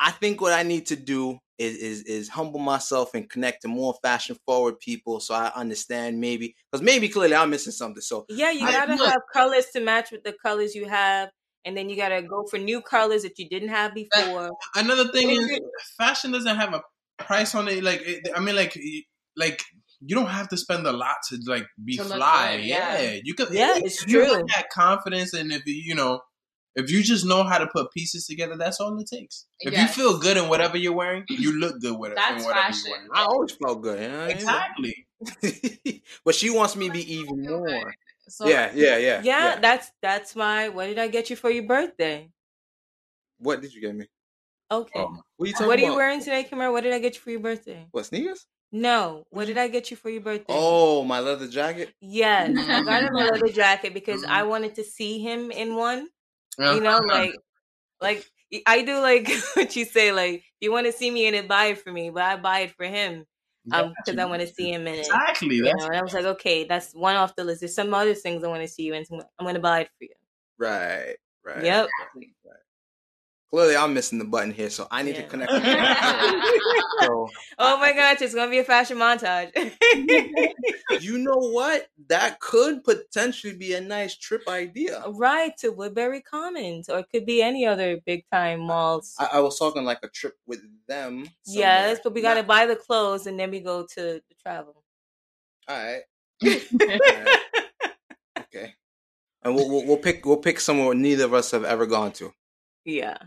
I 0.00 0.10
think 0.12 0.40
what 0.40 0.52
I 0.54 0.62
need 0.62 0.86
to 0.86 0.96
do 0.96 1.38
is 1.58 1.76
is 1.76 2.02
is 2.04 2.28
humble 2.30 2.58
myself 2.58 3.12
and 3.14 3.28
connect 3.28 3.62
to 3.62 3.68
more 3.68 3.94
fashion 4.02 4.36
forward 4.46 4.80
people, 4.80 5.20
so 5.20 5.34
I 5.34 5.52
understand 5.54 6.18
maybe 6.20 6.56
because 6.70 6.82
maybe 6.82 7.10
clearly 7.10 7.34
I'm 7.34 7.50
missing 7.50 7.72
something. 7.72 8.00
So 8.00 8.24
Yeah, 8.30 8.50
you 8.50 8.66
I- 8.66 8.72
gotta 8.72 8.94
look- 8.94 9.10
have 9.10 9.20
colors 9.32 9.66
to 9.74 9.80
match 9.80 10.10
with 10.10 10.24
the 10.24 10.32
colors 10.42 10.74
you 10.74 10.88
have, 10.88 11.28
and 11.64 11.76
then 11.76 11.88
you 11.88 11.96
gotta 11.96 12.22
go 12.22 12.44
for 12.50 12.58
new 12.58 12.80
colors 12.80 13.22
that 13.22 13.38
you 13.38 13.48
didn't 13.48 13.70
have 13.70 13.94
before. 13.94 14.50
Another 14.74 15.08
thing 15.12 15.30
is, 15.30 15.60
fashion 15.96 16.32
doesn't 16.32 16.56
have 16.56 16.74
a 16.74 16.82
price 17.18 17.54
on 17.54 17.68
it. 17.68 17.82
Like, 17.82 18.02
it, 18.04 18.28
I 18.34 18.40
mean, 18.40 18.56
like, 18.56 18.78
like 19.36 19.62
you 20.00 20.16
don't 20.16 20.26
have 20.26 20.48
to 20.48 20.56
spend 20.56 20.86
a 20.86 20.92
lot 20.92 21.16
to 21.28 21.38
like 21.46 21.66
be 21.84 21.96
To 21.96 22.04
fly. 22.04 22.56
good, 22.56 22.64
yeah. 22.66 23.00
yeah. 23.00 23.20
you 23.22 23.34
could. 23.34 23.48
Yeah, 23.52 23.76
if 23.76 23.84
it's 23.84 24.06
you 24.06 24.24
true. 24.24 24.34
have 24.34 24.46
that 24.48 24.70
confidence, 24.70 25.32
and 25.32 25.52
if 25.52 25.62
you, 25.66 25.74
you 25.74 25.94
know, 25.94 26.20
if 26.74 26.90
you 26.90 27.02
just 27.02 27.24
know 27.26 27.44
how 27.44 27.58
to 27.58 27.66
put 27.66 27.92
pieces 27.92 28.26
together, 28.26 28.56
that's 28.56 28.80
all 28.80 28.98
it 28.98 29.06
takes. 29.06 29.46
If 29.60 29.76
you 29.76 29.86
feel 29.86 30.18
good 30.18 30.36
in 30.36 30.48
whatever 30.48 30.76
you're 30.76 30.94
wearing, 30.94 31.24
you 31.28 31.58
look 31.58 31.80
good 31.80 31.98
with 31.98 32.12
it. 32.12 32.16
That's 32.16 32.44
whatever 32.44 32.62
fashion. 32.66 32.82
you're 32.86 32.96
wearing. 32.96 33.10
I 33.14 33.24
always 33.24 33.52
felt 33.52 33.82
good. 33.82 34.00
You 34.02 34.08
know 34.08 34.20
what 34.22 34.30
Exactly. 34.30 35.06
but 36.24 36.34
she 36.34 36.50
wants 36.50 36.74
me 36.74 36.86
to 36.88 36.92
be 36.92 37.14
even 37.14 37.42
more. 37.42 37.94
So 38.28 38.48
yeah, 38.48 38.70
yeah, 38.74 38.96
yeah, 38.98 39.20
Yeah, 39.24 39.58
that's 39.60 39.90
that's 40.00 40.36
my. 40.36 40.68
What 40.68 40.86
did 40.86 40.98
I 40.98 41.08
get 41.08 41.30
you 41.30 41.36
for 41.36 41.50
your 41.50 41.64
birthday? 41.64 42.30
What 43.38 43.60
did 43.60 43.74
you 43.74 43.80
get 43.80 43.94
me? 43.94 44.06
Okay. 44.70 45.00
Oh. 45.00 45.22
What 45.36 45.44
are 45.44 45.48
you 45.48 45.52
talking 45.52 45.66
what 45.66 45.78
are 45.78 45.82
you 45.82 45.94
wearing 45.94 46.20
today, 46.20 46.46
Kamara? 46.50 46.72
What 46.72 46.82
did 46.82 46.92
I 46.92 46.98
get 46.98 47.14
you 47.14 47.20
for 47.20 47.30
your 47.30 47.40
birthday? 47.40 47.86
What 47.90 48.06
sneakers? 48.06 48.46
No. 48.70 49.24
What 49.30 49.46
did 49.46 49.58
I 49.58 49.68
get 49.68 49.90
you 49.90 49.96
for 49.96 50.08
your 50.08 50.22
birthday? 50.22 50.46
Oh, 50.48 51.04
my 51.04 51.20
leather 51.20 51.48
jacket. 51.48 51.92
Yes, 52.00 52.56
I 52.56 52.82
got 52.82 53.02
him 53.02 53.14
a 53.14 53.24
leather 53.24 53.52
jacket 53.52 53.92
because 53.92 54.22
Mm-hmm. 54.22 54.32
I 54.32 54.42
wanted 54.44 54.76
to 54.76 54.84
see 54.84 55.18
him 55.18 55.50
in 55.50 55.74
one. 55.74 56.08
Yeah. 56.58 56.74
You 56.74 56.80
know, 56.80 56.98
like, 56.98 57.36
like 58.00 58.26
I 58.66 58.82
do, 58.82 58.98
like 59.00 59.28
what 59.54 59.74
you 59.76 59.84
say. 59.84 60.12
Like, 60.12 60.44
you 60.60 60.72
want 60.72 60.86
to 60.86 60.92
see 60.92 61.10
me 61.10 61.26
in 61.26 61.34
it, 61.34 61.48
buy 61.48 61.66
it 61.66 61.78
for 61.78 61.92
me, 61.92 62.10
but 62.10 62.22
I 62.22 62.36
buy 62.36 62.60
it 62.60 62.70
for 62.76 62.86
him 62.86 63.26
um 63.70 63.94
because 64.04 64.18
I 64.18 64.24
want 64.24 64.42
to 64.42 64.48
see 64.48 64.72
him 64.72 64.86
in 64.86 64.94
it. 64.94 65.00
Exactly. 65.00 65.56
You 65.56 65.64
know, 65.64 65.86
and 65.86 65.96
I 65.96 66.02
was 66.02 66.14
like, 66.14 66.24
okay, 66.24 66.64
that's 66.64 66.92
one 66.92 67.16
off 67.16 67.36
the 67.36 67.44
list. 67.44 67.60
There's 67.60 67.74
some 67.74 67.94
other 67.94 68.14
things 68.14 68.42
I 68.42 68.48
want 68.48 68.62
to 68.62 68.68
see 68.68 68.82
you 68.82 68.94
in. 68.94 69.04
so 69.04 69.20
I'm 69.38 69.44
going 69.44 69.54
to 69.54 69.60
buy 69.60 69.82
it 69.82 69.88
for 69.98 70.04
you. 70.04 70.14
Right, 70.58 71.16
right. 71.44 71.64
Yep. 71.64 71.88
Exactly. 72.00 72.34
Clearly, 73.52 73.76
I'm 73.76 73.92
missing 73.92 74.18
the 74.18 74.24
button 74.24 74.50
here, 74.50 74.70
so 74.70 74.88
I 74.90 75.02
need 75.02 75.16
to 75.16 75.24
connect. 75.24 75.52
so, 77.02 77.28
Oh 77.58 77.76
my 77.76 77.88
I- 77.90 77.92
gosh, 77.94 78.22
it's 78.22 78.34
going 78.34 78.46
to 78.46 78.50
be 78.50 78.58
a 78.60 78.64
fashion 78.64 78.96
montage. 78.96 79.52
you 81.02 81.18
know 81.18 81.36
what? 81.36 81.88
That 82.08 82.40
could 82.40 82.82
potentially 82.82 83.52
be 83.54 83.74
a 83.74 83.80
nice 83.82 84.16
trip 84.16 84.48
idea. 84.48 85.02
right 85.06 85.54
to 85.58 85.68
Woodbury 85.68 86.22
Commons, 86.22 86.88
or 86.88 87.00
it 87.00 87.06
could 87.12 87.26
be 87.26 87.42
any 87.42 87.66
other 87.66 87.98
big 88.06 88.24
time 88.32 88.60
malls. 88.60 89.14
I, 89.18 89.28
I 89.34 89.40
was 89.40 89.58
talking 89.58 89.84
like 89.84 89.98
a 90.02 90.08
trip 90.08 90.34
with 90.46 90.62
them. 90.88 91.28
yes, 91.44 91.98
but 92.02 92.14
we 92.14 92.22
got 92.22 92.34
to 92.34 92.40
Not- 92.40 92.46
buy 92.48 92.64
the 92.66 92.76
clothes 92.76 93.26
and 93.26 93.38
then 93.38 93.50
we 93.50 93.60
go 93.60 93.84
to 93.86 94.00
the 94.00 94.22
travel. 94.42 94.82
All 95.68 95.76
right. 95.76 96.02
All 96.42 96.48
right. 96.88 97.38
Okay. 98.40 98.74
And 99.42 99.54
we'll, 99.54 99.68
we'll 99.68 99.86
we'll 99.86 99.96
pick 99.98 100.24
we'll 100.24 100.36
pick 100.38 100.58
somewhere 100.58 100.94
neither 100.94 101.24
of 101.24 101.34
us 101.34 101.50
have 101.50 101.64
ever 101.64 101.84
gone 101.86 102.12
to. 102.12 102.32
Yeah. 102.84 103.18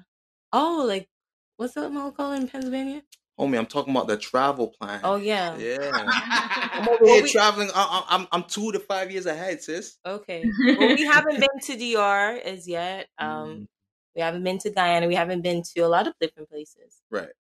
Oh, 0.58 0.86
like 0.88 1.10
what's 1.58 1.74
that 1.74 1.92
mall 1.92 2.12
called 2.12 2.40
in 2.40 2.48
Pennsylvania? 2.48 3.04
Homie, 3.38 3.58
I'm 3.58 3.66
talking 3.66 3.92
about 3.94 4.08
the 4.08 4.16
travel 4.16 4.70
plan. 4.80 5.02
Oh 5.04 5.18
yeah. 5.18 5.58
Yeah. 5.58 5.92
I'm 5.94 6.88
over 6.88 7.06
here 7.06 7.24
we- 7.24 7.30
traveling. 7.30 7.70
I, 7.76 7.84
I, 8.10 8.16
I'm 8.16 8.28
I'm 8.32 8.44
two 8.44 8.72
to 8.72 8.80
five 8.80 9.12
years 9.12 9.26
ahead, 9.26 9.62
sis. 9.62 9.98
Okay. 10.06 10.46
Well, 10.66 10.96
we 10.96 11.04
haven't 11.04 11.40
been 11.42 11.60
to 11.64 11.76
DR 11.78 12.40
as 12.46 12.68
yet. 12.68 13.08
Mm. 13.20 13.26
Um, 13.26 13.68
we 14.16 14.22
haven't 14.22 14.44
been 14.46 14.58
to 14.60 14.70
Guyana. 14.70 15.08
We 15.08 15.16
haven't 15.16 15.42
been 15.42 15.62
to 15.74 15.82
a 15.82 15.90
lot 15.90 16.08
of 16.08 16.14
different 16.22 16.50
places. 16.50 17.02
Right. 17.12 17.34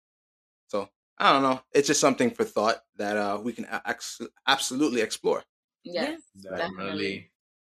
So 0.69 0.89
I 1.19 1.31
don't 1.31 1.43
know. 1.43 1.61
It's 1.71 1.87
just 1.87 2.01
something 2.01 2.31
for 2.31 2.43
thought 2.43 2.81
that 2.97 3.15
uh 3.15 3.39
we 3.43 3.53
can 3.53 3.65
a- 3.65 3.83
ex- 3.85 4.21
absolutely 4.47 5.01
explore. 5.01 5.43
Yes. 5.83 6.21
definitely. 6.41 7.29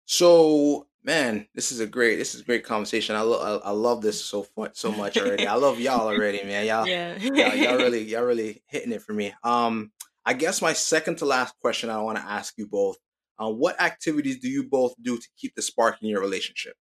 So 0.07 0.87
man, 1.05 1.47
this 1.55 1.71
is 1.71 1.81
a 1.81 1.87
great 1.87 2.17
this 2.17 2.35
is 2.35 2.41
a 2.41 2.45
great 2.45 2.65
conversation. 2.65 3.15
I 3.17 3.21
love 3.21 3.63
I, 3.63 3.69
I 3.69 3.71
love 3.73 4.03
this 4.03 4.25
so 4.25 4.43
fu- 4.45 4.69
so 4.73 4.91
much 4.93 5.17
already. 5.19 5.47
I 5.47 5.55
love 5.55 5.79
y'all 5.79 6.09
already, 6.09 6.43
man. 6.45 6.67
Y'all 6.67 6.87
Yeah. 6.87 7.17
y'all, 7.19 7.55
y'all 7.55 7.77
really 7.77 8.03
y'all 8.11 8.25
really 8.25 8.63
hitting 8.67 8.93
it 8.93 9.03
for 9.03 9.13
me. 9.13 9.33
Um, 9.43 9.93
I 10.25 10.33
guess 10.33 10.63
my 10.63 10.73
second 10.73 11.19
to 11.19 11.27
last 11.27 11.55
question 11.61 11.91
I 11.91 12.01
want 12.01 12.19
to 12.19 12.25
ask 12.25 12.55
you 12.57 12.67
both: 12.67 12.97
uh, 13.39 13.51
What 13.51 13.81
activities 13.81 14.39
do 14.41 14.49
you 14.49 14.65
both 14.65 14.95
do 15.03 15.19
to 15.19 15.29
keep 15.39 15.55
the 15.55 15.63
spark 15.63 15.99
in 16.03 16.09
your 16.09 16.21
relationship? 16.21 16.77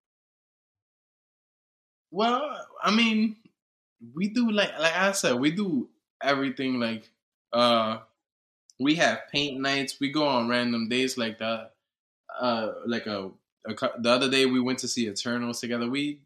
Well, 2.12 2.66
I 2.82 2.92
mean, 2.96 3.36
we 4.14 4.30
do 4.30 4.52
like 4.52 4.78
like 4.80 4.96
I 4.96 5.12
said, 5.14 5.36
we 5.40 5.52
do 5.52 5.90
everything 6.22 6.80
like 6.80 7.10
uh 7.52 8.00
we 8.80 8.96
have 8.96 9.22
paint 9.32 9.60
nights, 9.60 10.00
we 10.00 10.12
go 10.12 10.28
on 10.28 10.48
random 10.50 10.90
days 10.90 11.18
like 11.18 11.40
that. 11.40 11.74
Uh 12.40 12.74
like 12.86 13.06
a, 13.08 13.18
a 13.18 13.32
cou- 13.32 13.34
the 13.66 14.10
other 14.10 14.30
day 14.30 14.46
we 14.46 14.60
went 14.60 14.80
to 14.80 14.88
see 14.88 15.08
Eternals 15.08 15.60
together. 15.62 15.90
We 15.90 16.20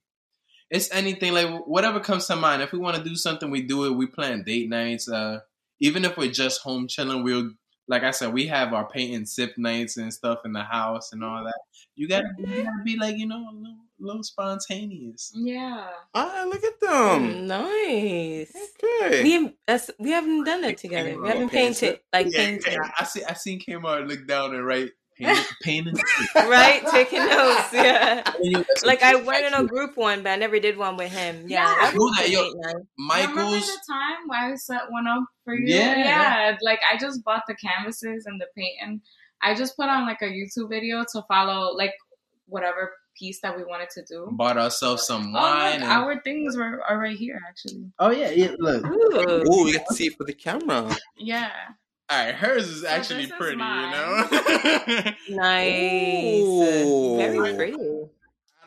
it's 0.70 0.92
anything 0.94 1.34
like 1.34 1.66
whatever 1.66 2.00
comes 2.00 2.28
to 2.28 2.36
mind. 2.36 2.62
If 2.62 2.72
we 2.74 2.80
want 2.80 2.98
to 2.98 3.04
do 3.04 3.16
something, 3.16 3.50
we 3.50 3.62
do 3.62 3.86
it. 3.86 3.92
We 3.96 4.08
plan 4.08 4.44
date 4.44 4.70
nights. 4.70 5.10
Uh 5.10 5.40
even 5.80 6.04
if 6.06 6.18
we're 6.18 6.32
just 6.32 6.62
home 6.62 6.88
chilling, 6.88 7.24
we'll 7.24 7.52
like 7.90 8.04
I 8.04 8.12
said, 8.12 8.34
we 8.34 8.48
have 8.48 8.74
our 8.74 8.86
paint 8.90 9.16
and 9.16 9.28
sip 9.30 9.58
nights 9.58 9.96
and 9.96 10.14
stuff 10.14 10.40
in 10.44 10.52
the 10.52 10.64
house 10.64 11.14
and 11.14 11.24
all 11.24 11.44
that. 11.46 11.58
You 11.96 12.08
gotta, 12.10 12.28
you 12.38 12.46
gotta 12.64 12.84
be 12.84 12.98
like, 12.98 13.18
you 13.18 13.26
know, 13.26 13.38
a 13.50 13.54
little, 13.54 13.78
a 14.02 14.06
little 14.06 14.24
spontaneous. 14.24 15.32
Yeah. 15.34 15.88
Ah, 16.14 16.46
look 16.48 16.64
at 16.66 16.80
them. 16.82 17.48
nice. 17.48 18.54
Okay. 18.84 19.24
We 19.24 19.32
have, 19.32 19.54
that's, 19.66 19.90
we 20.00 20.12
haven't 20.12 20.44
done 20.44 20.62
that 20.64 20.78
together. 20.78 21.20
We 21.22 21.30
haven't 21.30 21.50
painted 21.50 22.02
like 22.12 22.28
Yeah, 22.30 22.38
painted. 22.46 22.74
yeah, 22.74 22.92
I 23.00 23.04
see. 23.06 23.24
I 23.24 23.34
seen 23.34 23.62
Kamar 23.62 24.02
look 24.02 24.28
down 24.28 24.54
and 24.54 24.66
write 24.66 24.92
paint, 25.20 25.48
paint 25.62 25.88
and 25.88 26.00
Right, 26.50 26.86
taking 26.92 27.20
notes. 27.26 27.68
Yeah. 27.74 28.24
sip. 28.32 28.68
Like 28.86 29.04
I 29.04 29.16
went 29.16 29.46
in 29.46 29.54
a 29.54 29.64
group 29.66 29.98
one, 29.98 30.24
but 30.24 30.30
I 30.30 30.36
never 30.36 30.60
did 30.60 30.78
one 30.78 30.98
with 30.98 31.12
him. 31.12 31.46
Yeah, 31.48 31.64
Yeah. 31.70 31.76
that 31.82 31.94
Yo, 31.94 32.10
that- 32.18 32.30
yo, 32.30 32.52
great, 32.54 32.76
man. 32.98 33.30
Remember 33.30 33.52
the 33.60 33.80
time 33.90 34.28
where 34.28 34.52
I 34.54 34.56
set 34.56 34.82
one 34.90 35.08
up 35.08 35.24
for 35.44 35.54
you? 35.56 35.74
Yeah. 35.76 35.96
Yeah. 35.98 36.58
Like 36.62 36.80
I 36.92 36.98
just 36.98 37.24
bought 37.24 37.44
the 37.48 37.56
canvases 37.56 38.26
and 38.26 38.40
the 38.40 38.48
paint 38.56 38.76
and 38.82 39.02
I 39.42 39.54
just 39.56 39.76
put 39.76 39.88
on 39.90 40.06
like 40.06 40.22
a 40.22 40.26
YouTube 40.26 40.70
video 40.70 41.04
to 41.14 41.22
follow 41.28 41.76
like 41.76 41.94
whatever 42.48 42.92
piece 43.20 43.40
that 43.42 43.58
we 43.58 43.64
wanted 43.64 43.90
to 43.90 44.04
do. 44.08 44.30
Bought 44.32 44.58
ourselves 44.58 45.06
some 45.08 45.36
Oh, 45.36 45.40
wine. 45.40 45.64
look, 45.66 45.74
and- 45.82 45.84
our 45.84 46.22
things 46.22 46.56
were 46.56 46.82
are 46.88 47.00
right 47.00 47.18
here 47.18 47.40
actually. 47.48 47.92
oh 48.00 48.12
yeah, 48.12 48.30
yeah. 48.32 48.52
Look. 48.60 48.86
Ooh. 48.86 49.44
Ooh, 49.52 49.64
we 49.66 49.74
get 49.74 49.86
to 49.90 49.96
see 49.96 50.08
it 50.08 50.18
for 50.18 50.24
the 50.24 50.34
camera. 50.34 50.96
Yeah. 51.18 51.52
All 52.10 52.26
right, 52.26 52.34
hers 52.36 52.68
is 52.70 52.82
So 52.82 52.88
actually 52.88 53.24
is 53.26 53.32
pretty. 53.32 53.58
You 53.58 53.58
know. 53.58 54.28
Nice. 55.30 56.42
Ooh. 56.44 57.18
Very 57.18 57.56
pretty. 57.56 57.74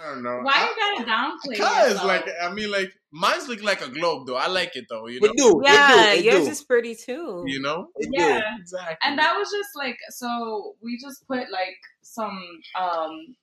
I 0.03 0.15
don't 0.15 0.23
know. 0.23 0.41
Why 0.43 0.67
you 0.67 1.05
gotta 1.05 1.11
downplay 1.11 1.59
Cause 1.59 1.91
yourself? 1.91 2.05
like 2.07 2.27
I 2.43 2.51
mean 2.53 2.71
like 2.71 2.91
mine's 3.13 3.49
look 3.49 3.63
like 3.63 3.83
a 3.83 3.89
globe 3.91 4.27
though. 4.27 4.37
I 4.37 4.47
like 4.47 4.75
it 4.77 4.87
though. 4.89 5.07
You 5.09 5.21
We 5.23 5.29
know. 5.29 5.35
do. 5.37 5.61
Yeah, 5.65 6.15
we 6.15 6.23
do. 6.23 6.25
yours 6.25 6.45
do. 6.47 6.51
is 6.51 6.63
pretty 6.65 6.95
too. 6.95 7.45
You 7.47 7.61
know. 7.61 7.89
We 7.99 8.07
do. 8.07 8.11
yeah. 8.23 8.57
Exactly. 8.59 8.97
and 9.03 9.19
that 9.19 9.37
was 9.37 9.51
just 9.51 9.71
like 9.77 9.99
so 10.11 10.75
we 10.83 10.99
just 10.99 11.27
put 11.27 11.51
like 11.51 11.77
some 12.03 12.39
um 12.79 13.37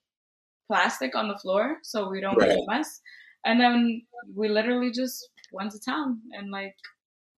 plastic 0.68 1.16
on 1.16 1.28
the 1.28 1.38
floor 1.38 1.78
so 1.84 2.10
we 2.10 2.22
don't 2.22 2.36
Right. 2.38 2.50
make 2.50 2.58
a 2.58 2.72
mess 2.72 3.02
and 3.46 3.60
then 3.62 4.02
we 4.36 4.50
literally 4.50 4.92
just 4.92 5.30
went 5.52 5.72
to 5.72 5.80
town 5.80 6.22
and 6.34 6.50
like 6.52 6.76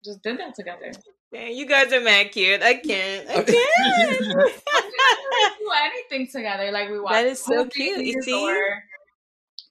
just 0.05 0.23
did 0.23 0.39
that 0.39 0.55
together 0.55 0.93
Man, 1.33 1.55
you 1.55 1.67
guys 1.67 1.93
are 1.93 2.01
mad 2.01 2.33
cute. 2.33 2.63
I 2.63 2.75
can't. 2.75 3.29
I 3.29 3.43
can't. 3.43 3.47
didn't 3.47 4.53
do 5.59 5.71
anything 5.85 6.29
together 6.33 6.71
like 6.73 6.89
we 6.91 6.99
watched 7.01 7.15
That 7.15 7.27
is 7.27 7.43
so 7.43 7.67
cute. 7.67 8.05
You 8.05 8.23
see? 8.23 8.49
or 8.51 8.83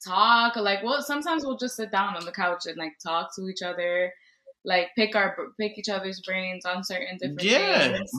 talk 0.06 0.56
like 0.56 0.84
well 0.84 1.02
sometimes 1.02 1.44
we'll 1.44 1.58
just 1.58 1.76
sit 1.76 1.92
down 1.92 2.16
on 2.16 2.24
the 2.24 2.32
couch 2.32 2.66
and 2.68 2.78
like 2.78 2.94
talk 3.04 3.30
to 3.36 3.48
each 3.48 3.62
other 3.64 4.14
like 4.64 4.90
pick 4.96 5.16
our 5.16 5.36
pick 5.60 5.78
each 5.78 5.90
other's 5.90 6.22
brains 6.26 6.66
on 6.66 6.84
certain 6.84 7.18
different 7.18 7.44
Yeah. 7.44 7.94
things 7.98 8.12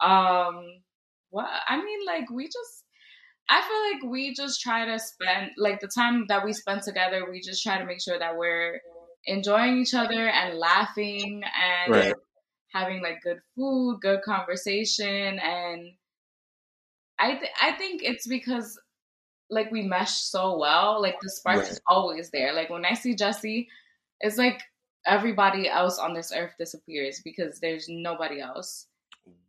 um 0.00 0.62
what 1.30 1.48
i 1.68 1.76
mean 1.76 2.06
like 2.06 2.30
we 2.30 2.44
just 2.46 2.84
i 3.50 3.60
feel 3.60 3.92
like 4.06 4.12
we 4.12 4.32
just 4.32 4.60
try 4.60 4.86
to 4.86 4.98
spend 4.98 5.50
like 5.58 5.80
the 5.80 5.88
time 5.88 6.24
that 6.28 6.44
we 6.44 6.52
spend 6.52 6.82
together 6.82 7.26
we 7.30 7.40
just 7.40 7.62
try 7.64 7.78
to 7.78 7.84
make 7.84 8.00
sure 8.00 8.18
that 8.18 8.36
we're 8.36 8.80
enjoying 9.26 9.78
each 9.78 9.94
other 9.94 10.28
and 10.28 10.56
laughing 10.56 11.42
and 11.60 11.92
Right. 11.92 12.14
Having 12.72 13.02
like 13.02 13.22
good 13.22 13.40
food 13.54 13.98
good 14.00 14.22
conversation 14.22 15.38
and 15.38 15.92
i 17.18 17.34
th- 17.34 17.52
i 17.62 17.72
think 17.72 18.02
it's 18.02 18.26
because 18.26 18.78
like 19.50 19.70
we 19.70 19.82
mesh 19.82 20.12
so 20.12 20.58
well 20.58 21.00
like 21.00 21.16
the 21.22 21.30
spark 21.30 21.66
is 21.66 21.80
always 21.86 22.30
there. 22.30 22.52
Like 22.52 22.68
when 22.70 22.84
i 22.84 22.92
see 22.94 23.14
jesse 23.14 23.68
it's 24.20 24.36
like 24.36 24.60
everybody 25.06 25.68
else 25.68 25.98
on 25.98 26.12
this 26.12 26.32
earth 26.34 26.52
disappears 26.58 27.20
because 27.24 27.60
there's 27.60 27.86
nobody 27.88 28.40
else 28.40 28.86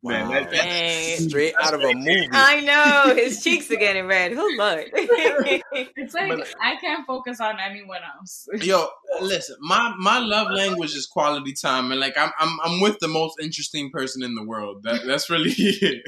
Wow. 0.02 0.30
that- 0.32 0.50
that- 0.52 0.64
Dang. 0.64 1.30
Straight 1.30 1.54
out 1.62 1.74
of 1.74 1.82
a 1.82 1.94
movie. 1.94 2.30
I 2.32 2.62
know 2.62 3.14
his 3.16 3.44
cheeks 3.44 3.70
are 3.70 3.76
getting 3.76 4.06
red. 4.08 4.32
Oh 4.36 4.50
Lord. 4.58 4.86
It's 4.94 6.14
like 6.14 6.30
But- 6.30 6.54
I 6.62 6.78
can't 6.78 7.06
focus 7.06 7.40
on 7.42 7.58
anyone 7.60 8.00
else. 8.18 8.48
Yo, 8.62 8.88
listen, 9.22 9.58
my 9.60 9.94
my 10.00 10.20
love 10.20 10.52
language 10.52 10.96
is 10.96 11.06
quality 11.06 11.54
time, 11.54 11.92
and 11.92 12.00
like 12.00 12.18
I'm 12.18 12.32
I'm 12.40 12.58
I'm 12.64 12.80
with 12.82 13.00
the 13.00 13.08
most 13.10 13.36
interesting 13.42 13.92
person 13.92 14.24
in 14.24 14.36
the 14.36 14.44
world. 14.44 14.84
That 14.84 15.06
that's 15.06 15.30
really 15.30 15.52
it. 15.58 16.02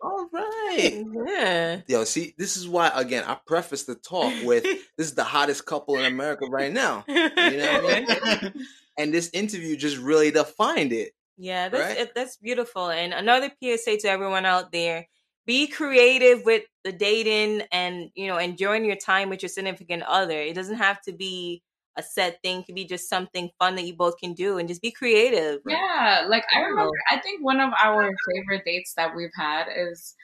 All 0.00 0.28
right. 0.32 1.04
yeah. 1.26 1.80
Yo, 1.88 2.04
see, 2.04 2.34
this 2.38 2.56
is 2.56 2.68
why 2.68 2.90
again 2.94 3.24
I 3.26 3.36
preface 3.46 3.84
the 3.84 3.94
talk 3.96 4.32
with 4.44 4.62
this 4.62 5.08
is 5.08 5.14
the 5.14 5.24
hottest 5.24 5.66
couple 5.66 5.96
in 5.98 6.04
America 6.04 6.46
right 6.48 6.72
now. 6.72 7.04
You 7.08 7.14
know 7.28 7.82
what 7.82 7.94
I 8.22 8.40
mean? 8.42 8.66
And 8.98 9.12
this 9.12 9.30
interview 9.32 9.76
just 9.76 9.96
really 9.96 10.30
defined 10.30 10.92
it. 10.92 11.12
Yeah, 11.36 11.68
that's 11.68 11.98
Right? 11.98 12.14
that's 12.14 12.36
beautiful. 12.36 12.90
And 12.90 13.12
another 13.12 13.50
PSA 13.62 13.98
to 13.98 14.08
everyone 14.08 14.44
out 14.46 14.72
there: 14.72 15.06
be 15.46 15.66
creative 15.66 16.44
with 16.44 16.64
the 16.84 16.92
dating, 16.92 17.62
and 17.72 18.10
you 18.14 18.26
know, 18.26 18.38
enjoying 18.38 18.84
your 18.84 18.96
time 18.96 19.30
with 19.30 19.42
your 19.42 19.48
significant 19.48 20.02
other. 20.04 20.38
It 20.40 20.54
doesn't 20.54 20.76
have 20.76 21.00
to 21.02 21.12
be 21.12 21.62
a 21.96 22.02
set 22.02 22.40
thing; 22.42 22.60
it 22.60 22.66
could 22.66 22.74
be 22.74 22.84
just 22.84 23.08
something 23.08 23.50
fun 23.58 23.76
that 23.76 23.84
you 23.84 23.94
both 23.94 24.18
can 24.18 24.34
do, 24.34 24.58
and 24.58 24.68
just 24.68 24.82
be 24.82 24.90
creative. 24.90 25.60
Yeah, 25.66 26.26
like 26.28 26.44
I 26.54 26.60
remember 26.60 26.84
know. 26.84 26.90
I 27.10 27.18
think 27.20 27.44
one 27.44 27.60
of 27.60 27.72
our 27.82 28.10
favorite 28.34 28.64
dates 28.64 28.94
that 28.94 29.14
we've 29.16 29.34
had 29.34 29.66
is 29.74 30.14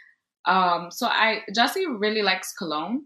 um 0.45 0.91
so 0.91 1.07
I 1.07 1.43
Jesse 1.55 1.87
really 1.87 2.23
likes 2.23 2.53
cologne. 2.53 3.05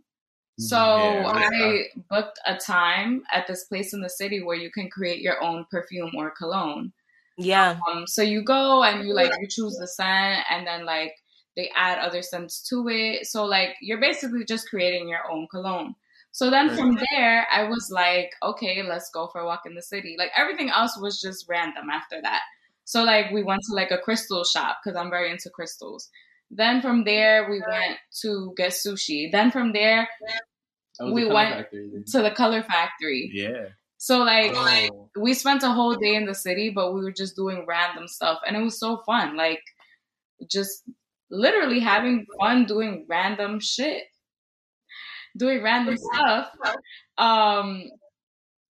So 0.58 0.76
Yeah, 0.76 1.32
I 1.34 1.84
booked 2.10 2.38
a 2.46 2.56
time 2.56 3.22
at 3.32 3.46
this 3.46 3.64
place 3.64 3.94
in 3.94 4.00
the 4.00 4.10
city 4.10 4.42
where 4.42 4.56
you 4.56 4.70
can 4.70 4.90
create 4.90 5.20
your 5.20 5.42
own 5.42 5.66
perfume 5.70 6.12
or 6.16 6.30
cologne. 6.30 6.92
Yeah, 7.38 7.78
Um 7.90 8.06
so 8.06 8.22
you 8.22 8.42
go 8.42 8.82
and 8.82 9.06
you 9.06 9.14
like 9.14 9.32
you 9.40 9.48
choose 9.48 9.76
the 9.76 9.88
scent 9.88 10.44
and 10.50 10.66
then 10.66 10.84
like 10.84 11.14
they 11.56 11.70
add 11.76 11.98
other 11.98 12.22
scents 12.22 12.66
to 12.68 12.88
it. 12.88 13.26
So 13.26 13.44
like 13.44 13.76
you're 13.80 14.00
basically 14.00 14.44
just 14.44 14.68
creating 14.68 15.08
your 15.08 15.30
own 15.30 15.46
cologne. 15.50 15.94
So 16.30 16.50
then 16.50 16.74
from 16.74 16.98
there, 17.10 17.46
I 17.52 17.64
was 17.64 17.90
like, 17.92 18.30
okay, 18.42 18.82
let's 18.82 19.10
go 19.10 19.28
for 19.28 19.42
a 19.42 19.44
walk 19.44 19.62
in 19.66 19.74
the 19.74 19.82
city. 19.82 20.16
Like 20.18 20.30
everything 20.34 20.70
else 20.70 20.98
was 20.98 21.20
just 21.20 21.46
random 21.48 21.90
after 21.90 22.20
that. 22.22 22.40
So 22.84 23.04
like 23.04 23.30
we 23.32 23.42
went 23.42 23.60
to 23.68 23.74
like 23.74 23.90
a 23.90 23.98
crystal 23.98 24.44
shop 24.44 24.78
because 24.82 24.96
I'm 24.96 25.10
very 25.10 25.30
into 25.30 25.50
crystals. 25.50 26.08
Then 26.50 26.80
from 26.80 27.04
there 27.04 27.50
we 27.50 27.60
went 27.66 27.98
to 28.22 28.54
get 28.56 28.72
sushi. 28.72 29.30
Then 29.30 29.50
from 29.50 29.72
there 29.72 30.08
We 31.00 31.26
went 31.26 31.54
factory 31.54 32.04
to 32.12 32.22
the 32.22 32.30
color 32.30 32.62
factory. 32.62 33.30
Yeah. 33.32 33.68
So 34.02 34.18
like 34.24 34.50
Oh. 34.56 35.10
we 35.14 35.32
spent 35.32 35.62
a 35.62 35.70
whole 35.70 35.94
day 35.94 36.16
in 36.16 36.26
the 36.26 36.34
city, 36.34 36.70
but 36.70 36.92
we 36.92 37.02
were 37.02 37.12
just 37.12 37.36
doing 37.36 37.64
random 37.68 38.08
stuff, 38.08 38.40
and 38.44 38.56
it 38.56 38.60
was 38.60 38.76
so 38.80 38.96
fun. 39.06 39.36
Like 39.36 39.62
just 40.50 40.82
literally 41.30 41.78
having 41.78 42.26
fun 42.40 42.64
doing 42.64 43.06
random 43.08 43.60
shit, 43.60 44.02
doing 45.36 45.62
random 45.62 45.96
stuff, 45.96 46.50
um, 47.16 47.84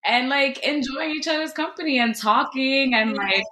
and 0.05 0.27
like 0.27 0.59
enjoying 0.65 1.11
each 1.11 1.29
other's 1.29 1.53
company 1.53 1.97
and 1.99 2.13
talking 2.13 2.93
and 2.93 3.13
like 3.15 3.45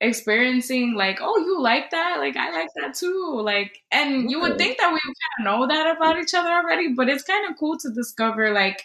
experiencing 0.00 0.94
like 0.94 1.18
oh 1.22 1.38
you 1.38 1.60
like 1.60 1.90
that 1.90 2.16
like 2.18 2.36
i 2.36 2.50
like 2.50 2.68
that 2.76 2.94
too 2.94 3.40
like 3.42 3.78
and 3.92 4.30
you 4.30 4.40
would 4.40 4.58
think 4.58 4.76
that 4.78 4.92
we 4.92 4.98
kind 5.00 5.34
of 5.38 5.44
know 5.44 5.66
that 5.68 5.96
about 5.96 6.18
each 6.18 6.34
other 6.34 6.50
already 6.50 6.88
but 6.94 7.08
it's 7.08 7.22
kind 7.22 7.48
of 7.50 7.56
cool 7.58 7.78
to 7.78 7.90
discover 7.92 8.52
like 8.52 8.82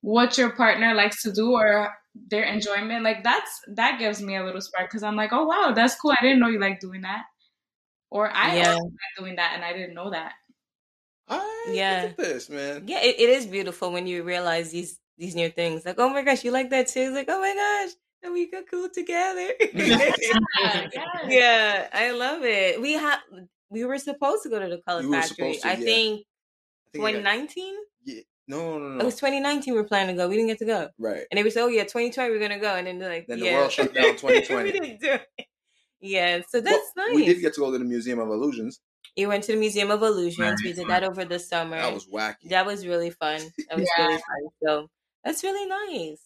what 0.00 0.38
your 0.38 0.50
partner 0.50 0.94
likes 0.94 1.22
to 1.22 1.32
do 1.32 1.52
or 1.52 1.92
their 2.30 2.44
enjoyment 2.44 3.04
like 3.04 3.22
that's 3.22 3.60
that 3.68 3.98
gives 3.98 4.20
me 4.20 4.36
a 4.36 4.44
little 4.44 4.60
spark 4.60 4.88
because 4.88 5.02
i'm 5.04 5.14
like 5.16 5.32
oh 5.32 5.44
wow 5.46 5.72
that's 5.74 5.94
cool 5.96 6.10
i 6.12 6.22
didn't 6.22 6.40
know 6.40 6.48
you 6.48 6.58
like 6.60 6.80
doing 6.80 7.02
that 7.02 7.22
or 8.10 8.30
i 8.34 8.56
Yeah. 8.56 8.70
also 8.72 8.84
like 8.84 9.14
doing 9.18 9.36
that 9.36 9.52
and 9.54 9.64
i 9.64 9.72
didn't 9.72 9.94
know 9.94 10.10
that 10.10 10.32
All 11.28 11.38
right, 11.38 11.74
Yeah. 11.74 12.02
Look 12.02 12.10
at 12.12 12.34
this, 12.34 12.48
man. 12.48 12.84
yeah. 12.88 13.00
It, 13.02 13.20
it 13.20 13.28
is 13.30 13.46
beautiful 13.46 13.92
when 13.92 14.06
you 14.06 14.22
realize 14.24 14.70
these 14.72 14.98
these 15.18 15.34
new 15.34 15.50
things. 15.50 15.84
Like, 15.84 15.98
oh 15.98 16.08
my 16.08 16.22
gosh, 16.22 16.42
you 16.44 16.52
like 16.52 16.70
that 16.70 16.86
too? 16.88 17.00
It's 17.00 17.14
like, 17.14 17.28
oh 17.28 17.40
my 17.40 17.52
gosh, 17.54 17.92
and 18.22 18.32
we 18.32 18.48
got 18.50 18.64
cool 18.70 18.88
together. 18.88 19.48
yeah, 19.74 20.88
yeah, 21.28 21.88
I 21.92 22.12
love 22.12 22.42
it. 22.44 22.80
We 22.80 22.92
have 22.94 23.20
we 23.68 23.84
were 23.84 23.98
supposed 23.98 24.42
to 24.44 24.48
go 24.48 24.58
to 24.58 24.68
the 24.68 24.80
color 24.88 25.02
You 25.02 25.12
factory. 25.12 25.56
to, 25.58 25.68
I 25.68 25.72
yeah. 25.72 25.76
think 25.76 26.26
I 26.86 26.90
think 26.92 27.04
I 27.04 27.12
got- 27.12 27.22
2019. 27.22 27.74
yeah. 28.06 28.20
No, 28.48 28.78
no, 28.78 28.88
no. 28.88 29.00
It 29.00 29.04
was 29.04 29.14
2019. 29.16 29.74
We 29.74 29.80
were 29.80 29.86
planning 29.86 30.16
to 30.16 30.22
go. 30.22 30.28
We 30.28 30.34
didn't 30.36 30.48
get 30.48 30.58
to 30.60 30.64
go, 30.64 30.88
right. 30.98 31.24
and 31.30 31.38
they 31.38 31.42
were 31.44 31.50
said, 31.50 31.62
"Oh 31.64 31.68
yeah, 31.68 31.82
2020 31.84 32.30
we're 32.30 32.40
gonna 32.40 32.58
go." 32.58 32.74
And 32.74 32.86
then 32.86 32.98
they're 32.98 33.10
like, 33.10 33.26
Then 33.26 33.40
the 33.40 33.46
yeah. 33.46 33.58
world 33.58 33.72
shut 33.72 33.92
down 33.94 34.16
2020. 34.16 34.64
we 34.64 34.72
didn't 34.72 35.00
do 35.00 35.12
it. 35.12 35.46
Yeah, 36.00 36.40
so 36.48 36.60
that's 36.60 36.92
But 36.96 37.06
nice. 37.08 37.14
We 37.16 37.26
did 37.26 37.40
get 37.40 37.54
to 37.54 37.60
go 37.60 37.72
to 37.72 37.78
the 37.78 37.84
Museum 37.84 38.18
of 38.20 38.28
Illusions. 38.28 38.80
you 39.16 39.28
went 39.28 39.44
to 39.44 39.52
the 39.52 39.58
Museum 39.58 39.90
of 39.90 40.02
Illusions. 40.02 40.60
We 40.62 40.70
Nice. 40.70 40.76
did 40.78 40.88
that 40.88 41.04
over 41.04 41.24
the 41.24 41.38
summer. 41.38 41.76
That 41.76 41.92
was 41.92 42.06
wacky. 42.06 42.48
That 42.50 42.66
was 42.66 42.86
really 42.86 43.10
fun. 43.10 43.40
That 43.68 43.78
was 43.78 43.88
Yeah. 43.98 44.06
really 44.06 44.18
fun. 44.18 44.50
So 44.64 44.88
that's 45.24 45.42
really 45.44 45.66
nice. 45.66 46.20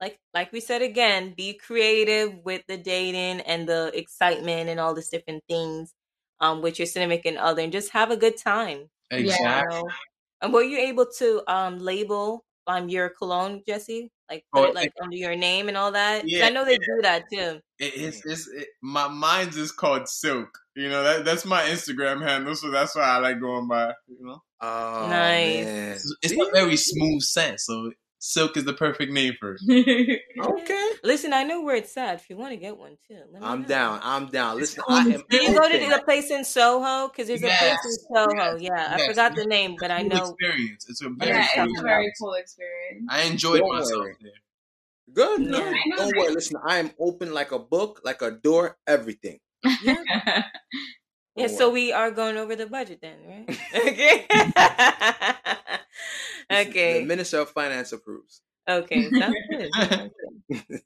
Like 0.00 0.18
like 0.32 0.52
we 0.52 0.60
said 0.60 0.82
again, 0.82 1.34
be 1.36 1.54
creative 1.54 2.38
with 2.44 2.62
the 2.68 2.76
dating 2.76 3.40
and 3.40 3.68
the 3.68 3.90
excitement 3.94 4.68
and 4.68 4.78
all 4.80 4.94
these 4.94 5.08
different 5.08 5.42
things 5.48 5.92
um 6.40 6.62
with 6.62 6.78
your 6.78 6.86
significant 6.86 7.38
other 7.38 7.62
and 7.62 7.72
just 7.72 7.90
have 7.90 8.10
a 8.10 8.16
good 8.16 8.36
time. 8.36 8.90
you 9.10 9.18
Exactly. 9.18 9.74
know? 9.76 9.88
And 10.42 10.52
were 10.52 10.62
you 10.62 10.78
able 10.78 11.06
to 11.18 11.42
um 11.52 11.78
label 11.78 12.44
um 12.66 12.88
your 12.88 13.08
cologne, 13.10 13.62
Jesse? 13.66 14.10
Like 14.30 14.44
Oh, 14.54 14.64
it 14.64 14.74
like 14.74 14.92
under 15.00 15.16
your 15.16 15.36
name 15.36 15.68
and 15.68 15.76
all 15.76 15.92
that. 15.92 16.28
Yeah, 16.28 16.46
I 16.46 16.50
know 16.50 16.64
they 16.64 16.78
do 16.78 17.00
that 17.02 17.24
too. 17.32 17.60
It, 17.78 17.92
it's 17.94 18.24
it's 18.26 18.48
it, 18.48 18.68
my 18.82 19.08
mine's 19.08 19.56
is 19.56 19.70
called 19.72 20.08
Silk. 20.08 20.48
You 20.74 20.88
know 20.88 21.02
that 21.04 21.24
that's 21.24 21.44
my 21.44 21.62
Instagram 21.62 22.22
handle, 22.22 22.54
so 22.54 22.70
that's 22.70 22.94
why 22.96 23.02
I 23.02 23.18
like 23.18 23.40
going 23.40 23.68
by. 23.68 23.92
You 24.08 24.16
know, 24.26 24.42
Oh, 24.60 25.06
Nice. 25.08 25.64
man. 25.64 25.92
it's, 25.92 26.16
it's 26.22 26.32
a 26.32 26.50
very 26.52 26.76
smooth 26.76 27.22
scent, 27.22 27.60
so 27.60 27.92
Silk 28.18 28.56
is 28.56 28.64
the 28.64 28.72
perfect 28.72 29.12
name 29.12 29.34
for 29.38 29.56
it. 29.60 30.20
Okay. 30.40 30.90
Listen, 31.04 31.32
I 31.32 31.42
know 31.44 31.62
where 31.62 31.76
it's 31.76 31.96
at 31.96 32.14
if 32.16 32.30
you 32.30 32.36
want 32.36 32.52
to 32.52 32.56
get 32.56 32.76
one 32.76 32.96
too. 33.06 33.18
Let 33.30 33.42
me 33.42 33.46
I'm 33.46 33.62
know. 33.62 33.68
down. 33.68 34.00
I'm 34.02 34.26
down. 34.28 34.56
Listen, 34.56 34.82
cool. 34.86 34.96
I 34.96 35.02
am. 35.02 35.22
Did 35.28 35.42
you 35.42 35.54
go 35.54 35.68
to 35.68 35.76
open. 35.76 35.90
the 35.90 36.02
place 36.04 36.30
in 36.30 36.44
Soho? 36.44 37.08
Because 37.08 37.28
there's 37.28 37.42
a 37.42 37.46
place 37.46 37.60
in 37.62 37.90
Yes. 37.90 38.06
Soho. 38.14 38.56
Yeah, 38.58 38.94
I 38.94 38.96
Yes. 38.98 39.06
forgot 39.08 39.36
the 39.36 39.44
name, 39.44 39.76
but 39.78 39.90
I 39.90 40.02
know. 40.02 40.30
experience. 40.30 40.86
It's 40.88 41.02
a 41.02 41.10
very 41.10 41.30
yeah 41.30 41.46
cool 41.54 41.64
it's 41.64 41.80
a 41.80 41.82
very 41.82 42.12
cool 42.18 42.34
experience 42.34 43.06
I 43.10 43.22
enjoyed 43.22 43.60
Don't 43.60 43.76
myself 43.76 44.00
worry. 44.02 44.16
there. 44.22 44.32
Good. 45.12 45.40
Yeah. 45.42 45.50
good. 45.50 45.74
Don't 45.96 46.08
that. 46.08 46.16
worry. 46.16 46.34
Listen, 46.34 46.56
I 46.66 46.78
am 46.78 46.90
open 46.98 47.32
like 47.34 47.52
a 47.52 47.58
book, 47.58 48.00
like 48.02 48.22
a 48.22 48.30
door, 48.30 48.76
everything. 48.86 49.40
Yeah. 49.82 50.42
Yeah, 51.38 51.48
so 51.48 51.68
we 51.70 51.92
are 51.92 52.10
going 52.10 52.38
over 52.38 52.56
the 52.56 52.64
budget 52.64 53.02
then, 53.02 53.18
right? 53.28 53.60
okay. 53.74 54.26
The 56.48 56.68
okay. 56.68 57.04
Minister 57.04 57.40
of 57.40 57.50
Finance 57.50 57.92
approves. 57.92 58.42
Okay. 58.68 59.10
Sounds 59.18 59.36
good. 59.50 59.70
Sounds 59.90 60.12
good. 60.50 60.80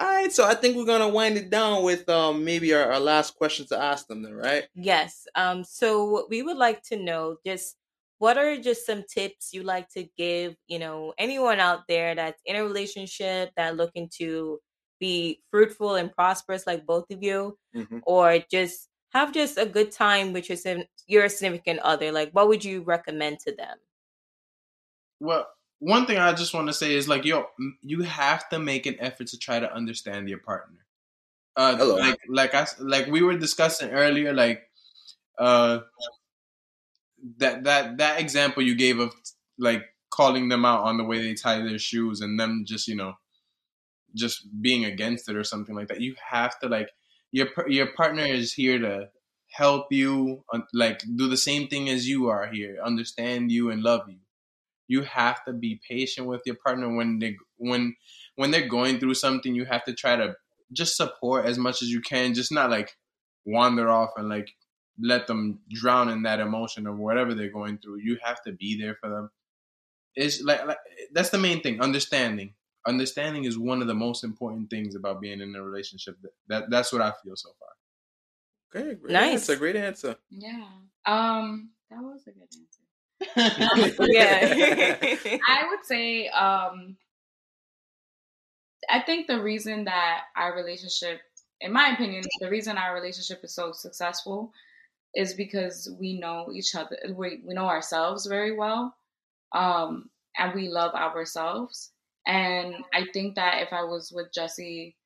All 0.00 0.06
right, 0.08 0.32
so 0.32 0.46
I 0.46 0.54
think 0.54 0.76
we're 0.76 0.86
gonna 0.86 1.08
wind 1.08 1.36
it 1.36 1.50
down 1.50 1.82
with 1.82 2.08
um 2.08 2.42
maybe 2.44 2.72
our, 2.72 2.92
our 2.92 3.00
last 3.00 3.36
question 3.36 3.66
to 3.66 3.78
ask 3.78 4.06
them, 4.06 4.22
then, 4.22 4.34
right? 4.34 4.64
Yes. 4.74 5.26
Um. 5.34 5.62
So 5.64 6.26
we 6.30 6.42
would 6.42 6.56
like 6.56 6.82
to 6.84 6.96
know 6.96 7.36
just 7.44 7.76
what 8.18 8.38
are 8.38 8.56
just 8.56 8.86
some 8.86 9.04
tips 9.12 9.52
you 9.52 9.62
like 9.62 9.88
to 9.90 10.04
give, 10.16 10.54
you 10.68 10.78
know, 10.78 11.12
anyone 11.18 11.60
out 11.60 11.80
there 11.88 12.14
that's 12.14 12.40
in 12.46 12.56
a 12.56 12.62
relationship 12.64 13.50
that 13.56 13.76
looking 13.76 14.08
to 14.18 14.58
be 15.00 15.42
fruitful 15.50 15.94
and 15.96 16.12
prosperous 16.12 16.66
like 16.66 16.86
both 16.86 17.10
of 17.10 17.22
you, 17.22 17.58
Mhm. 17.76 18.00
or 18.04 18.38
just 18.50 18.88
have 19.12 19.32
just 19.32 19.58
a 19.58 19.66
good 19.66 19.92
time 19.92 20.32
with 20.32 20.48
your 20.48 20.58
your 21.06 21.28
significant 21.28 21.80
other. 21.80 22.10
Like, 22.12 22.30
what 22.32 22.48
would 22.48 22.64
you 22.64 22.82
recommend 22.82 23.40
to 23.40 23.54
them? 23.54 23.76
Well, 25.20 25.46
one 25.80 26.06
thing 26.06 26.18
I 26.18 26.32
just 26.32 26.54
want 26.54 26.68
to 26.68 26.72
say 26.72 26.94
is 26.94 27.08
like, 27.08 27.24
yo, 27.24 27.46
you 27.82 28.02
have 28.02 28.48
to 28.50 28.58
make 28.58 28.86
an 28.86 28.96
effort 28.98 29.28
to 29.28 29.38
try 29.38 29.60
to 29.60 29.72
understand 29.72 30.28
your 30.28 30.38
partner. 30.38 30.78
Uh, 31.56 31.76
Hello. 31.76 31.96
like, 31.96 32.18
like 32.28 32.54
I, 32.54 32.66
like 32.78 33.06
we 33.06 33.22
were 33.22 33.36
discussing 33.36 33.90
earlier, 33.90 34.32
like, 34.32 34.62
uh, 35.38 35.80
that 37.36 37.64
that 37.64 37.98
that 37.98 38.20
example 38.20 38.62
you 38.62 38.74
gave 38.74 38.98
of 38.98 39.14
like 39.58 39.84
calling 40.10 40.48
them 40.48 40.64
out 40.64 40.84
on 40.84 40.96
the 40.96 41.04
way 41.04 41.20
they 41.20 41.34
tie 41.34 41.60
their 41.60 41.78
shoes 41.78 42.20
and 42.20 42.40
them 42.40 42.64
just 42.66 42.88
you 42.88 42.96
know, 42.96 43.14
just 44.14 44.46
being 44.60 44.84
against 44.84 45.28
it 45.28 45.36
or 45.36 45.44
something 45.44 45.74
like 45.74 45.88
that. 45.88 46.00
You 46.00 46.14
have 46.30 46.58
to 46.60 46.68
like 46.68 46.90
your 47.32 47.48
your 47.68 47.88
partner 47.88 48.24
is 48.24 48.52
here 48.52 48.78
to 48.78 49.08
help 49.50 49.92
you, 49.92 50.44
like 50.72 51.02
do 51.16 51.28
the 51.28 51.36
same 51.36 51.68
thing 51.68 51.88
as 51.88 52.08
you 52.08 52.28
are 52.28 52.46
here, 52.46 52.78
understand 52.82 53.50
you 53.50 53.70
and 53.70 53.82
love 53.82 54.02
you 54.08 54.18
you 54.90 55.02
have 55.02 55.44
to 55.44 55.52
be 55.52 55.80
patient 55.88 56.26
with 56.26 56.42
your 56.46 56.56
partner 56.56 56.94
when 56.94 57.18
they 57.20 57.36
when 57.56 57.94
when 58.36 58.50
they're 58.50 58.68
going 58.68 58.98
through 58.98 59.14
something 59.14 59.54
you 59.54 59.64
have 59.64 59.84
to 59.84 59.94
try 59.94 60.16
to 60.16 60.34
just 60.72 60.96
support 60.96 61.46
as 61.46 61.58
much 61.58 61.82
as 61.82 61.88
you 61.90 62.00
can 62.00 62.34
just 62.34 62.52
not 62.52 62.70
like 62.70 62.96
wander 63.44 63.88
off 63.88 64.10
and 64.16 64.28
like 64.28 64.50
let 65.02 65.26
them 65.26 65.60
drown 65.70 66.08
in 66.08 66.22
that 66.24 66.40
emotion 66.40 66.86
of 66.86 66.98
whatever 66.98 67.34
they're 67.34 67.50
going 67.60 67.78
through 67.78 67.98
you 67.98 68.18
have 68.22 68.42
to 68.42 68.52
be 68.52 68.78
there 68.80 68.96
for 69.00 69.08
them 69.08 69.30
it's 70.16 70.42
like, 70.42 70.66
like 70.66 70.78
that's 71.12 71.30
the 71.30 71.38
main 71.38 71.60
thing 71.62 71.80
understanding 71.80 72.54
understanding 72.86 73.44
is 73.44 73.58
one 73.58 73.80
of 73.82 73.88
the 73.88 73.94
most 73.94 74.24
important 74.24 74.68
things 74.70 74.94
about 74.96 75.20
being 75.20 75.40
in 75.40 75.54
a 75.54 75.62
relationship 75.62 76.16
that, 76.22 76.32
that 76.48 76.70
that's 76.70 76.92
what 76.92 77.02
i 77.02 77.12
feel 77.22 77.36
so 77.36 77.50
far 77.58 77.68
Okay, 78.74 78.94
great 78.94 79.12
Nice. 79.12 79.32
answer. 79.32 79.56
Great 79.56 79.76
answer. 79.76 80.16
Yeah. 80.30 80.64
Um, 81.04 81.70
that 81.90 82.00
was 82.00 82.22
a 82.26 82.30
good 82.30 82.42
answer. 82.42 82.79
yeah. 83.36 84.96
I 85.48 85.66
would 85.68 85.84
say, 85.84 86.28
um, 86.28 86.96
I 88.88 89.00
think 89.00 89.26
the 89.26 89.40
reason 89.40 89.84
that 89.84 90.22
our 90.36 90.54
relationship, 90.54 91.20
in 91.60 91.72
my 91.72 91.90
opinion, 91.90 92.24
the 92.40 92.48
reason 92.48 92.78
our 92.78 92.94
relationship 92.94 93.40
is 93.44 93.54
so 93.54 93.72
successful 93.72 94.52
is 95.14 95.34
because 95.34 95.92
we 95.98 96.18
know 96.18 96.48
each 96.54 96.74
other, 96.74 96.96
we, 97.14 97.40
we 97.46 97.54
know 97.54 97.66
ourselves 97.66 98.26
very 98.26 98.56
well, 98.56 98.94
um, 99.52 100.08
and 100.38 100.54
we 100.54 100.68
love 100.68 100.94
ourselves. 100.94 101.90
And 102.26 102.74
I 102.94 103.06
think 103.12 103.34
that 103.34 103.62
if 103.62 103.72
I 103.72 103.82
was 103.84 104.12
with 104.14 104.32
Jesse 104.32 104.96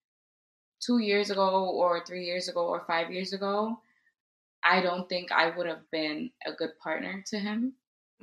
two 0.81 0.99
years 0.99 1.31
ago, 1.31 1.71
or 1.71 2.05
three 2.05 2.25
years 2.27 2.49
ago, 2.49 2.67
or 2.67 2.85
five 2.87 3.11
years 3.11 3.33
ago, 3.33 3.81
I 4.63 4.81
don't 4.83 5.09
think 5.09 5.33
I 5.33 5.57
would 5.57 5.67
have 5.67 5.91
been 5.91 6.31
a 6.47 6.53
good 6.53 6.79
partner 6.83 7.25
to 7.29 7.39
him 7.39 7.75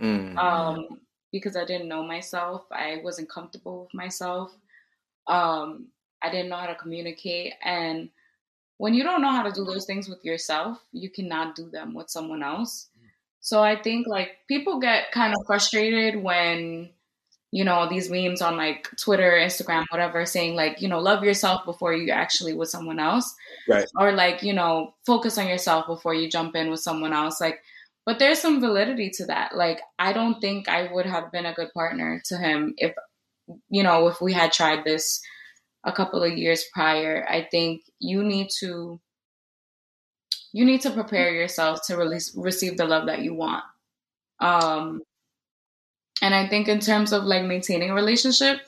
Mm. 0.02 0.36
um, 0.38 1.00
because 1.32 1.56
I 1.56 1.64
didn't 1.64 1.88
know 1.88 2.04
myself. 2.04 2.66
I 2.72 3.02
wasn't 3.04 3.30
comfortable 3.30 3.84
with 3.84 3.94
myself. 3.94 4.52
Um, 5.28 5.88
I 6.22 6.30
didn't 6.30 6.50
know 6.50 6.58
how 6.58 6.68
to 6.68 6.76
communicate. 6.76 7.54
And 7.64 8.10
when 8.78 8.94
you 8.94 9.04
don't 9.04 9.22
know 9.22 9.32
how 9.32 9.44
to 9.44 9.52
do 9.52 9.64
those 9.64 9.86
things 9.86 10.10
with 10.10 10.26
yourself, 10.26 10.84
you 10.92 11.10
cannot 11.10 11.56
do 11.56 11.70
them 11.70 11.94
with 11.94 12.10
someone 12.10 12.44
else. 12.44 12.88
So 13.40 13.64
I 13.64 13.76
think 13.76 14.08
like 14.08 14.38
people 14.48 14.80
get 14.80 15.12
kind 15.12 15.34
of 15.34 15.46
frustrated 15.46 16.22
when, 16.22 16.90
you 17.52 17.64
know, 17.64 17.88
these 17.90 18.10
memes 18.10 18.42
on 18.42 18.56
like 18.58 18.90
Twitter, 18.98 19.32
Instagram, 19.32 19.86
whatever, 19.90 20.26
saying 20.26 20.56
like, 20.56 20.82
you 20.82 20.88
know, 20.88 21.00
love 21.00 21.24
yourself 21.24 21.66
before 21.66 21.94
you 21.94 22.12
actually 22.12 22.54
with 22.54 22.70
someone 22.70 23.00
else. 23.00 23.34
Right. 23.68 23.86
Or 23.96 24.12
like, 24.12 24.44
you 24.44 24.54
know, 24.54 24.94
focus 25.06 25.38
on 25.38 25.48
yourself 25.48 25.88
before 25.88 26.14
you 26.14 26.30
jump 26.30 26.56
in 26.56 26.70
with 26.70 26.82
someone 26.82 27.14
else. 27.14 27.42
Like, 27.42 27.62
but 28.06 28.20
there's 28.20 28.40
some 28.40 28.60
validity 28.60 29.12
to 29.16 29.26
that. 29.28 29.56
Like, 29.56 29.82
I 30.00 30.14
don't 30.14 30.40
think 30.42 30.68
I 30.68 30.92
would 30.92 31.06
have 31.06 31.32
been 31.32 31.46
a 31.46 31.54
good 31.54 31.74
partner 31.74 32.22
to 32.26 32.38
him 32.38 32.74
if, 32.78 32.94
you 33.70 33.84
know, 33.84 34.08
if 34.08 34.22
we 34.22 34.34
had 34.34 34.52
tried 34.52 34.84
this 34.84 35.22
a 35.84 35.92
couple 35.92 36.24
of 36.24 36.38
years 36.38 36.66
prior. 36.74 37.26
I 37.28 37.48
think 37.50 37.82
you 38.00 38.24
need 38.24 38.50
to, 38.60 39.00
you 40.54 40.66
need 40.66 40.82
to 40.82 40.92
prepare 40.92 41.34
yourself 41.34 41.80
to 41.88 41.98
release, 41.98 42.34
receive 42.36 42.78
the 42.78 42.86
love 42.86 43.08
that 43.08 43.22
you 43.22 43.34
want. 43.34 43.64
Um, 44.40 45.02
and 46.22 46.34
I 46.34 46.48
think 46.48 46.68
in 46.68 46.80
terms 46.80 47.14
of 47.14 47.24
like 47.24 47.44
maintaining 47.44 47.92
a 47.92 47.96
relationship, 47.96 48.60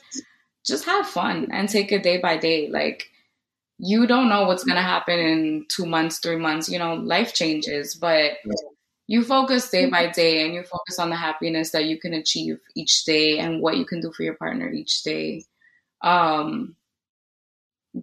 just 0.64 0.86
have 0.86 1.06
fun 1.06 1.48
and 1.52 1.68
take 1.68 1.92
it 1.92 2.02
day 2.02 2.18
by 2.18 2.36
day. 2.36 2.68
Like, 2.68 3.10
you 3.78 4.06
don't 4.06 4.28
know 4.28 4.44
what's 4.44 4.64
to 4.64 4.74
happen 4.74 5.18
in 5.18 5.66
two 5.68 5.84
months, 5.84 6.18
three 6.18 6.36
months. 6.36 6.68
You 6.68 6.78
know, 6.78 6.94
life 6.94 7.34
changes, 7.34 7.94
but 7.94 8.32
you 9.06 9.22
focus 9.22 9.70
day 9.70 9.90
by 9.90 10.10
day 10.10 10.44
and 10.44 10.54
you 10.54 10.62
focus 10.62 10.98
on 10.98 11.10
the 11.10 11.16
happiness 11.16 11.70
that 11.70 11.84
you 11.84 11.98
can 11.98 12.14
achieve 12.14 12.58
each 12.74 13.04
day 13.04 13.38
and 13.38 13.60
what 13.60 13.76
you 13.76 13.84
can 13.84 14.00
do 14.00 14.10
for 14.12 14.22
your 14.22 14.34
partner 14.34 14.68
each 14.70 15.02
day. 15.02 15.44
Um, 16.02 16.76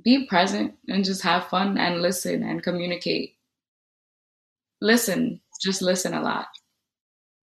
be 0.04 0.26
present 0.28 0.76
and 0.88 1.04
just 1.04 1.22
have 1.24 1.48
fun 1.48 1.78
and 1.78 2.02
listen 2.02 2.44
and 2.44 2.64
communicate. 2.64 3.36
Listen, 4.80 5.42
just 5.62 5.82
listen 5.82 6.14
a 6.14 6.22
lot. 6.22 6.48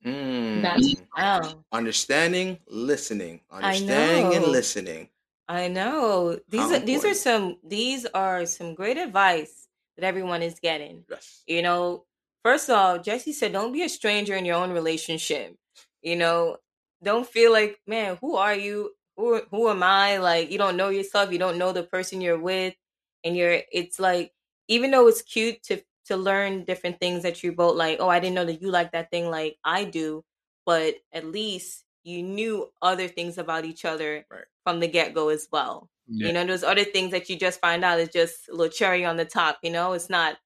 Mm. 0.05 0.61
That's- 0.61 0.95
Wow. 1.17 1.63
Understanding, 1.71 2.59
listening. 2.67 3.41
Understanding 3.51 4.35
and 4.35 4.45
listening. 4.51 5.09
I 5.47 5.67
know. 5.67 6.39
These 6.49 6.61
How 6.61 6.75
are 6.75 6.79
these 6.79 7.05
are 7.05 7.13
some 7.13 7.57
these 7.63 8.05
are 8.13 8.45
some 8.45 8.73
great 8.75 8.97
advice 8.97 9.67
that 9.95 10.05
everyone 10.05 10.41
is 10.41 10.59
getting. 10.59 11.05
Yes. 11.09 11.43
You 11.47 11.61
know, 11.61 12.05
first 12.43 12.69
of 12.69 12.75
all, 12.77 12.99
Jesse 12.99 13.33
said 13.33 13.53
don't 13.53 13.73
be 13.73 13.83
a 13.83 13.89
stranger 13.89 14.35
in 14.35 14.45
your 14.45 14.55
own 14.57 14.71
relationship. 14.71 15.55
You 16.01 16.15
know, 16.15 16.57
don't 17.03 17.27
feel 17.27 17.51
like, 17.51 17.79
man, 17.87 18.17
who 18.21 18.35
are 18.35 18.55
you? 18.55 18.91
Who 19.17 19.41
who 19.51 19.69
am 19.69 19.83
I? 19.83 20.17
Like 20.17 20.51
you 20.51 20.57
don't 20.57 20.77
know 20.77 20.89
yourself, 20.89 21.31
you 21.31 21.39
don't 21.39 21.57
know 21.57 21.71
the 21.71 21.83
person 21.83 22.21
you're 22.21 22.39
with 22.39 22.75
and 23.23 23.35
you're 23.37 23.61
it's 23.71 23.99
like 23.99 24.33
even 24.67 24.91
though 24.91 25.07
it's 25.07 25.21
cute 25.21 25.61
to 25.63 25.81
to 26.05 26.17
learn 26.17 26.65
different 26.65 26.99
things 26.99 27.23
that 27.23 27.43
you 27.43 27.51
both 27.53 27.75
like, 27.77 27.97
oh, 27.99 28.09
I 28.09 28.19
didn't 28.19 28.35
know 28.35 28.45
that 28.45 28.61
you 28.61 28.69
like 28.71 28.91
that 28.91 29.09
thing 29.11 29.29
like 29.29 29.57
I 29.63 29.85
do, 29.85 30.23
but 30.65 30.95
at 31.13 31.25
least 31.25 31.85
you 32.03 32.21
knew 32.23 32.71
other 32.81 33.07
things 33.07 33.37
about 33.37 33.63
each 33.65 33.85
other 33.85 34.25
Right. 34.29 34.45
from 34.65 34.79
the 34.81 34.87
get-go 34.87 35.29
as 35.29 35.47
well. 35.51 35.89
Yeah. 36.07 36.27
You 36.27 36.33
know, 36.33 36.45
there's 36.45 36.63
other 36.63 36.83
things 36.83 37.11
that 37.11 37.29
you 37.29 37.37
just 37.37 37.61
find 37.61 37.83
out 37.85 37.99
is 37.99 38.09
just 38.09 38.49
a 38.49 38.51
little 38.51 38.71
cherry 38.71 39.05
on 39.05 39.15
the 39.17 39.25
top, 39.25 39.59
you 39.63 39.71
know, 39.71 39.93
it's 39.93 40.09
not 40.09 40.37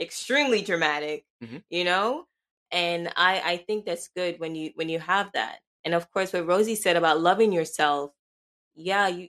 extremely 0.00 0.62
dramatic, 0.62 1.26
Mhm. 1.42 1.62
you 1.70 1.84
know? 1.84 2.26
And 2.70 3.08
I 3.16 3.40
I 3.52 3.56
think 3.58 3.84
that's 3.86 4.08
good 4.08 4.40
when 4.40 4.54
you 4.56 4.72
when 4.76 4.88
you 4.88 4.98
have 5.00 5.32
that. 5.32 5.60
And 5.84 5.94
of 5.94 6.10
course 6.12 6.32
what 6.32 6.46
Rosie 6.46 6.76
said 6.76 6.96
about 6.96 7.20
loving 7.20 7.52
yourself, 7.52 8.12
yeah, 8.74 9.08
you 9.08 9.28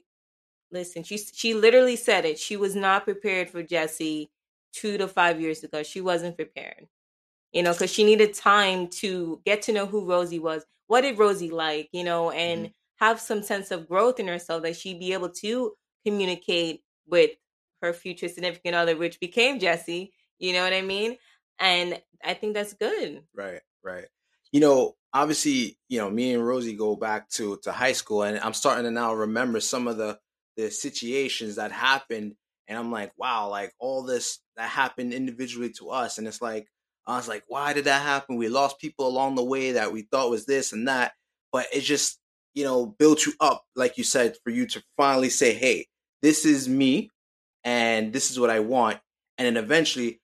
listen, 0.70 1.02
she 1.04 1.18
she 1.18 1.54
literally 1.54 1.96
said 1.96 2.24
it. 2.26 2.38
She 2.38 2.56
was 2.56 2.76
not 2.76 3.04
prepared 3.04 3.50
for 3.50 3.62
Jesse 3.62 4.30
2 4.72 4.98
to 4.98 5.08
5 5.08 5.40
years 5.40 5.64
ago. 5.64 5.82
She 5.82 6.00
wasn't 6.00 6.36
prepared. 6.36 6.88
You 7.52 7.62
know, 7.62 7.74
cuz 7.74 7.90
she 7.92 8.04
needed 8.04 8.34
time 8.34 8.88
to 9.02 9.40
get 9.46 9.62
to 9.62 9.72
know 9.72 9.86
who 9.86 10.04
Rosie 10.06 10.38
was. 10.40 10.64
What 10.88 11.02
did 11.02 11.18
Rosie 11.18 11.50
like, 11.50 11.88
you 11.92 12.04
know, 12.04 12.30
and 12.30 12.72
have 12.96 13.20
some 13.20 13.42
sense 13.42 13.70
of 13.70 13.88
growth 13.88 14.20
in 14.20 14.28
herself 14.28 14.62
that 14.64 14.76
she'd 14.76 14.98
be 15.00 15.12
able 15.12 15.30
to 15.30 15.76
communicate 16.06 16.84
with 17.06 17.32
her 17.82 17.92
future 17.92 18.28
significant 18.28 18.74
other, 18.74 18.96
which 18.96 19.20
became 19.20 19.58
Jesse. 19.60 20.12
You 20.38 20.52
know 20.52 20.62
what 20.62 20.72
I 20.72 20.82
mean? 20.82 21.16
And 21.58 22.00
I 22.24 22.34
think 22.34 22.54
that's 22.54 22.74
good. 22.74 23.22
Right, 23.34 23.60
right. 23.82 24.06
You 24.52 24.60
know, 24.60 24.94
obviously, 25.12 25.78
you 25.88 25.98
know, 25.98 26.10
me 26.10 26.34
and 26.34 26.46
Rosie 26.46 26.74
go 26.74 26.96
back 26.96 27.28
to 27.30 27.58
to 27.62 27.72
high 27.72 27.92
school, 27.92 28.22
and 28.22 28.38
I'm 28.40 28.52
starting 28.52 28.84
to 28.84 28.90
now 28.90 29.14
remember 29.14 29.60
some 29.60 29.88
of 29.88 29.96
the 29.96 30.18
the 30.56 30.70
situations 30.70 31.56
that 31.56 31.72
happened, 31.72 32.34
and 32.68 32.78
I'm 32.78 32.92
like, 32.92 33.12
wow, 33.16 33.48
like 33.48 33.72
all 33.78 34.02
this 34.02 34.40
that 34.56 34.68
happened 34.68 35.12
individually 35.12 35.70
to 35.78 35.90
us, 35.90 36.18
and 36.18 36.26
it's 36.28 36.42
like 36.42 36.68
I 37.06 37.16
was 37.16 37.28
like, 37.28 37.44
why 37.48 37.72
did 37.72 37.84
that 37.84 38.02
happen? 38.02 38.36
We 38.36 38.48
lost 38.48 38.78
people 38.78 39.06
along 39.06 39.34
the 39.34 39.44
way 39.44 39.72
that 39.72 39.92
we 39.92 40.02
thought 40.02 40.30
was 40.30 40.46
this 40.46 40.72
and 40.72 40.88
that, 40.88 41.12
but 41.52 41.66
it 41.72 41.80
just 41.80 42.18
you 42.54 42.64
know 42.64 42.86
built 42.86 43.26
you 43.26 43.32
up, 43.40 43.64
like 43.76 43.98
you 43.98 44.04
said, 44.04 44.36
for 44.44 44.50
you 44.50 44.66
to 44.68 44.82
finally 44.96 45.30
say, 45.30 45.54
hey, 45.54 45.86
this 46.22 46.44
is 46.44 46.68
me, 46.68 47.10
and 47.64 48.12
this 48.12 48.30
is 48.30 48.38
what 48.38 48.50
I 48.50 48.60
want, 48.60 48.98
and 49.38 49.46
then 49.46 49.62
eventually, 49.62 50.20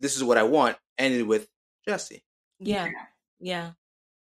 this 0.00 0.16
is 0.16 0.24
what 0.24 0.38
I 0.38 0.42
want. 0.44 0.76
Ended 0.98 1.26
with 1.26 1.48
Jesse. 1.86 2.22
Yeah. 2.58 2.88
Yeah. 3.40 3.72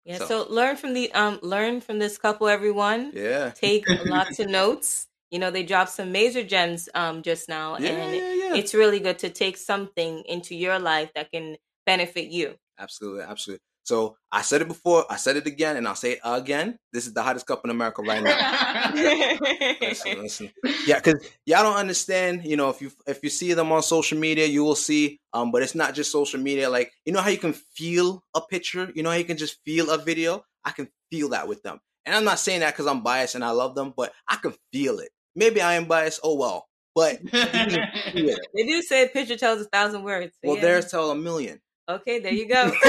Yeah. 0.05 0.19
So- 0.19 0.27
So, 0.27 0.47
learn 0.53 0.77
from 0.77 0.95
the 0.95 1.13
um 1.13 1.39
learn 1.43 1.81
from 1.81 1.99
this 1.99 2.19
couple, 2.19 2.49
everyone. 2.49 3.13
Yeah. 3.15 3.51
Take 3.51 3.85
lots 4.07 4.39
of 4.41 4.49
notes. 4.49 5.09
You 5.31 5.39
know, 5.41 5.51
they 5.51 5.63
dropped 5.65 5.91
some 5.91 6.13
major 6.13 6.43
gems 6.45 6.89
um 6.95 7.23
just 7.23 7.49
now. 7.49 7.79
Yeah, 7.79 7.91
and 7.91 8.15
yeah, 8.17 8.33
yeah. 8.33 8.55
it's 8.57 8.75
really 8.75 9.01
good 9.01 9.19
to 9.21 9.31
take 9.31 9.57
something 9.57 10.23
into 10.27 10.55
your 10.55 10.79
life 10.79 11.13
that 11.15 11.31
can 11.33 11.57
benefit 11.87 12.29
you. 12.31 12.57
Absolutely, 12.79 13.23
absolutely. 13.23 13.63
So 13.87 14.17
I 14.33 14.43
said 14.43 14.63
it 14.63 14.69
before, 14.69 15.05
I 15.09 15.15
said 15.15 15.37
it 15.37 15.47
again, 15.47 15.77
and 15.77 15.87
I'll 15.87 15.95
say 15.95 16.15
it 16.15 16.21
again. 16.25 16.77
This 16.93 17.07
is 17.07 17.15
the 17.15 17.23
hottest 17.23 17.47
cup 17.47 17.61
in 17.65 17.71
America 17.71 18.03
right 18.03 18.21
now. 18.21 18.91
listen, 19.81 20.23
listen. 20.23 20.51
Yeah, 20.89 20.97
because 20.97 21.25
y'all 21.47 21.63
don't 21.63 21.77
understand. 21.77 22.45
You 22.45 22.57
know, 22.57 22.69
if 22.69 22.83
you 22.83 22.91
if 23.07 23.23
you 23.23 23.31
see 23.31 23.53
them 23.53 23.71
on 23.71 23.85
social 23.85 24.19
media, 24.19 24.45
you 24.45 24.65
will 24.65 24.75
see. 24.75 25.21
Um, 25.33 25.53
but 25.53 25.63
it's 25.63 25.77
not 25.77 25.95
just 25.95 26.11
social 26.11 26.41
media. 26.41 26.69
Like 26.69 26.91
you 27.05 27.13
know 27.13 27.21
how 27.21 27.29
you 27.29 27.39
can 27.39 27.53
feel 27.53 28.25
a 28.35 28.41
picture. 28.41 28.91
You 28.93 29.05
know 29.05 29.11
how 29.11 29.17
you 29.17 29.25
can 29.25 29.37
just 29.37 29.63
feel 29.65 29.89
a 29.91 29.99
video. 29.99 30.45
I 30.65 30.73
can 30.73 30.89
feel 31.13 31.29
that 31.29 31.47
with 31.47 31.63
them, 31.63 31.79
and 32.05 32.17
I'm 32.17 32.25
not 32.25 32.41
saying 32.41 32.61
that 32.61 32.75
because 32.75 32.89
I'm 32.89 33.05
biased 33.05 33.37
and 33.37 33.45
I 33.45 33.51
love 33.51 33.77
them, 33.77 33.95
but 33.97 34.13
I 34.29 34.35
can 34.35 34.55
feel 34.73 34.99
it. 34.99 35.11
Maybe 35.37 35.61
I 35.61 35.75
am 35.75 35.85
biased. 35.85 36.19
Oh 36.25 36.35
well, 36.35 36.67
but 36.93 37.23
you 37.23 37.31
can 37.31 37.71
feel 38.13 38.31
it. 38.31 38.41
They 38.53 38.65
do 38.65 38.83
say 38.83 39.05
a 39.05 39.09
picture 39.09 39.37
tells 39.37 39.61
a 39.61 39.67
thousand 39.67 40.03
words. 40.03 40.35
so 40.43 40.49
well, 40.49 40.57
yeah. 40.57 40.63
theirs 40.63 40.91
tell 40.91 41.13
a 41.13 41.15
million. 41.15 41.61
Okay, 41.89 42.19
there 42.19 42.33
you 42.33 42.49
go. 42.49 42.73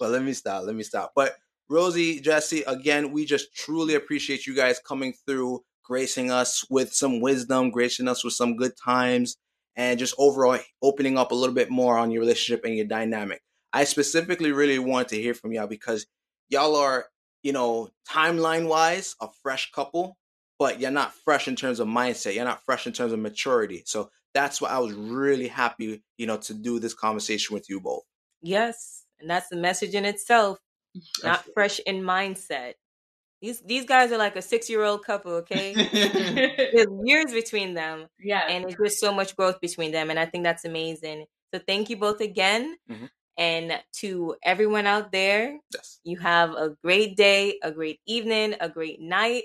but 0.00 0.10
let 0.10 0.22
me 0.22 0.32
stop. 0.32 0.64
Let 0.64 0.74
me 0.74 0.82
stop. 0.82 1.12
But 1.14 1.36
Rosie, 1.68 2.20
Jesse, 2.20 2.62
again, 2.66 3.12
we 3.12 3.24
just 3.24 3.54
truly 3.54 3.94
appreciate 3.94 4.46
you 4.46 4.56
guys 4.56 4.80
coming 4.80 5.14
through, 5.26 5.62
gracing 5.84 6.30
us 6.32 6.64
with 6.70 6.92
some 6.92 7.20
wisdom, 7.20 7.70
gracing 7.70 8.08
us 8.08 8.24
with 8.24 8.34
some 8.34 8.56
good 8.56 8.72
times, 8.76 9.36
and 9.76 9.98
just 9.98 10.14
overall 10.18 10.58
opening 10.82 11.16
up 11.16 11.30
a 11.30 11.34
little 11.34 11.54
bit 11.54 11.70
more 11.70 11.96
on 11.96 12.10
your 12.10 12.20
relationship 12.20 12.64
and 12.64 12.76
your 12.76 12.86
dynamic. 12.86 13.40
I 13.72 13.84
specifically 13.84 14.52
really 14.52 14.78
want 14.78 15.08
to 15.08 15.20
hear 15.20 15.34
from 15.34 15.52
y'all 15.52 15.66
because 15.66 16.06
y'all 16.48 16.76
are, 16.76 17.06
you 17.42 17.52
know, 17.52 17.88
timeline 18.08 18.68
wise, 18.68 19.14
a 19.20 19.28
fresh 19.42 19.70
couple, 19.72 20.16
but 20.58 20.80
you're 20.80 20.90
not 20.90 21.14
fresh 21.14 21.48
in 21.48 21.56
terms 21.56 21.80
of 21.80 21.88
mindset. 21.88 22.34
You're 22.34 22.44
not 22.44 22.64
fresh 22.64 22.86
in 22.86 22.92
terms 22.92 23.12
of 23.12 23.18
maturity. 23.20 23.82
So 23.86 24.10
that's 24.34 24.60
why 24.60 24.68
I 24.70 24.78
was 24.78 24.92
really 24.94 25.48
happy, 25.48 26.02
you 26.18 26.26
know, 26.26 26.36
to 26.38 26.54
do 26.54 26.78
this 26.78 26.94
conversation 26.94 27.54
with 27.54 27.68
you 27.70 27.80
both. 27.80 28.04
yes, 28.42 29.04
and 29.20 29.30
that's 29.30 29.48
the 29.48 29.56
message 29.56 29.94
in 29.94 30.04
itself. 30.04 30.58
Not 31.24 31.44
fresh 31.54 31.78
in 31.80 32.02
mindset. 32.02 32.74
These 33.42 33.60
these 33.62 33.84
guys 33.86 34.12
are 34.12 34.18
like 34.18 34.36
a 34.36 34.42
six 34.42 34.70
year 34.70 34.82
old 34.84 35.04
couple, 35.04 35.32
okay? 35.42 35.74
There's 36.72 36.86
years 37.04 37.32
between 37.32 37.74
them, 37.74 38.06
yeah. 38.20 38.46
and 38.48 38.64
it's 38.64 38.76
just 38.82 39.00
so 39.00 39.12
much 39.12 39.36
growth 39.36 39.60
between 39.60 39.92
them, 39.92 40.10
and 40.10 40.18
I 40.18 40.26
think 40.26 40.44
that's 40.44 40.64
amazing. 40.64 41.26
So 41.54 41.60
thank 41.66 41.90
you 41.90 41.96
both 41.96 42.20
again, 42.20 42.76
Mhm. 42.90 43.10
and 43.38 43.82
to 44.00 44.36
everyone 44.42 44.86
out 44.86 45.12
there, 45.12 45.58
Yes. 45.74 46.00
you 46.04 46.18
have 46.18 46.50
a 46.52 46.70
great 46.82 47.16
day, 47.16 47.58
a 47.62 47.70
great 47.72 48.00
evening, 48.06 48.54
a 48.60 48.68
great 48.68 49.00
night, 49.00 49.44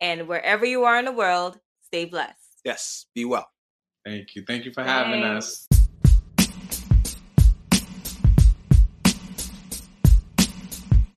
and 0.00 0.28
wherever 0.28 0.64
you 0.64 0.84
are 0.84 0.98
in 0.98 1.04
the 1.06 1.12
world, 1.12 1.58
stay 1.82 2.04
blessed. 2.06 2.60
Yes. 2.64 3.06
Be 3.14 3.24
well. 3.24 3.48
Thank 4.10 4.34
you. 4.34 4.42
Thank 4.42 4.64
you 4.64 4.72
for 4.72 4.82
having 4.82 5.22
Thanks. 5.22 5.68
us. 5.70 5.79